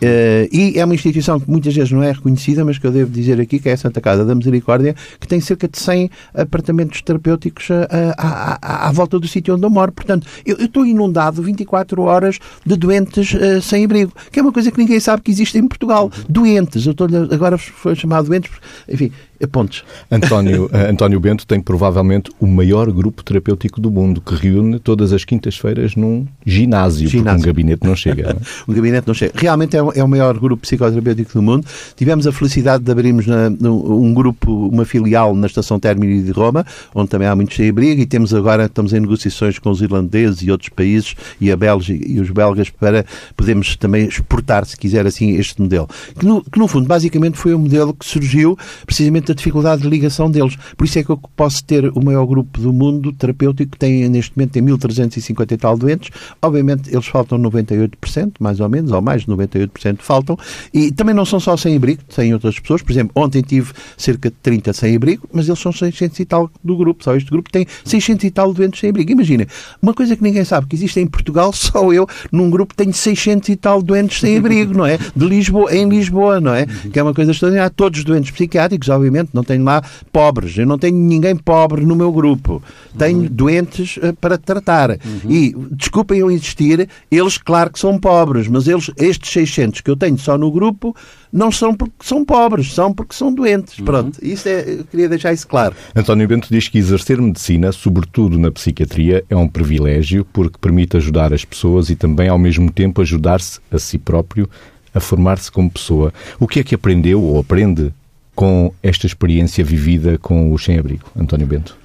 e 0.52 0.72
é 0.76 0.84
uma 0.84 0.94
instituição 0.94 1.38
que 1.38 1.50
muitas 1.50 1.74
vezes 1.74 1.90
não 1.90 2.02
é 2.02 2.12
reconhecida, 2.12 2.64
mas 2.64 2.78
que 2.78 2.86
eu 2.86 2.92
devo 2.92 3.10
dizer 3.10 3.40
aqui, 3.40 3.58
que 3.58 3.68
é 3.68 3.72
a 3.72 3.76
Santa 3.76 4.00
Casa 4.00 4.24
da 4.24 4.34
Misericórdia, 4.34 4.94
que 5.20 5.26
tem 5.26 5.40
cerca 5.40 5.68
de 5.68 5.78
100 5.78 6.10
apartamentos 6.34 7.02
terapêuticos 7.02 7.70
à, 7.70 8.14
à, 8.16 8.58
à, 8.62 8.88
à 8.88 8.92
volta 8.92 9.18
do 9.18 9.28
sítio 9.28 9.54
onde 9.54 9.64
eu 9.64 9.70
moro. 9.70 9.92
Portanto, 9.92 10.26
eu, 10.44 10.56
eu, 10.56 10.66
estou 10.66 10.84
inundado 10.84 11.42
24 11.42 12.02
horas 12.02 12.38
de 12.64 12.76
doentes 12.76 13.34
uh, 13.34 13.60
sem 13.62 13.84
abrigo, 13.84 14.12
que 14.30 14.38
é 14.38 14.42
uma 14.42 14.52
coisa 14.52 14.70
que 14.70 14.78
ninguém 14.78 15.00
sabe 15.00 15.22
que 15.22 15.30
existe 15.30 15.58
em 15.58 15.66
Portugal. 15.66 16.04
Uhum. 16.04 16.24
Doentes. 16.28 16.86
Eu 16.86 16.92
estou 16.92 17.08
agora 17.30 17.58
foi 17.58 17.94
chamado 17.94 18.26
doentes, 18.26 18.50
enfim, 18.88 19.10
pontos. 19.46 19.84
António, 20.10 20.68
eh, 20.74 20.90
António 20.90 21.20
Bento 21.20 21.46
tem 21.46 21.60
provavelmente 21.60 22.30
o 22.40 22.46
maior 22.46 22.90
grupo 22.90 23.22
terapêutico 23.22 23.80
do 23.80 23.90
mundo, 23.90 24.20
que 24.20 24.34
reúne 24.34 24.78
todas 24.78 25.12
as 25.12 25.24
quintas-feiras 25.24 25.94
num 25.94 26.26
ginásio, 26.44 27.08
ginásio. 27.08 27.22
porque 27.22 27.30
um 27.30 27.46
gabinete 27.46 27.86
não 27.86 27.94
chega. 27.94 28.22
Não 28.24 28.30
é? 28.30 28.36
Gabinete 28.68 29.06
não 29.06 29.14
chega. 29.14 29.32
Realmente 29.34 29.76
é, 29.76 29.80
é, 29.80 30.04
o 30.04 30.08
maior 30.08 30.38
grupo 30.38 30.62
psicoterapêutico 30.62 31.32
do 31.32 31.42
mundo. 31.42 31.66
Tivemos 31.96 32.26
a 32.26 32.32
felicidade 32.32 32.84
de 32.84 32.90
abrirmos 32.90 33.26
na, 33.26 33.48
um 33.61 34.12
grupo, 34.12 34.68
uma 34.68 34.84
filial 34.84 35.34
na 35.34 35.46
Estação 35.46 35.78
Término 35.78 36.22
de 36.22 36.30
Roma, 36.30 36.64
onde 36.94 37.08
também 37.08 37.28
há 37.28 37.34
muitos 37.34 37.56
sem-abrigo, 37.56 38.00
e 38.00 38.06
temos 38.06 38.34
agora, 38.34 38.66
estamos 38.66 38.92
em 38.92 39.00
negociações 39.00 39.58
com 39.58 39.70
os 39.70 39.80
irlandeses 39.80 40.42
e 40.42 40.50
outros 40.50 40.70
países, 40.70 41.14
e 41.40 41.50
a 41.50 41.56
Bélgica 41.56 42.04
e 42.06 42.20
os 42.20 42.30
belgas, 42.30 42.70
para 42.70 43.04
podermos 43.37 43.76
também 43.76 44.06
exportar, 44.06 44.64
se 44.64 44.76
quiser 44.76 45.06
assim, 45.06 45.37
este 45.37 45.61
modelo. 45.61 45.88
Que 46.18 46.26
no, 46.26 46.42
que 46.42 46.58
no 46.58 46.68
fundo, 46.68 46.87
basicamente, 46.87 47.37
foi 47.37 47.54
um 47.54 47.58
modelo 47.58 47.94
que 47.94 48.06
surgiu 48.06 48.56
precisamente 48.87 49.28
da 49.28 49.34
dificuldade 49.34 49.82
de 49.82 49.88
ligação 49.88 50.30
deles. 50.30 50.56
Por 50.76 50.84
isso 50.84 50.98
é 50.98 51.04
que 51.04 51.11
eu 51.11 51.18
posso 51.37 51.64
ter 51.64 51.90
o 51.94 52.04
maior 52.04 52.26
grupo 52.26 52.61
do 52.61 52.72
mundo 52.72 53.12
terapêutico, 53.12 53.72
que 53.72 53.78
tem 53.78 54.08
neste 54.08 54.37
momento 54.37 54.52
tem 54.52 54.62
1.350 54.62 55.52
e 55.52 55.56
tal 55.56 55.76
doentes. 55.76 56.11
Obviamente, 56.40 56.90
eles 56.90 57.06
faltam 57.06 57.38
98%, 57.38 58.32
mais 58.38 58.61
ou 58.61 58.68
menos, 58.68 58.92
ou 58.92 59.01
mais 59.03 59.22
de 59.22 59.29
98% 59.29 59.98
faltam. 59.98 60.37
E 60.72 60.92
também 60.92 61.14
não 61.14 61.24
são 61.24 61.40
só 61.40 61.57
sem 61.57 61.77
abrigo, 61.77 62.03
têm 62.05 62.33
outras 62.33 62.59
pessoas. 62.59 62.83
Por 62.83 62.92
exemplo, 62.92 63.12
ontem 63.14 63.42
tive 63.42 63.72
cerca 63.96 64.31
de 64.31 64.37
30 64.42 64.72
sem 64.72 64.96
abrigo, 64.96 65.29
mas 65.33 65.48
eles 65.48 65.59
são 65.59 65.72
600 65.72 66.18
e 66.20 66.24
tal 66.24 66.51
do 66.62 66.77
grupo. 66.77 67.03
Só 67.05 67.14
este 67.16 67.31
grupo 67.31 67.51
tem 67.51 67.66
600 67.85 68.24
e 68.24 68.31
tal 68.31 68.53
doentes 68.53 68.81
sem 68.81 68.90
abrigo. 68.90 69.12
Imagina, 69.12 69.46
uma 69.83 69.94
coisa 69.94 70.16
que 70.16 70.22
ninguém 70.22 70.44
sabe, 70.44 70.66
que 70.66 70.77
existe 70.77 71.01
em 71.01 71.07
Portugal, 71.07 71.53
só 71.55 71.92
eu, 71.92 72.07
num 72.31 72.51
grupo, 72.51 72.74
tenho 72.74 72.92
600 72.92 73.48
e 73.48 73.57
tal 73.57 73.83
doentes 73.83 74.20
sem 74.20 74.37
abrigo, 74.37 74.74
não 74.74 74.87
é? 74.87 74.98
De 75.14 75.27
Lisboa, 75.27 75.74
em 75.74 75.88
Lisboa, 75.88 76.40
não 76.40 76.55
é? 76.55 76.66
Que 76.92 76.98
é 76.98 77.03
uma 77.03 77.14
coisa 77.14 77.33
extraordinária. 77.33 77.70
Todos 77.70 78.05
doentes 78.05 78.31
psiquiátricos, 78.31 78.88
obviamente, 78.88 79.31
não 79.33 79.44
tenho 79.44 79.64
lá 79.64 79.83
pobres. 80.12 80.57
Eu 80.57 80.66
não 80.66 80.79
tenho 80.79 80.96
ninguém 80.96 81.37
pobre 81.37 81.85
no 81.85 81.96
meu 81.96 82.12
grupo. 82.12 82.62
Tenho 82.96 83.20
uhum. 83.20 83.29
doentes 83.31 83.96
uh, 83.98 84.14
para 84.20 84.38
tratar. 84.38 84.90
Uhum. 84.90 85.31
E, 85.31 85.55
desculpem 85.72 86.20
eu 86.20 86.31
insistir, 86.31 86.88
eles, 87.11 87.38
claro 87.38 87.70
que 87.70 87.79
são 87.79 87.98
pobres, 87.98 88.27
mas 88.48 88.68
eles, 88.68 88.90
estes 88.96 89.30
600 89.30 89.80
que 89.80 89.90
eu 89.90 89.96
tenho 89.96 90.18
só 90.18 90.36
no 90.36 90.50
grupo, 90.50 90.94
não 91.32 91.50
são 91.50 91.74
porque 91.74 91.94
são 92.00 92.24
pobres, 92.24 92.74
são 92.74 92.92
porque 92.92 93.14
são 93.14 93.32
doentes. 93.32 93.78
Uhum. 93.78 93.84
Pronto, 93.84 94.18
isso 94.22 94.48
é, 94.48 94.78
eu 94.80 94.84
queria 94.84 95.08
deixar 95.08 95.32
isso 95.32 95.46
claro. 95.46 95.74
António 95.94 96.28
Bento 96.28 96.48
diz 96.50 96.68
que 96.68 96.78
exercer 96.78 97.20
medicina, 97.20 97.72
sobretudo 97.72 98.38
na 98.38 98.50
psiquiatria, 98.50 99.24
é 99.28 99.36
um 99.36 99.48
privilégio 99.48 100.26
porque 100.32 100.58
permite 100.60 100.96
ajudar 100.96 101.32
as 101.32 101.44
pessoas 101.44 101.88
e 101.90 101.96
também, 101.96 102.28
ao 102.28 102.38
mesmo 102.38 102.70
tempo, 102.70 103.00
ajudar-se 103.00 103.60
a 103.72 103.78
si 103.78 103.98
próprio 103.98 104.48
a 104.94 105.00
formar-se 105.00 105.50
como 105.50 105.70
pessoa. 105.70 106.12
O 106.38 106.46
que 106.46 106.60
é 106.60 106.64
que 106.64 106.74
aprendeu 106.74 107.22
ou 107.22 107.38
aprende 107.38 107.92
com 108.34 108.72
esta 108.82 109.06
experiência 109.06 109.64
vivida 109.64 110.18
com 110.18 110.52
o 110.52 110.58
sem-abrigo, 110.58 111.04
António 111.16 111.46
Bento? 111.46 111.76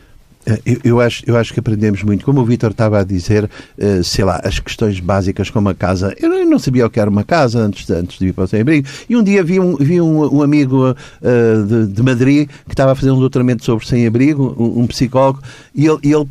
Eh, 0.46 0.62
eu, 0.66 0.80
eu, 0.84 1.00
acho, 1.02 1.24
eu 1.26 1.38
acho 1.38 1.54
que 1.54 1.60
aprendemos 1.60 2.04
muito. 2.04 2.26
Como 2.26 2.42
o 2.42 2.46
Vitor 2.46 2.72
estava 2.72 3.00
a 3.00 3.04
dizer, 3.04 3.46
uh, 3.46 4.04
sei 4.04 4.26
lá, 4.26 4.42
as 4.44 4.60
questões 4.60 5.00
básicas 5.00 5.50
como 5.50 5.70
a 5.70 5.76
casa. 5.76 6.16
Eu 6.20 6.46
não 6.46 6.60
sabia 6.60 6.86
o 6.86 6.90
que 6.90 7.00
era 7.00 7.10
uma 7.10 7.24
casa 7.24 7.60
antes 7.60 7.86
de, 7.86 7.94
antes 7.94 8.20
de 8.20 8.26
vir 8.26 8.34
para 8.34 8.44
o 8.44 8.48
sem-abrigo. 8.48 8.88
E 9.10 9.16
um 9.16 9.24
dia 9.24 9.44
vi 9.44 9.60
um, 9.60 9.76
vi 9.76 10.02
um, 10.02 10.38
um 10.38 10.42
amigo 10.42 10.92
uh, 10.92 11.66
de, 11.66 11.88
de, 11.88 12.04
Madrid 12.04 12.50
que 12.66 12.74
estava 12.74 12.92
a 12.92 12.96
fazer 12.96 13.12
um 13.12 13.20
doutoramento 13.20 13.64
sobre 13.64 13.86
sem-abrigo, 13.86 14.56
um, 14.58 14.82
um, 14.82 14.88
psicólogo, 14.88 15.42
e 15.74 15.86
ele, 15.86 16.00
ele 16.04 16.28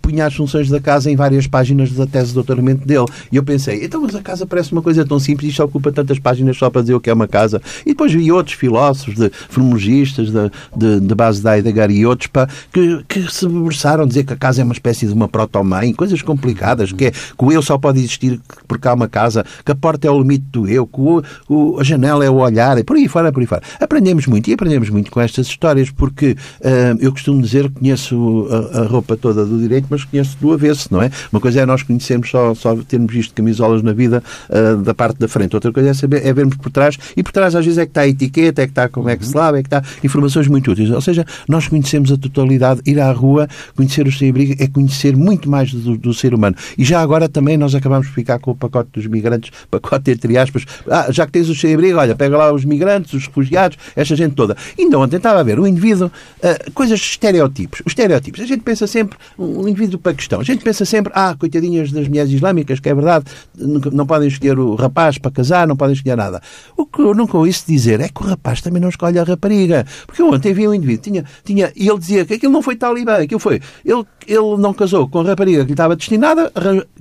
punha 0.00 0.26
as 0.26 0.34
funções 0.34 0.68
da 0.68 0.80
casa 0.80 1.10
em 1.10 1.16
várias 1.16 1.46
páginas 1.46 1.90
da 1.92 2.06
tese 2.06 2.28
de 2.28 2.34
doutoramento 2.34 2.86
dele. 2.86 3.06
E 3.30 3.36
eu 3.36 3.42
pensei, 3.42 3.84
então, 3.84 4.02
mas 4.02 4.14
a 4.14 4.22
casa 4.22 4.46
parece 4.46 4.72
uma 4.72 4.82
coisa 4.82 5.04
tão 5.04 5.18
simples, 5.18 5.50
isto 5.50 5.62
ocupa 5.62 5.90
tantas 5.90 6.18
páginas 6.18 6.56
só 6.56 6.70
para 6.70 6.82
dizer 6.82 6.94
o 6.94 7.00
que 7.00 7.10
é 7.10 7.12
uma 7.12 7.28
casa. 7.28 7.60
E 7.84 7.90
depois 7.90 8.12
vi 8.12 8.30
outros 8.30 8.56
filósofos, 8.56 9.14
de 9.14 9.30
formologistas 9.48 10.30
de, 10.30 10.50
de, 10.76 11.00
de, 11.00 11.14
base 11.14 11.42
da 11.42 11.56
Heidegger 11.56 11.90
e 11.90 12.06
outros, 12.06 12.28
pá, 12.28 12.48
que, 12.72 13.04
que 13.08 13.32
se 13.32 13.46
debruçaram 13.46 14.04
a 14.04 14.06
dizer 14.06 14.24
que 14.24 14.32
a 14.32 14.36
casa 14.36 14.60
é 14.60 14.64
uma 14.64 14.72
espécie 14.72 15.06
de 15.06 15.12
uma 15.12 15.28
proto-mãe, 15.28 15.92
coisas 15.92 16.20
complicadas, 16.22 16.92
que 16.92 17.06
é 17.06 17.10
que 17.10 17.44
o 17.44 17.52
eu 17.52 17.62
só 17.62 17.78
pode 17.78 17.98
existir 17.98 18.40
porque 18.66 18.88
há 18.88 18.94
uma 18.94 19.08
casa, 19.08 19.44
que 19.64 19.72
a 19.72 19.74
porta 19.74 20.06
é 20.06 20.10
o 20.10 20.18
limite 20.18 20.46
do 20.50 20.68
eu, 20.68 20.86
que 20.86 21.00
o, 21.00 21.22
o, 21.48 21.80
a 21.80 21.84
janela 21.84 22.24
é 22.24 22.30
o 22.30 22.34
olhar, 22.34 22.78
e 22.78 22.84
por 22.84 22.96
aí 22.96 23.08
fora, 23.08 23.32
por 23.32 23.40
aí 23.40 23.46
fora. 23.46 23.62
Aprendemos 23.80 24.26
muito, 24.26 24.48
e 24.48 24.54
aprendemos 24.54 24.90
muito 24.90 25.10
com 25.10 25.20
estas 25.20 25.46
histórias, 25.46 25.90
porque 25.90 26.32
uh, 26.32 26.98
eu 27.00 27.12
costumo 27.12 27.40
dizer 27.40 27.68
que 27.68 27.80
conheço 27.80 28.48
a, 28.50 28.80
a 28.80 28.86
roupa 28.86 29.16
toda 29.16 29.44
do 29.44 29.61
direito, 29.62 29.86
mas 29.88 30.04
conheço 30.04 30.36
do 30.40 30.52
avesso, 30.52 30.88
não 30.90 31.02
é? 31.02 31.10
Uma 31.32 31.40
coisa 31.40 31.60
é 31.60 31.66
nós 31.66 31.82
conhecermos 31.82 32.30
só, 32.30 32.54
só 32.54 32.76
termos 32.76 33.12
visto 33.12 33.34
camisolas 33.34 33.82
na 33.82 33.92
vida 33.92 34.22
uh, 34.48 34.76
da 34.82 34.94
parte 34.94 35.18
da 35.18 35.28
frente. 35.28 35.54
Outra 35.54 35.72
coisa 35.72 35.90
é, 35.90 35.94
saber, 35.94 36.26
é 36.26 36.32
vermos 36.32 36.56
por 36.56 36.70
trás. 36.70 36.98
E 37.16 37.22
por 37.22 37.32
trás, 37.32 37.54
às 37.54 37.64
vezes, 37.64 37.78
é 37.78 37.84
que 37.84 37.90
está 37.90 38.02
a 38.02 38.08
etiqueta, 38.08 38.62
é 38.62 38.66
que 38.66 38.72
está 38.72 38.88
como 38.88 39.08
é 39.08 39.16
que 39.16 39.24
se 39.24 39.36
lava, 39.36 39.58
é 39.58 39.62
que 39.62 39.68
está 39.68 39.82
informações 40.02 40.48
muito 40.48 40.70
úteis. 40.70 40.90
Ou 40.90 41.00
seja, 41.00 41.24
nós 41.48 41.68
conhecemos 41.68 42.12
a 42.12 42.16
totalidade. 42.16 42.80
Ir 42.86 43.00
à 43.00 43.10
rua, 43.12 43.48
conhecer 43.76 44.06
o 44.06 44.12
sem-abrigo, 44.12 44.62
é 44.62 44.66
conhecer 44.66 45.16
muito 45.16 45.48
mais 45.48 45.72
do, 45.72 45.96
do, 45.96 46.14
ser 46.14 46.34
humano. 46.34 46.56
E 46.76 46.84
já 46.84 47.00
agora 47.00 47.28
também 47.28 47.56
nós 47.56 47.74
acabamos 47.74 48.06
de 48.06 48.12
ficar 48.12 48.38
com 48.38 48.50
o 48.50 48.54
pacote 48.54 48.90
dos 48.92 49.06
migrantes, 49.06 49.50
pacote 49.70 50.10
entre 50.10 50.36
aspas. 50.36 50.64
Ah, 50.88 51.06
já 51.10 51.26
que 51.26 51.32
tens 51.32 51.48
o 51.48 51.54
sem-abrigo, 51.54 51.98
olha, 51.98 52.14
pega 52.14 52.36
lá 52.36 52.52
os 52.52 52.64
migrantes, 52.64 53.12
os 53.14 53.26
refugiados, 53.26 53.78
esta 53.94 54.16
gente 54.16 54.34
toda. 54.34 54.56
Ainda 54.78 54.98
ontem 54.98 55.16
estava 55.16 55.40
a 55.40 55.42
ver 55.42 55.58
o 55.58 55.66
indivíduo, 55.66 56.08
uh, 56.08 56.72
coisas 56.72 56.98
de 56.98 57.06
estereótipos. 57.06 57.80
Os 57.84 57.92
estereótipos. 57.92 58.40
A 58.40 58.46
gente 58.46 58.62
pensa 58.62 58.86
sempre, 58.86 59.18
um 59.38 59.51
indivíduo 59.68 59.98
para 59.98 60.14
questão, 60.14 60.40
a 60.40 60.44
gente 60.44 60.62
pensa 60.64 60.84
sempre, 60.84 61.12
ah, 61.14 61.34
coitadinhas 61.38 61.90
das 61.92 62.08
mulheres 62.08 62.30
islâmicas, 62.30 62.80
que 62.80 62.88
é 62.88 62.94
verdade, 62.94 63.24
não 63.56 64.06
podem 64.06 64.28
escolher 64.28 64.58
o 64.58 64.74
rapaz 64.74 65.18
para 65.18 65.30
casar, 65.30 65.66
não 65.66 65.76
podem 65.76 65.94
escolher 65.94 66.16
nada. 66.16 66.42
O 66.76 66.86
que 66.86 67.00
eu 67.00 67.14
nunca 67.14 67.36
ouço 67.36 67.64
dizer 67.66 68.00
é 68.00 68.08
que 68.08 68.22
o 68.22 68.26
rapaz 68.26 68.60
também 68.60 68.80
não 68.80 68.88
escolhe 68.88 69.18
a 69.18 69.24
rapariga. 69.24 69.86
Porque 70.06 70.22
ontem 70.22 70.52
vi 70.52 70.66
um 70.66 70.74
indivíduo, 70.74 71.02
tinha, 71.02 71.24
tinha, 71.44 71.72
e 71.74 71.88
ele 71.88 71.98
dizia 71.98 72.24
que 72.24 72.34
aquilo 72.34 72.52
não 72.52 72.62
foi 72.62 72.76
talibã, 72.76 73.16
aquilo 73.16 73.40
foi. 73.40 73.60
Ele, 73.84 74.04
ele 74.26 74.56
não 74.58 74.72
casou 74.72 75.08
com 75.08 75.20
a 75.20 75.24
rapariga 75.24 75.62
que 75.62 75.68
lhe 75.68 75.72
estava 75.72 75.96
destinada, 75.96 76.52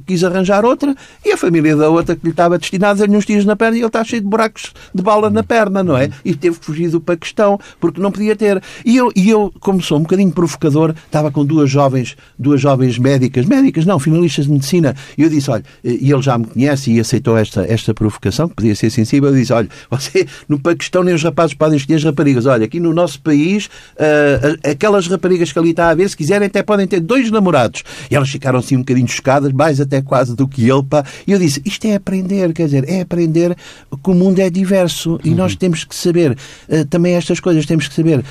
quis 0.05 0.23
arranjar 0.23 0.65
outra, 0.65 0.95
e 1.25 1.31
a 1.31 1.37
família 1.37 1.75
da 1.75 1.89
outra 1.89 2.15
que 2.15 2.23
lhe 2.23 2.31
estava 2.31 2.57
destinada 2.57 2.99
deu-lhe 2.99 3.17
uns 3.17 3.25
tiros 3.25 3.45
na 3.45 3.55
perna 3.55 3.77
e 3.77 3.79
ele 3.79 3.87
está 3.87 4.03
cheio 4.03 4.21
de 4.21 4.27
buracos 4.27 4.73
de 4.93 5.01
bala 5.01 5.29
na 5.29 5.43
perna, 5.43 5.83
não 5.83 5.97
é? 5.97 6.09
E 6.23 6.35
teve 6.35 6.59
que 6.59 6.65
fugir 6.65 6.89
do 6.89 7.01
Paquistão, 7.01 7.59
porque 7.79 8.01
não 8.01 8.11
podia 8.11 8.35
ter. 8.35 8.61
E 8.85 8.97
eu, 8.97 9.11
e 9.15 9.29
eu 9.29 9.53
como 9.59 9.81
sou 9.81 9.97
um 9.97 10.01
bocadinho 10.01 10.31
provocador, 10.31 10.93
estava 11.05 11.31
com 11.31 11.45
duas 11.45 11.69
jovens, 11.69 12.15
duas 12.41 12.59
jovens 12.59 12.97
médicas, 12.97 13.45
médicas 13.45 13.85
não, 13.85 13.99
finalistas 13.99 14.45
de 14.45 14.51
medicina, 14.51 14.95
e 15.17 15.23
eu 15.23 15.29
disse, 15.29 15.49
olha, 15.49 15.63
e 15.83 16.11
ele 16.11 16.21
já 16.21 16.37
me 16.37 16.45
conhece 16.45 16.91
e 16.91 16.99
aceitou 16.99 17.37
esta, 17.37 17.65
esta 17.65 17.93
provocação, 17.93 18.49
que 18.49 18.55
podia 18.55 18.75
ser 18.75 18.89
sensível, 18.89 19.29
eu 19.29 19.35
disse, 19.35 19.53
olha, 19.53 19.69
você, 19.89 20.27
no 20.47 20.59
Paquistão 20.59 21.03
nem 21.03 21.13
os 21.13 21.23
rapazes 21.23 21.53
podem 21.53 21.77
escolher 21.77 21.97
as 21.97 22.03
raparigas, 22.03 22.45
olha, 22.45 22.65
aqui 22.65 22.79
no 22.79 22.93
nosso 22.93 23.21
país, 23.21 23.65
uh, 23.65 24.69
aquelas 24.69 25.07
raparigas 25.07 25.51
que 25.51 25.59
ali 25.59 25.71
está 25.71 25.89
a 25.89 25.93
ver, 25.93 26.09
se 26.09 26.17
quiserem 26.17 26.47
até 26.47 26.63
podem 26.63 26.87
ter 26.87 26.99
dois 26.99 27.29
namorados. 27.31 27.83
E 28.09 28.15
elas 28.15 28.29
ficaram 28.29 28.59
assim 28.59 28.75
um 28.75 28.79
bocadinho 28.79 29.07
chocadas, 29.07 29.51
mais 29.51 29.79
até 29.79 30.01
quase 30.01 30.35
do 30.35 30.47
que 30.47 30.69
ele, 30.69 30.83
pá. 30.83 31.03
E 31.25 31.31
eu 31.31 31.39
disse, 31.39 31.61
isto 31.65 31.85
é 31.85 31.95
aprender, 31.95 32.53
quer 32.53 32.65
dizer, 32.65 32.87
é 32.87 33.01
aprender 33.01 33.55
que 34.03 34.09
o 34.09 34.13
mundo 34.13 34.39
é 34.39 34.49
diverso 34.49 35.19
e 35.23 35.29
uhum. 35.29 35.35
nós 35.35 35.55
temos 35.55 35.83
que 35.83 35.95
saber 35.95 36.31
uh, 36.31 36.85
também 36.85 37.13
estas 37.13 37.39
coisas, 37.39 37.65
temos 37.65 37.87
que 37.87 37.93
saber 37.93 38.19
uh, 38.19 38.23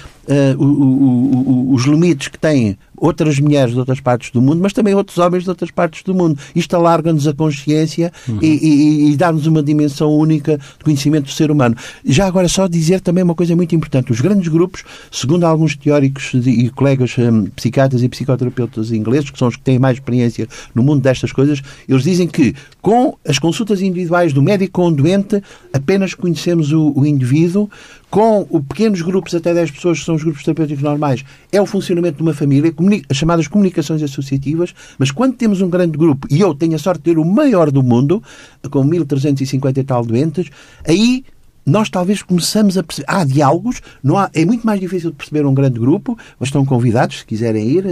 o, 0.58 0.64
o, 0.64 1.70
o, 1.70 1.74
os 1.74 1.84
limites 1.84 2.28
que 2.28 2.38
têm 2.38 2.76
outras 3.00 3.40
mulheres 3.40 3.72
de 3.72 3.78
outras 3.78 3.98
partes 3.98 4.30
do 4.30 4.42
mundo, 4.42 4.60
mas 4.62 4.72
também 4.72 4.94
outros 4.94 5.18
homens 5.18 5.44
de 5.44 5.50
outras 5.50 5.70
partes 5.70 6.02
do 6.02 6.14
mundo. 6.14 6.38
Isto 6.54 6.76
alarga-nos 6.76 7.26
a 7.26 7.32
consciência 7.32 8.12
uhum. 8.28 8.38
e, 8.42 8.46
e, 8.46 9.12
e 9.12 9.16
dá-nos 9.16 9.46
uma 9.46 9.62
dimensão 9.62 10.12
única 10.12 10.58
de 10.58 10.84
conhecimento 10.84 11.24
do 11.24 11.32
ser 11.32 11.50
humano. 11.50 11.74
Já 12.04 12.26
agora, 12.26 12.48
só 12.48 12.68
dizer 12.68 13.00
também 13.00 13.24
uma 13.24 13.34
coisa 13.34 13.56
muito 13.56 13.74
importante. 13.74 14.12
Os 14.12 14.20
grandes 14.20 14.48
grupos, 14.48 14.84
segundo 15.10 15.44
alguns 15.44 15.74
teóricos 15.74 16.32
e 16.34 16.68
colegas 16.70 17.16
um, 17.18 17.46
psiquiatras 17.46 18.02
e 18.02 18.08
psicoterapeutas 18.08 18.92
ingleses, 18.92 19.30
que 19.30 19.38
são 19.38 19.48
os 19.48 19.56
que 19.56 19.62
têm 19.62 19.78
mais 19.78 19.96
experiência 19.96 20.46
no 20.74 20.82
mundo 20.82 21.00
destas 21.00 21.32
coisas, 21.32 21.62
eles 21.88 22.02
dizem 22.02 22.28
que 22.28 22.54
com 22.82 23.16
as 23.26 23.38
consultas 23.38 23.80
individuais 23.80 24.32
do 24.32 24.42
médico 24.42 24.80
com 24.80 24.88
o 24.88 24.90
doente, 24.90 25.42
apenas 25.72 26.14
conhecemos 26.14 26.72
o, 26.72 26.92
o 26.94 27.06
indivíduo, 27.06 27.68
com 28.10 28.44
pequenos 28.68 29.00
grupos, 29.02 29.34
até 29.34 29.54
10 29.54 29.70
pessoas, 29.70 30.00
que 30.00 30.04
são 30.04 30.16
os 30.16 30.22
grupos 30.22 30.42
terapêuticos 30.42 30.82
normais, 30.82 31.24
é 31.52 31.60
o 31.60 31.66
funcionamento 31.66 32.16
de 32.16 32.22
uma 32.22 32.34
família, 32.34 32.74
as 33.08 33.16
chamadas 33.16 33.46
comunicações 33.46 34.02
associativas, 34.02 34.74
mas 34.98 35.10
quando 35.10 35.34
temos 35.34 35.60
um 35.60 35.70
grande 35.70 35.96
grupo, 35.96 36.26
e 36.28 36.40
eu 36.40 36.54
tenho 36.54 36.74
a 36.74 36.78
sorte 36.78 36.98
de 36.98 37.04
ter 37.04 37.18
o 37.18 37.24
maior 37.24 37.70
do 37.70 37.82
mundo, 37.82 38.22
com 38.70 38.82
1350 38.82 39.80
e 39.80 39.84
tal 39.84 40.04
doentes, 40.04 40.50
aí 40.86 41.24
nós 41.64 41.88
talvez 41.88 42.22
começamos 42.22 42.76
a 42.76 42.82
perceber. 42.82 43.06
Há 43.08 43.24
diálogos, 43.24 43.80
não 44.02 44.18
há, 44.18 44.30
é 44.34 44.44
muito 44.44 44.66
mais 44.66 44.80
difícil 44.80 45.10
de 45.10 45.16
perceber 45.16 45.46
um 45.46 45.54
grande 45.54 45.78
grupo. 45.78 46.18
Mas 46.38 46.48
estão 46.48 46.64
convidados, 46.64 47.20
se 47.20 47.26
quiserem 47.26 47.68
ir 47.68 47.84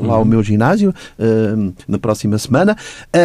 lá 0.00 0.14
ao 0.14 0.24
meu 0.24 0.42
ginásio 0.42 0.94
uh, 1.18 1.74
na 1.86 1.98
próxima 1.98 2.38
semana. 2.38 2.76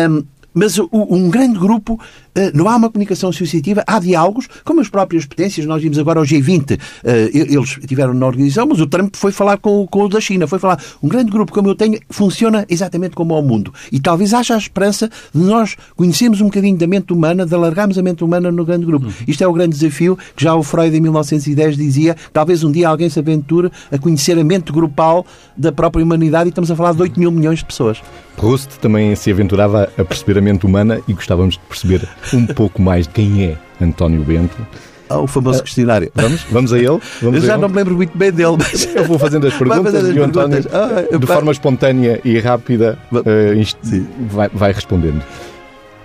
Um, 0.09 0.23
mas 0.53 0.77
um 0.77 1.29
grande 1.29 1.57
grupo 1.57 1.99
eh, 1.99 2.22
não 2.53 2.67
há 2.67 2.75
uma 2.75 2.89
comunicação 2.89 3.29
associativa, 3.29 3.83
há 3.85 3.99
diálogos, 3.99 4.47
como 4.63 4.81
as 4.81 4.89
próprias 4.89 5.25
potências. 5.25 5.65
Nós 5.65 5.81
vimos 5.81 5.97
agora 5.97 6.19
o 6.19 6.23
G20, 6.23 6.79
eh, 7.03 7.29
eles 7.33 7.79
tiveram 7.87 8.13
na 8.13 8.25
organização, 8.25 8.67
mas 8.67 8.79
o 8.79 8.87
Trump 8.87 9.15
foi 9.15 9.31
falar 9.31 9.57
com, 9.57 9.85
com 9.87 10.03
o 10.03 10.09
da 10.09 10.19
China, 10.19 10.47
foi 10.47 10.59
falar. 10.59 10.81
Um 11.01 11.07
grande 11.07 11.31
grupo 11.31 11.51
como 11.51 11.69
eu 11.69 11.75
tenho 11.75 11.99
funciona 12.09 12.65
exatamente 12.69 13.15
como 13.15 13.33
ao 13.33 13.41
mundo. 13.41 13.73
E 13.91 13.99
talvez 13.99 14.33
haja 14.33 14.55
a 14.55 14.57
esperança 14.57 15.09
de 15.33 15.41
nós 15.41 15.75
conhecermos 15.95 16.41
um 16.41 16.45
bocadinho 16.45 16.77
da 16.77 16.87
mente 16.87 17.13
humana, 17.13 17.45
de 17.45 17.53
alargarmos 17.53 17.97
a 17.97 18.03
mente 18.03 18.23
humana 18.23 18.51
no 18.51 18.65
grande 18.65 18.85
grupo. 18.85 19.07
Uhum. 19.07 19.13
Isto 19.27 19.43
é 19.43 19.47
o 19.47 19.53
grande 19.53 19.75
desafio 19.75 20.17
que 20.35 20.43
já 20.43 20.55
o 20.55 20.63
Freud 20.63 20.95
em 20.95 21.01
1910 21.01 21.77
dizia. 21.77 22.15
Talvez 22.31 22.63
um 22.63 22.71
dia 22.71 22.89
alguém 22.89 23.09
se 23.09 23.19
aventure 23.19 23.71
a 23.91 23.97
conhecer 23.97 24.37
a 24.37 24.43
mente 24.43 24.71
grupal 24.71 25.25
da 25.55 25.71
própria 25.71 26.03
humanidade 26.03 26.47
e 26.47 26.49
estamos 26.49 26.71
a 26.71 26.75
falar 26.75 26.93
de 26.93 27.01
8 27.01 27.19
mil 27.19 27.31
milhões 27.31 27.59
de 27.59 27.65
pessoas. 27.65 28.01
Proust 28.35 28.79
também 28.79 29.15
se 29.15 29.31
aventurava 29.31 29.89
a 29.97 30.03
perceber 30.03 30.39
a 30.39 30.41
mente 30.41 30.65
humana 30.65 30.99
e 31.07 31.13
gostávamos 31.13 31.55
de 31.55 31.61
perceber 31.61 32.07
um 32.33 32.45
pouco 32.45 32.81
mais 32.81 33.07
de 33.07 33.13
quem 33.13 33.45
é 33.45 33.57
António 33.83 34.23
Bento. 34.23 34.55
Ah, 35.09 35.19
o 35.19 35.27
famoso 35.27 35.59
uh, 35.59 35.63
questionário. 35.63 36.11
Vamos, 36.15 36.41
vamos 36.49 36.73
a 36.73 36.77
ele? 36.77 36.87
Vamos 37.21 37.35
eu 37.35 37.41
já 37.41 37.53
ele? 37.53 37.61
não 37.61 37.69
me 37.69 37.75
lembro 37.75 37.95
muito 37.95 38.17
bem 38.17 38.31
dele, 38.31 38.55
mas... 38.57 38.85
Eu 38.95 39.05
vou 39.05 39.19
fazendo 39.19 39.45
as 39.45 39.53
perguntas 39.57 39.93
fazendo 39.93 40.09
as 40.09 40.15
e 40.15 40.19
o 40.19 40.23
António, 40.23 40.63
ah, 40.71 41.17
de 41.17 41.27
forma 41.27 41.51
espontânea 41.51 42.19
e 42.23 42.39
rápida, 42.39 42.97
uh, 43.11 44.05
vai, 44.29 44.49
vai 44.49 44.71
respondendo. 44.71 45.21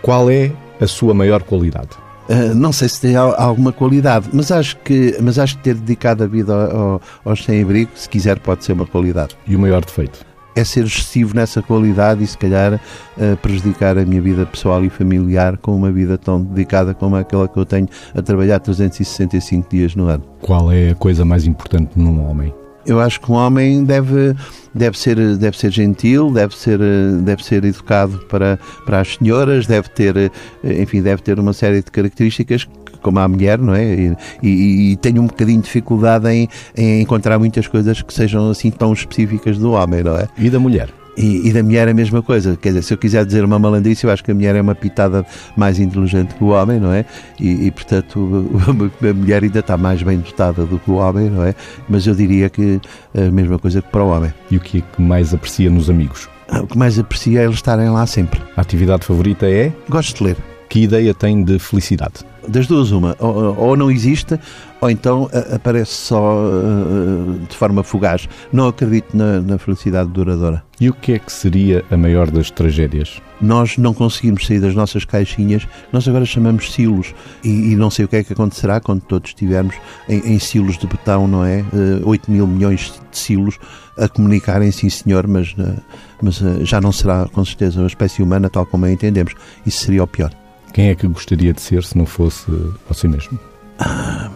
Qual 0.03 0.31
é 0.31 0.53
a 0.81 0.87
sua 0.87 1.14
maior 1.14 1.43
qualidade? 1.43 1.91
Uh, 2.29 2.55
não 2.55 2.73
sei 2.73 2.89
se 2.89 3.01
tem 3.01 3.16
alguma 3.16 3.73
qualidade, 3.73 4.29
mas 4.33 4.53
acho 4.53 4.77
que, 4.79 5.16
mas 5.23 5.39
acho 5.39 5.57
que 5.57 5.62
ter 5.62 5.75
dedicado 5.75 6.25
a 6.25 6.27
vida 6.27 6.53
ao, 6.53 6.77
ao, 6.77 7.03
aos 7.25 7.45
sem-abrigo, 7.45 7.91
se 7.95 8.09
quiser, 8.09 8.39
pode 8.39 8.64
ser 8.64 8.73
uma 8.73 8.85
qualidade. 8.85 9.37
E 9.47 9.57
o 9.57 9.59
maior 9.59 9.83
defeito? 9.83 10.28
É 10.59 10.65
ser 10.65 10.85
excessivo 10.85 11.35
nessa 11.35 11.63
qualidade 11.63 12.23
e 12.23 12.27
se 12.27 12.37
calhar 12.37 12.75
uh, 12.75 13.37
prejudicar 13.39 13.97
a 13.97 14.05
minha 14.05 14.21
vida 14.21 14.45
pessoal 14.45 14.85
e 14.85 14.91
familiar 14.91 15.57
com 15.57 15.75
uma 15.75 15.91
vida 15.91 16.19
tão 16.19 16.43
dedicada 16.43 16.95
como 16.95 17.17
aquela 17.17 17.49
que 17.49 17.57
eu 17.57 17.65
tenho 17.65 17.89
a 18.15 18.21
trabalhar 18.21 18.59
365 18.59 19.71
dias 19.71 19.95
no 19.95 20.09
ano. 20.09 20.25
Qual 20.41 20.73
é 20.73 20.91
a 20.91 20.95
coisa 20.95 21.25
mais 21.25 21.47
importante 21.47 21.93
num 21.97 22.29
homem? 22.29 22.53
Eu 22.85 23.01
acho 23.01 23.21
que 23.21 23.31
um 23.31 23.35
homem 23.35 23.85
deve, 23.85 24.35
deve, 24.75 24.99
ser, 24.99 25.37
deve 25.37 25.59
ser 25.59 25.71
gentil, 25.71 26.33
deve 26.33 26.57
ser, 26.57 26.79
deve 27.23 27.45
ser 27.45 27.63
educado 27.63 28.19
para, 28.31 28.59
para 28.87 29.01
as 29.01 29.15
senhoras, 29.15 29.67
deve 29.67 29.91
ter, 29.91 30.33
enfim, 30.65 31.03
deve 31.03 31.21
ter 31.21 31.39
uma 31.39 31.53
série 31.53 31.83
de 31.83 31.91
características 31.91 32.67
como 33.01 33.18
a 33.18 33.28
mulher, 33.28 33.59
não 33.59 33.74
é? 33.74 33.84
E, 33.84 34.16
e, 34.42 34.92
e, 34.92 34.96
tenho 34.96 35.22
um 35.22 35.26
bocadinho 35.26 35.59
de 35.59 35.64
dificuldade 35.64 36.28
em, 36.28 36.49
em 36.76 37.03
encontrar 37.03 37.38
muitas 37.38 37.66
coisas 37.66 38.03
que 38.03 38.12
sejam 38.12 38.51
assim 38.51 38.70
tão 38.70 38.92
específicas 38.92 39.59
do 39.59 39.72
homem, 39.72 40.03
não 40.03 40.16
é? 40.16 40.28
E 40.36 40.51
da 40.51 40.59
mulher? 40.59 40.88
E, 41.18 41.49
e, 41.49 41.53
da 41.53 41.64
mulher 41.64 41.88
é 41.88 41.90
a 41.90 41.94
mesma 41.94 42.22
coisa. 42.22 42.57
Quer 42.57 42.68
dizer, 42.68 42.82
se 42.82 42.94
eu 42.94 42.99
quiser 42.99 43.26
dizer 43.26 43.44
uma 43.44 43.59
malandrice, 43.59 44.05
eu 44.05 44.11
acho 44.11 44.22
que 44.22 44.30
a 44.30 44.34
mulher 44.34 44.55
é 44.55 44.62
uma 44.62 44.74
pitada 44.74 45.26
mais 45.57 45.80
inteligente 45.80 46.32
que 46.36 46.44
o 46.44 46.49
homem, 46.49 46.78
não 46.78 46.92
é? 46.92 47.05
E, 47.40 47.66
e 47.66 47.70
portanto, 47.72 48.49
a 49.03 49.12
mulher 49.12 49.42
ainda 49.42 49.59
está 49.59 49.76
mais 49.76 50.01
bem 50.01 50.18
dotada 50.18 50.64
do 50.64 50.78
que 50.78 50.88
o 50.88 50.94
homem, 50.94 51.28
não 51.28 51.42
é? 51.42 51.57
Mas 51.88 52.07
eu 52.07 52.14
diria 52.14 52.49
que 52.49 52.80
a 53.16 53.32
mesma 53.32 53.59
coisa 53.59 53.82
que 53.82 53.88
para 53.88 54.05
o 54.05 54.11
homem. 54.11 54.32
E 54.49 54.57
o 54.57 54.61
que 54.61 54.78
é 54.78 54.80
que 54.80 55.03
mais 55.03 55.34
aprecia 55.34 55.68
nos 55.68 55.90
amigos? 55.90 56.28
O 56.62 56.68
que 56.68 56.78
mais 56.78 56.99
aprecia 56.99 57.40
é 57.40 57.44
eles 57.44 57.57
estarem 57.57 57.90
lá 57.90 58.07
sempre. 58.07 58.40
A 58.57 58.61
atividade 58.61 59.05
favorita 59.05 59.51
é? 59.51 59.72
Gosto 59.88 60.18
de 60.18 60.24
ler. 60.24 60.36
Que 60.68 60.82
ideia 60.82 61.12
tem 61.12 61.42
de 61.42 61.59
felicidade? 61.59 62.24
Das 62.49 62.66
duas, 62.66 62.90
uma. 62.90 63.14
Ou, 63.18 63.57
ou 63.59 63.76
não 63.76 63.90
existe, 63.90 64.38
ou 64.80 64.88
então 64.90 65.28
aparece 65.55 65.92
só 65.92 66.38
uh, 66.38 67.38
de 67.46 67.55
forma 67.55 67.82
fugaz. 67.82 68.26
Não 68.51 68.68
acredito 68.68 69.14
na, 69.14 69.40
na, 69.40 69.59
felicidade 69.59 70.09
duradoura. 70.11 70.62
E 70.80 70.88
o 70.88 70.94
que 70.94 71.12
é 71.12 71.18
que 71.18 71.30
seria 71.30 71.84
a 71.90 71.96
maior 71.96 72.30
das 72.30 72.51
tragédias? 72.51 73.20
Nós 73.40 73.76
não 73.76 73.92
conseguimos 73.92 74.46
sair 74.46 74.61
das 74.61 74.74
nossas 74.74 75.05
caixinhas, 75.05 75.66
nós 75.92 76.09
agora 76.09 76.24
chamamos 76.24 76.72
silos. 76.72 77.14
E, 77.44 77.72
e 77.72 77.76
não 77.76 77.90
sei 77.90 78.07
o 78.07 78.09
que 78.09 78.16
é 78.16 78.24
que 78.24 78.32
acontecerá 78.32 78.80
quando 78.80 79.03
todos 79.03 79.30
estivermos 79.30 79.74
em, 80.09 80.34
em 80.34 80.38
silos 80.38 80.78
de 80.78 80.86
betão, 80.86 81.28
não 81.28 81.44
é? 81.44 81.61
Uh, 81.72 82.09
8 82.09 82.30
mil 82.30 82.46
milhões 82.46 83.01
de 83.11 83.18
silos 83.18 83.59
a 83.99 84.09
comunicarem, 84.09 84.70
sim 84.70 84.88
senhor, 84.88 85.26
mas, 85.26 85.53
uh, 85.59 85.76
mas 86.22 86.36
já 86.62 86.80
não 86.80 86.92
será 86.92 87.26
com 87.26 87.44
certeza 87.44 87.82
a 87.82 87.86
espécie 87.86 88.22
humana 88.22 88.49
tal 88.49 88.64
como 88.64 88.86
a 88.86 88.90
entendemos. 88.90 89.34
Isso 89.66 89.84
seria 89.84 90.03
o 90.03 90.07
pior. 90.07 90.30
Quem 90.73 90.89
é 90.89 90.95
que 90.95 91.07
gostaria 91.07 91.53
de 91.53 91.61
ser 91.61 91.83
se 91.85 91.97
não 91.97 92.07
fosse 92.07 92.45
você 92.89 93.09
mesmo? 93.09 93.39
Ah, 93.79 94.31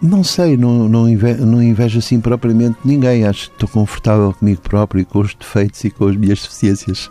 não 0.00 0.24
sei, 0.24 0.56
não, 0.56 0.88
não, 0.88 1.08
invejo, 1.08 1.46
não 1.46 1.62
invejo 1.62 1.98
assim 1.98 2.20
propriamente 2.20 2.76
ninguém. 2.84 3.24
Acho 3.24 3.48
que 3.48 3.54
estou 3.54 3.68
confortável 3.68 4.32
comigo 4.32 4.60
próprio, 4.60 5.06
com 5.06 5.20
os 5.20 5.34
defeitos 5.34 5.84
e 5.84 5.90
com 5.90 6.08
as 6.08 6.16
minhas 6.16 6.42
deficiências. 6.42 7.10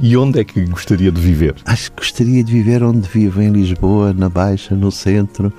E 0.00 0.16
onde 0.16 0.40
é 0.40 0.44
que 0.44 0.64
gostaria 0.66 1.10
de 1.10 1.20
viver? 1.20 1.54
Acho 1.64 1.90
que 1.90 1.98
gostaria 1.98 2.42
de 2.42 2.52
viver 2.52 2.82
onde 2.82 3.08
vivo, 3.08 3.40
em 3.40 3.50
Lisboa, 3.50 4.12
na 4.12 4.28
Baixa, 4.28 4.74
no 4.74 4.90
centro, 4.90 5.52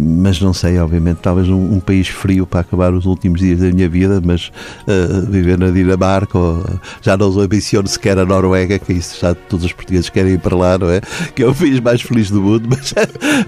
mas 0.00 0.40
não 0.40 0.52
sei, 0.52 0.78
obviamente, 0.78 1.18
talvez 1.18 1.48
um, 1.48 1.74
um, 1.74 1.80
país 1.80 2.06
frio 2.06 2.46
para 2.46 2.60
acabar 2.60 2.94
os 2.94 3.04
últimos 3.04 3.40
dias 3.40 3.58
da 3.58 3.72
minha 3.72 3.88
vida, 3.88 4.22
mas 4.24 4.52
uh, 4.86 5.28
viver 5.28 5.58
na 5.58 5.70
Dinamarca, 5.70 6.38
ou, 6.38 6.64
já 7.02 7.16
não 7.16 7.36
ambiciono 7.40 7.88
sequer 7.88 8.16
a 8.16 8.24
Noruega, 8.24 8.78
que 8.78 8.92
isso 8.92 9.18
já 9.20 9.34
todos 9.34 9.64
os 9.64 9.72
portugueses 9.72 10.08
querem 10.08 10.34
ir 10.34 10.38
para 10.38 10.56
lá, 10.56 10.78
não 10.78 10.88
é? 10.88 11.00
Que 11.34 11.42
é 11.42 11.48
o 11.48 11.54
país 11.54 11.80
mais 11.80 12.00
feliz 12.00 12.30
do 12.30 12.40
mundo, 12.40 12.68
mas, 12.70 12.94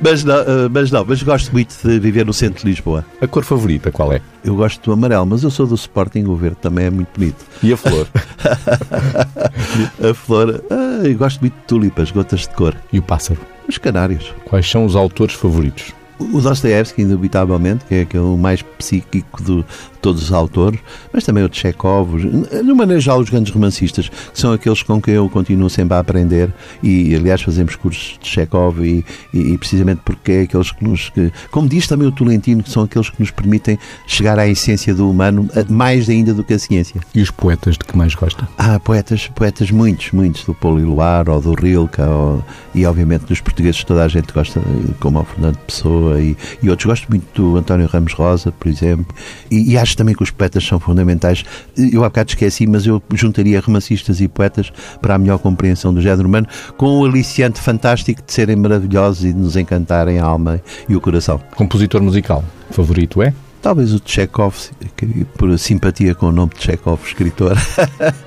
mas, 0.03 0.25
não, 0.25 0.41
uh, 0.41 0.71
mas 0.71 0.91
não, 0.91 1.05
mas 1.05 1.23
gosto 1.23 1.53
muito 1.53 1.73
de 1.87 2.01
viver 2.01 2.27
no 2.27 2.33
centro 2.33 2.65
de 2.65 2.69
Lisboa. 2.69 3.05
A 3.21 3.29
cor 3.29 3.45
favorita 3.45 3.93
qual 3.93 4.13
é? 4.13 4.21
Eu 4.45 4.57
gosto 4.57 4.83
do 4.83 4.93
amarelo, 4.93 5.27
mas 5.27 5.45
eu 5.45 5.51
sou 5.51 5.67
do 5.67 5.77
Sporting, 5.77 6.25
o 6.25 6.35
verde 6.35 6.57
também 6.61 6.87
é 6.87 6.91
muito 6.91 7.11
bonito. 7.17 7.45
E 7.63 7.73
a 7.73 7.77
flor? 7.77 8.09
a 10.03 10.15
flor, 10.15 10.65
ah, 10.71 11.07
eu 11.07 11.17
gosto 11.17 11.41
muito 11.41 11.55
de 11.55 11.67
tulipas, 11.67 12.11
gotas 12.11 12.41
de 12.41 12.51
cor. 12.51 12.75
E 12.93 12.99
o 12.99 13.03
pássaro? 13.03 13.41
Os 13.69 13.79
canários. 13.79 14.35
Quais 14.47 14.69
são 14.69 14.85
os 14.85 14.97
autores 14.97 15.35
favoritos? 15.35 16.00
O 16.21 16.41
Dostoevsky, 16.41 17.03
indubitavelmente, 17.03 17.85
que 17.87 17.95
é 17.95 18.01
aquele 18.03 18.37
mais 18.37 18.63
psíquico 18.63 19.43
de 19.43 19.65
todos 20.01 20.23
os 20.23 20.33
autores, 20.33 20.81
mas 21.13 21.25
também 21.25 21.45
o 21.45 21.49
de 21.49 21.57
Chekhov, 21.57 22.15
no 22.65 22.75
maneira 22.75 23.01
geral, 23.01 23.21
os 23.21 23.31
grandes 23.31 23.53
romancistas, 23.53 24.09
que 24.09 24.39
são 24.39 24.53
aqueles 24.53 24.83
com 24.83 25.01
quem 25.01 25.15
eu 25.15 25.29
continuo 25.29 25.69
sempre 25.69 25.95
a 25.95 25.99
aprender 25.99 26.53
e, 26.83 27.15
aliás, 27.15 27.43
fazemos 27.43 27.77
cursos 27.77 28.19
de 28.21 28.29
Chekhov 28.29 28.81
e, 28.81 29.05
e, 29.33 29.53
e 29.53 29.59
precisamente 29.59 30.01
porque 30.05 30.33
é 30.33 30.41
aqueles 30.43 30.73
que 30.73 30.85
nos, 30.85 31.11
que, 31.11 31.33
como 31.51 31.69
diz 31.69 31.87
também 31.87 32.09
o 32.09 32.13
Tolentino, 32.13 32.63
que 32.63 32.71
são 32.71 32.85
aqueles 32.85 33.11
que 33.11 33.21
nos 33.21 33.31
permitem 33.31 33.79
chegar 34.07 34.39
à 34.39 34.49
essência 34.49 34.95
do 34.95 35.11
humano, 35.11 35.49
mais 35.69 36.09
ainda 36.09 36.33
do 36.33 36.43
que 36.43 36.55
a 36.55 36.59
ciência. 36.59 37.01
E 37.15 37.21
os 37.21 37.31
poetas 37.31 37.75
de 37.75 37.85
que 37.85 37.97
mais 37.97 38.15
gosta? 38.15 38.49
Ah, 38.57 38.81
poetas, 38.81 39.29
poetas 39.29 39.71
muitos, 39.71 40.13
muitos, 40.13 40.45
do 40.45 40.55
Paulo 40.55 40.81
Iluar 40.81 41.29
ou 41.29 41.41
do 41.41 41.55
Rilke 41.55 42.01
ou, 42.01 42.43
e, 42.75 42.87
obviamente, 42.87 43.27
dos 43.27 43.41
portugueses 43.41 43.85
toda 43.85 44.05
a 44.05 44.09
gente 44.09 44.33
gosta, 44.33 44.61
como 44.99 45.21
o 45.21 45.25
Fernando 45.25 45.59
Pessoa, 45.59 46.10
e, 46.19 46.37
e 46.63 46.71
outros. 46.71 46.87
Gosto 46.87 47.09
muito 47.09 47.27
do 47.35 47.57
António 47.59 47.87
Ramos 47.87 48.13
Rosa, 48.13 48.51
por 48.53 48.69
exemplo, 48.69 49.15
e, 49.51 49.73
e, 49.73 49.79
acho 49.79 49.97
também 49.97 50.15
que 50.15 50.23
os 50.23 50.31
poetas 50.31 50.65
são 50.65 50.81
fundamentais. 50.81 51.45
Eu 51.77 52.05
há 52.05 52.09
bocado 52.09 52.31
esqueci, 52.31 52.67
mas 52.67 52.87
eu 52.87 53.03
juntaria 53.15 53.61
romancistas 53.61 54.21
e 54.21 54.29
poetas 54.29 54.73
para 55.01 55.15
a 55.15 55.19
melhor 55.19 55.39
compreensão 55.39 55.93
do 55.93 56.01
género 56.01 56.27
humano, 56.27 56.47
com 56.77 56.99
o 56.99 57.05
aliciante 57.05 57.61
fantástico 57.61 58.23
de 58.27 58.33
serem 58.33 58.57
maravilhosos 58.57 59.25
e 59.25 59.33
de 59.33 59.39
nos 59.39 59.57
encantarem 59.57 60.19
a 60.19 60.25
alma 60.25 60.61
e 60.89 60.97
o 60.97 61.01
coração. 61.01 61.41
Compositor 61.55 62.03
musical 62.03 62.45
favorito 62.71 63.23
é? 63.23 63.35
Talvez 63.61 63.93
o 63.93 64.01
Chekhov, 64.03 64.55
por 65.37 65.59
simpatia 65.59 66.15
com 66.15 66.27
o 66.27 66.33
nome 66.33 66.53
de 66.57 66.63
Chekhov, 66.63 67.05
escritor. 67.05 67.57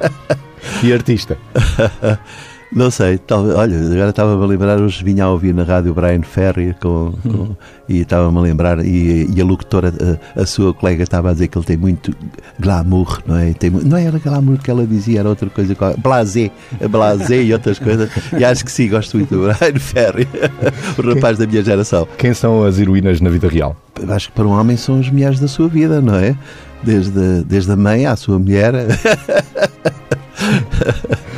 e 0.83 0.93
artista? 0.93 1.37
Não 2.75 2.89
sei, 2.89 3.19
talvez, 3.19 3.55
olha, 3.55 3.77
agora 3.77 4.09
estava-me 4.09 4.43
a 4.43 4.47
lembrar, 4.47 4.81
hoje 4.81 5.03
vinha 5.03 5.25
a 5.25 5.29
ouvir 5.29 5.53
na 5.53 5.63
rádio 5.63 5.93
Brian 5.93 6.23
Ferry 6.23 6.75
com, 6.81 7.13
com 7.21 7.29
hum. 7.29 7.55
e 7.87 7.99
estava-me 7.99 8.35
a 8.37 8.41
lembrar, 8.41 8.83
e, 8.83 9.29
e 9.31 9.39
a 9.39 9.45
locutora, 9.45 9.93
a, 10.35 10.41
a, 10.41 10.45
sua 10.45 10.73
colega 10.73 11.03
estava 11.03 11.29
a 11.29 11.33
dizer 11.33 11.49
que 11.49 11.57
ele 11.57 11.65
tem 11.65 11.77
muito 11.77 12.15
glamour, 12.59 13.21
não 13.27 13.37
é? 13.37 13.53
Tem, 13.53 13.69
não 13.69 13.95
era 13.95 14.17
glamour 14.17 14.57
que 14.57 14.71
ela 14.71 14.87
dizia, 14.87 15.19
era 15.19 15.29
outra 15.29 15.51
coisa, 15.51 15.75
blasé, 15.99 16.49
blasé 16.89 17.43
e 17.43 17.53
outras 17.53 17.77
coisas, 17.77 18.09
e 18.37 18.43
acho 18.43 18.65
que 18.65 18.71
sim, 18.71 18.89
gosto 18.89 19.17
muito 19.17 19.29
do 19.29 19.43
Brian 19.43 19.79
Ferry, 19.79 20.27
o 20.97 21.13
rapaz 21.13 21.37
da 21.37 21.45
minha 21.45 21.63
geração. 21.63 22.07
Quem 22.17 22.33
são 22.33 22.63
as 22.63 22.79
heroínas 22.79 23.21
na 23.21 23.29
vida 23.29 23.47
real? 23.47 23.77
Acho 24.09 24.29
que 24.29 24.33
para 24.33 24.45
um 24.45 24.51
homem 24.51 24.77
são 24.77 24.99
as 24.99 25.09
mulheres 25.09 25.39
da 25.39 25.47
sua 25.47 25.67
vida, 25.67 26.01
não 26.01 26.15
é? 26.15 26.35
Desde, 26.81 27.43
desde 27.43 27.71
a 27.71 27.75
mãe 27.75 28.07
à 28.07 28.15
sua 28.15 28.39
mulher. 28.39 28.73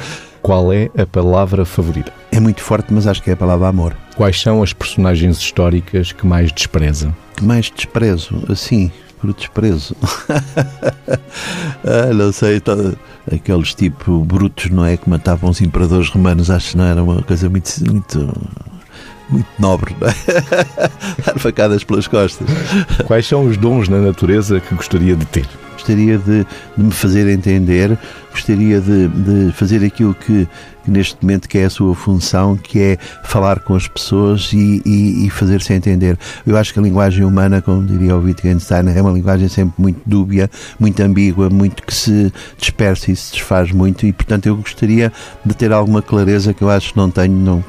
Qual 0.46 0.72
é 0.72 0.92
a 0.96 1.08
palavra 1.08 1.66
favorita? 1.66 2.14
É 2.32 2.40
muito 2.40 2.62
forte, 2.62 2.94
mas 2.94 3.08
acho 3.08 3.20
que 3.24 3.32
é 3.32 3.34
a 3.34 3.36
palavra 3.36 3.68
amor. 3.68 3.98
Quais 4.16 4.40
são 4.40 4.62
as 4.62 4.74
personagens 4.74 5.40
históricas 5.40 6.12
que 6.12 6.24
mais 6.24 6.52
despreza? 6.52 7.12
Que 7.36 7.44
mais 7.44 7.72
desprezo? 7.76 8.44
Assim, 8.48 8.92
por 9.20 9.34
desprezo. 9.34 9.96
ah, 11.84 12.14
não 12.14 12.32
sei, 12.32 12.60
tá, 12.60 12.76
aqueles 13.34 13.74
tipo 13.74 14.20
brutos, 14.20 14.70
não 14.70 14.86
é? 14.86 14.96
Que 14.98 15.10
matavam 15.10 15.50
os 15.50 15.62
imperadores 15.62 16.10
romanos, 16.10 16.52
acho 16.52 16.74
que 16.74 16.78
não 16.78 16.86
era 16.86 17.02
uma 17.02 17.24
coisa 17.24 17.50
muito. 17.50 17.72
muito 17.84 18.32
muito 19.28 19.48
nobre, 19.58 19.96
não 20.00 20.08
é? 20.08 20.14
dar 21.26 21.40
facadas 21.40 21.84
pelas 21.84 22.08
costas. 22.08 22.48
Quais 23.08 23.26
são 23.26 23.48
os 23.48 23.58
dons 23.58 23.90
na 23.90 23.98
natureza 23.98 24.60
que 24.60 24.76
gostaria 24.76 25.16
de 25.16 25.26
ter? 25.26 25.48
Gostaria 25.74 26.20
de, 26.20 26.46
de 26.78 26.84
me 26.84 26.92
fazer 26.92 27.28
entender, 27.28 27.98
gostaria 28.36 28.82
de, 28.82 29.08
de 29.08 29.52
fazer 29.54 29.84
aquilo 29.84 30.14
que 30.14 30.46
neste 30.88 31.18
momento 31.22 31.48
que 31.48 31.58
é 31.58 31.66
a 31.66 31.70
sua 31.70 31.96
função, 31.96 32.56
que 32.56 32.80
é 32.80 32.98
falar 33.24 33.60
com 33.62 33.76
as 33.76 33.88
pessoas 33.88 34.52
e, 34.54 34.82
e, 34.86 35.26
e 35.26 35.30
fazer-se 35.30 35.74
entender. 35.74 36.18
Eu 36.46 36.58
acho 36.58 36.74
que 36.74 36.80
a 36.80 36.82
linguagem 36.82 37.24
humana, 37.24 37.62
como 37.62 37.84
diria 37.84 38.16
o 38.16 38.22
Wittgenstein, 38.22 38.90
é 38.96 39.02
uma 39.02 39.12
linguagem 39.12 39.48
sempre 39.48 39.74
muito 39.82 40.00
dúbia, 40.06 40.50
muito 40.80 41.02
ambígua, 41.02 41.50
muito 41.50 41.82
que 41.82 41.94
se 41.94 42.32
dispersa 42.58 43.12
e 43.12 43.16
se 43.16 43.34
desfaz 43.34 43.72
muito 43.72 44.06
e, 44.06 44.14
portanto, 44.14 44.46
eu 44.46 44.56
gostaria 44.58 45.12
de 45.44 45.56
ter 45.56 45.72
alguma 45.72 46.02
clareza 46.02 46.54
que 46.54 46.62
eu 46.62 46.70
acho 46.70 46.92
que 46.92 46.98
não 46.98 47.10
tenho, 47.10 47.34
não, 47.34 47.64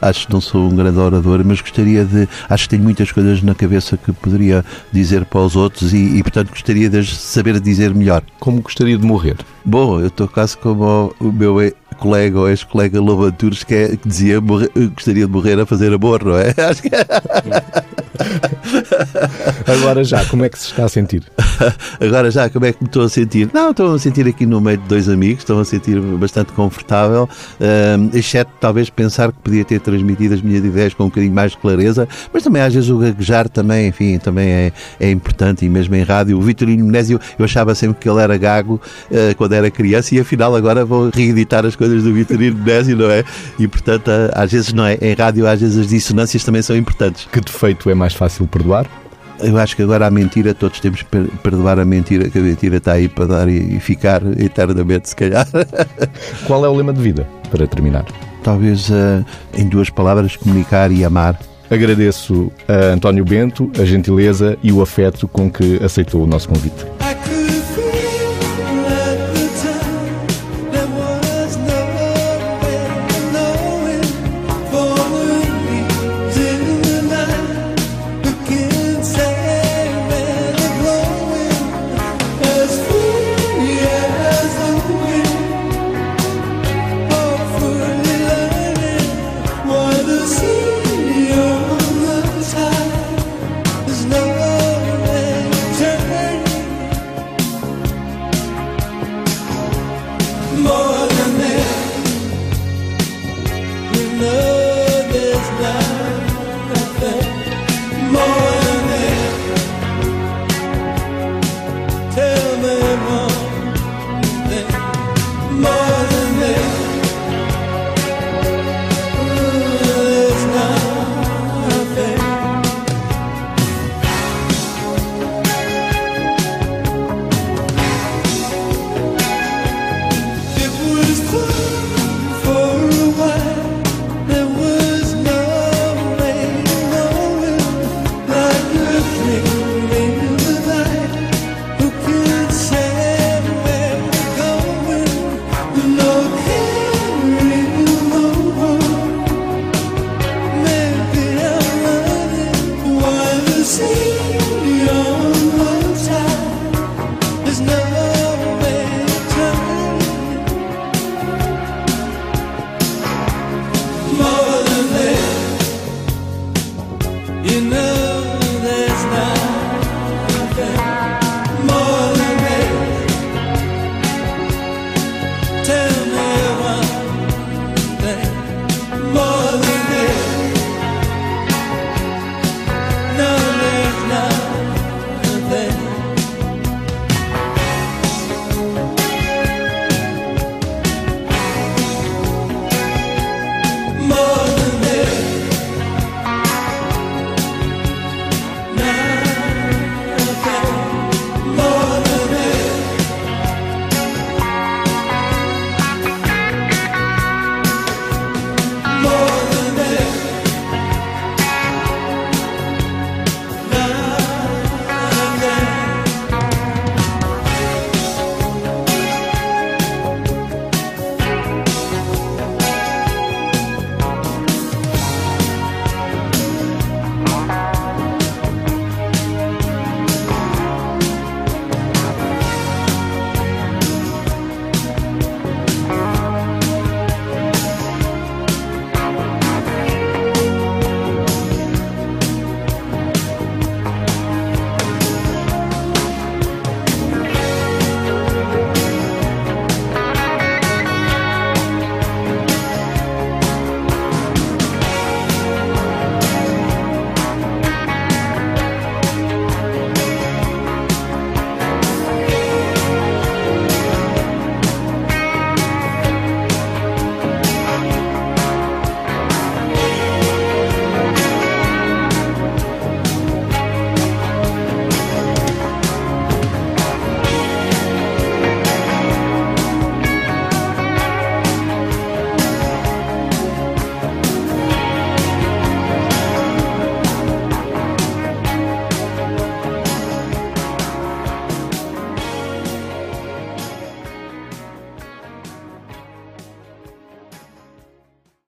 acho 0.00 0.26
que 0.26 0.32
não 0.32 0.40
sou 0.40 0.70
um 0.70 0.76
grande 0.76 0.98
orador, 0.98 1.42
mas 1.44 1.60
gostaria 1.60 2.04
de, 2.04 2.28
acho 2.48 2.64
que 2.64 2.70
tenho 2.70 2.82
muitas 2.82 3.10
coisas 3.10 3.42
na 3.42 3.54
cabeça 3.54 3.96
que 3.96 4.12
poderia 4.12 4.64
dizer 4.92 5.24
para 5.24 5.40
os 5.40 5.56
outros 5.56 5.94
e, 5.94 6.18
e 6.18 6.22
portanto, 6.22 6.50
gostaria 6.50 6.90
de 6.90 7.04
saber 7.06 7.58
dizer 7.60 7.94
melhor. 7.94 8.22
Como 8.38 8.60
gostaria 8.60 8.98
de 8.98 9.06
morrer? 9.06 9.36
Bom, 9.64 10.00
eu 10.00 10.08
estou 10.08 10.26
quase 10.26 10.56
como 10.56 11.14
o 11.20 11.30
meu 11.30 11.60
colega 12.02 12.36
ou 12.36 12.48
ex-colega 12.48 13.00
Lobo 13.00 13.24
Antunes 13.24 13.62
que, 13.62 13.74
é, 13.74 13.96
que 13.96 14.08
dizia 14.08 14.40
morrer, 14.40 14.70
gostaria 14.92 15.24
de 15.24 15.32
morrer 15.32 15.60
a 15.60 15.64
fazer 15.64 15.92
amor, 15.92 16.24
não 16.24 16.36
é? 16.36 16.52
Acho 16.68 16.82
que... 16.82 16.90
Agora 19.66 20.04
já, 20.04 20.24
como 20.26 20.44
é 20.44 20.48
que 20.48 20.58
se 20.58 20.66
está 20.66 20.84
a 20.84 20.88
sentir? 20.88 21.22
Agora 22.00 22.30
já, 22.30 22.48
como 22.48 22.66
é 22.66 22.72
que 22.72 22.82
me 22.82 22.88
estou 22.88 23.04
a 23.04 23.08
sentir? 23.08 23.50
Não, 23.52 23.70
estou 23.70 23.94
a 23.94 23.98
sentir 23.98 24.26
aqui 24.26 24.46
no 24.46 24.60
meio 24.60 24.78
de 24.78 24.88
dois 24.88 25.08
amigos, 25.08 25.42
estou 25.42 25.60
a 25.60 25.64
sentir 25.64 26.00
bastante 26.00 26.52
confortável, 26.52 27.24
uh, 27.24 28.16
exceto 28.16 28.50
talvez 28.60 28.90
pensar 28.90 29.32
que 29.32 29.38
podia 29.38 29.64
ter 29.64 29.80
transmitido 29.80 30.34
as 30.34 30.42
minhas 30.42 30.64
ideias 30.64 30.94
com 30.94 31.04
um 31.04 31.08
bocadinho 31.08 31.32
mais 31.32 31.52
de 31.52 31.58
clareza, 31.58 32.08
mas 32.32 32.42
também 32.42 32.62
às 32.62 32.74
vezes 32.74 32.90
o 32.90 32.98
gaguejar 32.98 33.48
também, 33.48 33.88
enfim, 33.88 34.18
também 34.18 34.48
é, 34.48 34.72
é 34.98 35.10
importante 35.10 35.64
e 35.64 35.68
mesmo 35.68 35.94
em 35.94 36.02
rádio. 36.02 36.38
O 36.38 36.42
Vitorino 36.42 36.84
Menésio, 36.84 37.20
eu 37.38 37.44
achava 37.44 37.74
sempre 37.74 38.00
que 38.00 38.08
ele 38.08 38.20
era 38.20 38.36
gago 38.36 38.80
uh, 39.10 39.36
quando 39.36 39.52
era 39.52 39.70
criança 39.70 40.14
e 40.14 40.20
afinal 40.20 40.54
agora 40.54 40.84
vou 40.84 41.10
reeditar 41.12 41.64
as 41.64 41.76
coisas 41.76 41.91
do 42.00 42.12
Vitorino 42.12 42.58
Menésio, 42.58 42.96
não 42.96 43.10
é? 43.10 43.24
E 43.58 43.66
portanto, 43.68 44.10
às 44.32 44.52
vezes 44.52 44.72
não 44.72 44.86
é, 44.86 44.98
em 45.00 45.14
rádio 45.14 45.46
às 45.46 45.60
vezes 45.60 45.78
as 45.78 45.88
dissonâncias 45.88 46.44
também 46.44 46.62
são 46.62 46.76
importantes. 46.76 47.28
Que 47.30 47.40
defeito 47.40 47.90
é 47.90 47.94
mais 47.94 48.14
fácil 48.14 48.46
perdoar? 48.46 48.86
Eu 49.40 49.58
acho 49.58 49.74
que 49.74 49.82
agora 49.82 50.06
a 50.06 50.10
mentira, 50.10 50.54
todos 50.54 50.78
temos 50.78 51.02
que 51.02 51.08
perdoar 51.42 51.78
a 51.78 51.84
mentira, 51.84 52.30
que 52.30 52.38
a 52.38 52.42
mentira 52.42 52.76
está 52.76 52.92
aí 52.92 53.08
para 53.08 53.26
dar 53.26 53.48
e 53.48 53.80
ficar 53.80 54.22
eternamente, 54.38 55.08
se 55.08 55.16
calhar. 55.16 55.46
Qual 56.46 56.64
é 56.64 56.68
o 56.68 56.76
lema 56.76 56.92
de 56.92 57.02
vida, 57.02 57.26
para 57.50 57.66
terminar? 57.66 58.04
Talvez 58.44 58.88
uh, 58.90 59.24
em 59.56 59.68
duas 59.68 59.90
palavras, 59.90 60.36
comunicar 60.36 60.92
e 60.92 61.04
amar. 61.04 61.38
Agradeço 61.68 62.52
a 62.68 62.92
António 62.92 63.24
Bento 63.24 63.70
a 63.80 63.84
gentileza 63.84 64.58
e 64.62 64.70
o 64.70 64.82
afeto 64.82 65.26
com 65.26 65.50
que 65.50 65.82
aceitou 65.82 66.22
o 66.22 66.26
nosso 66.26 66.48
convite. 66.48 66.84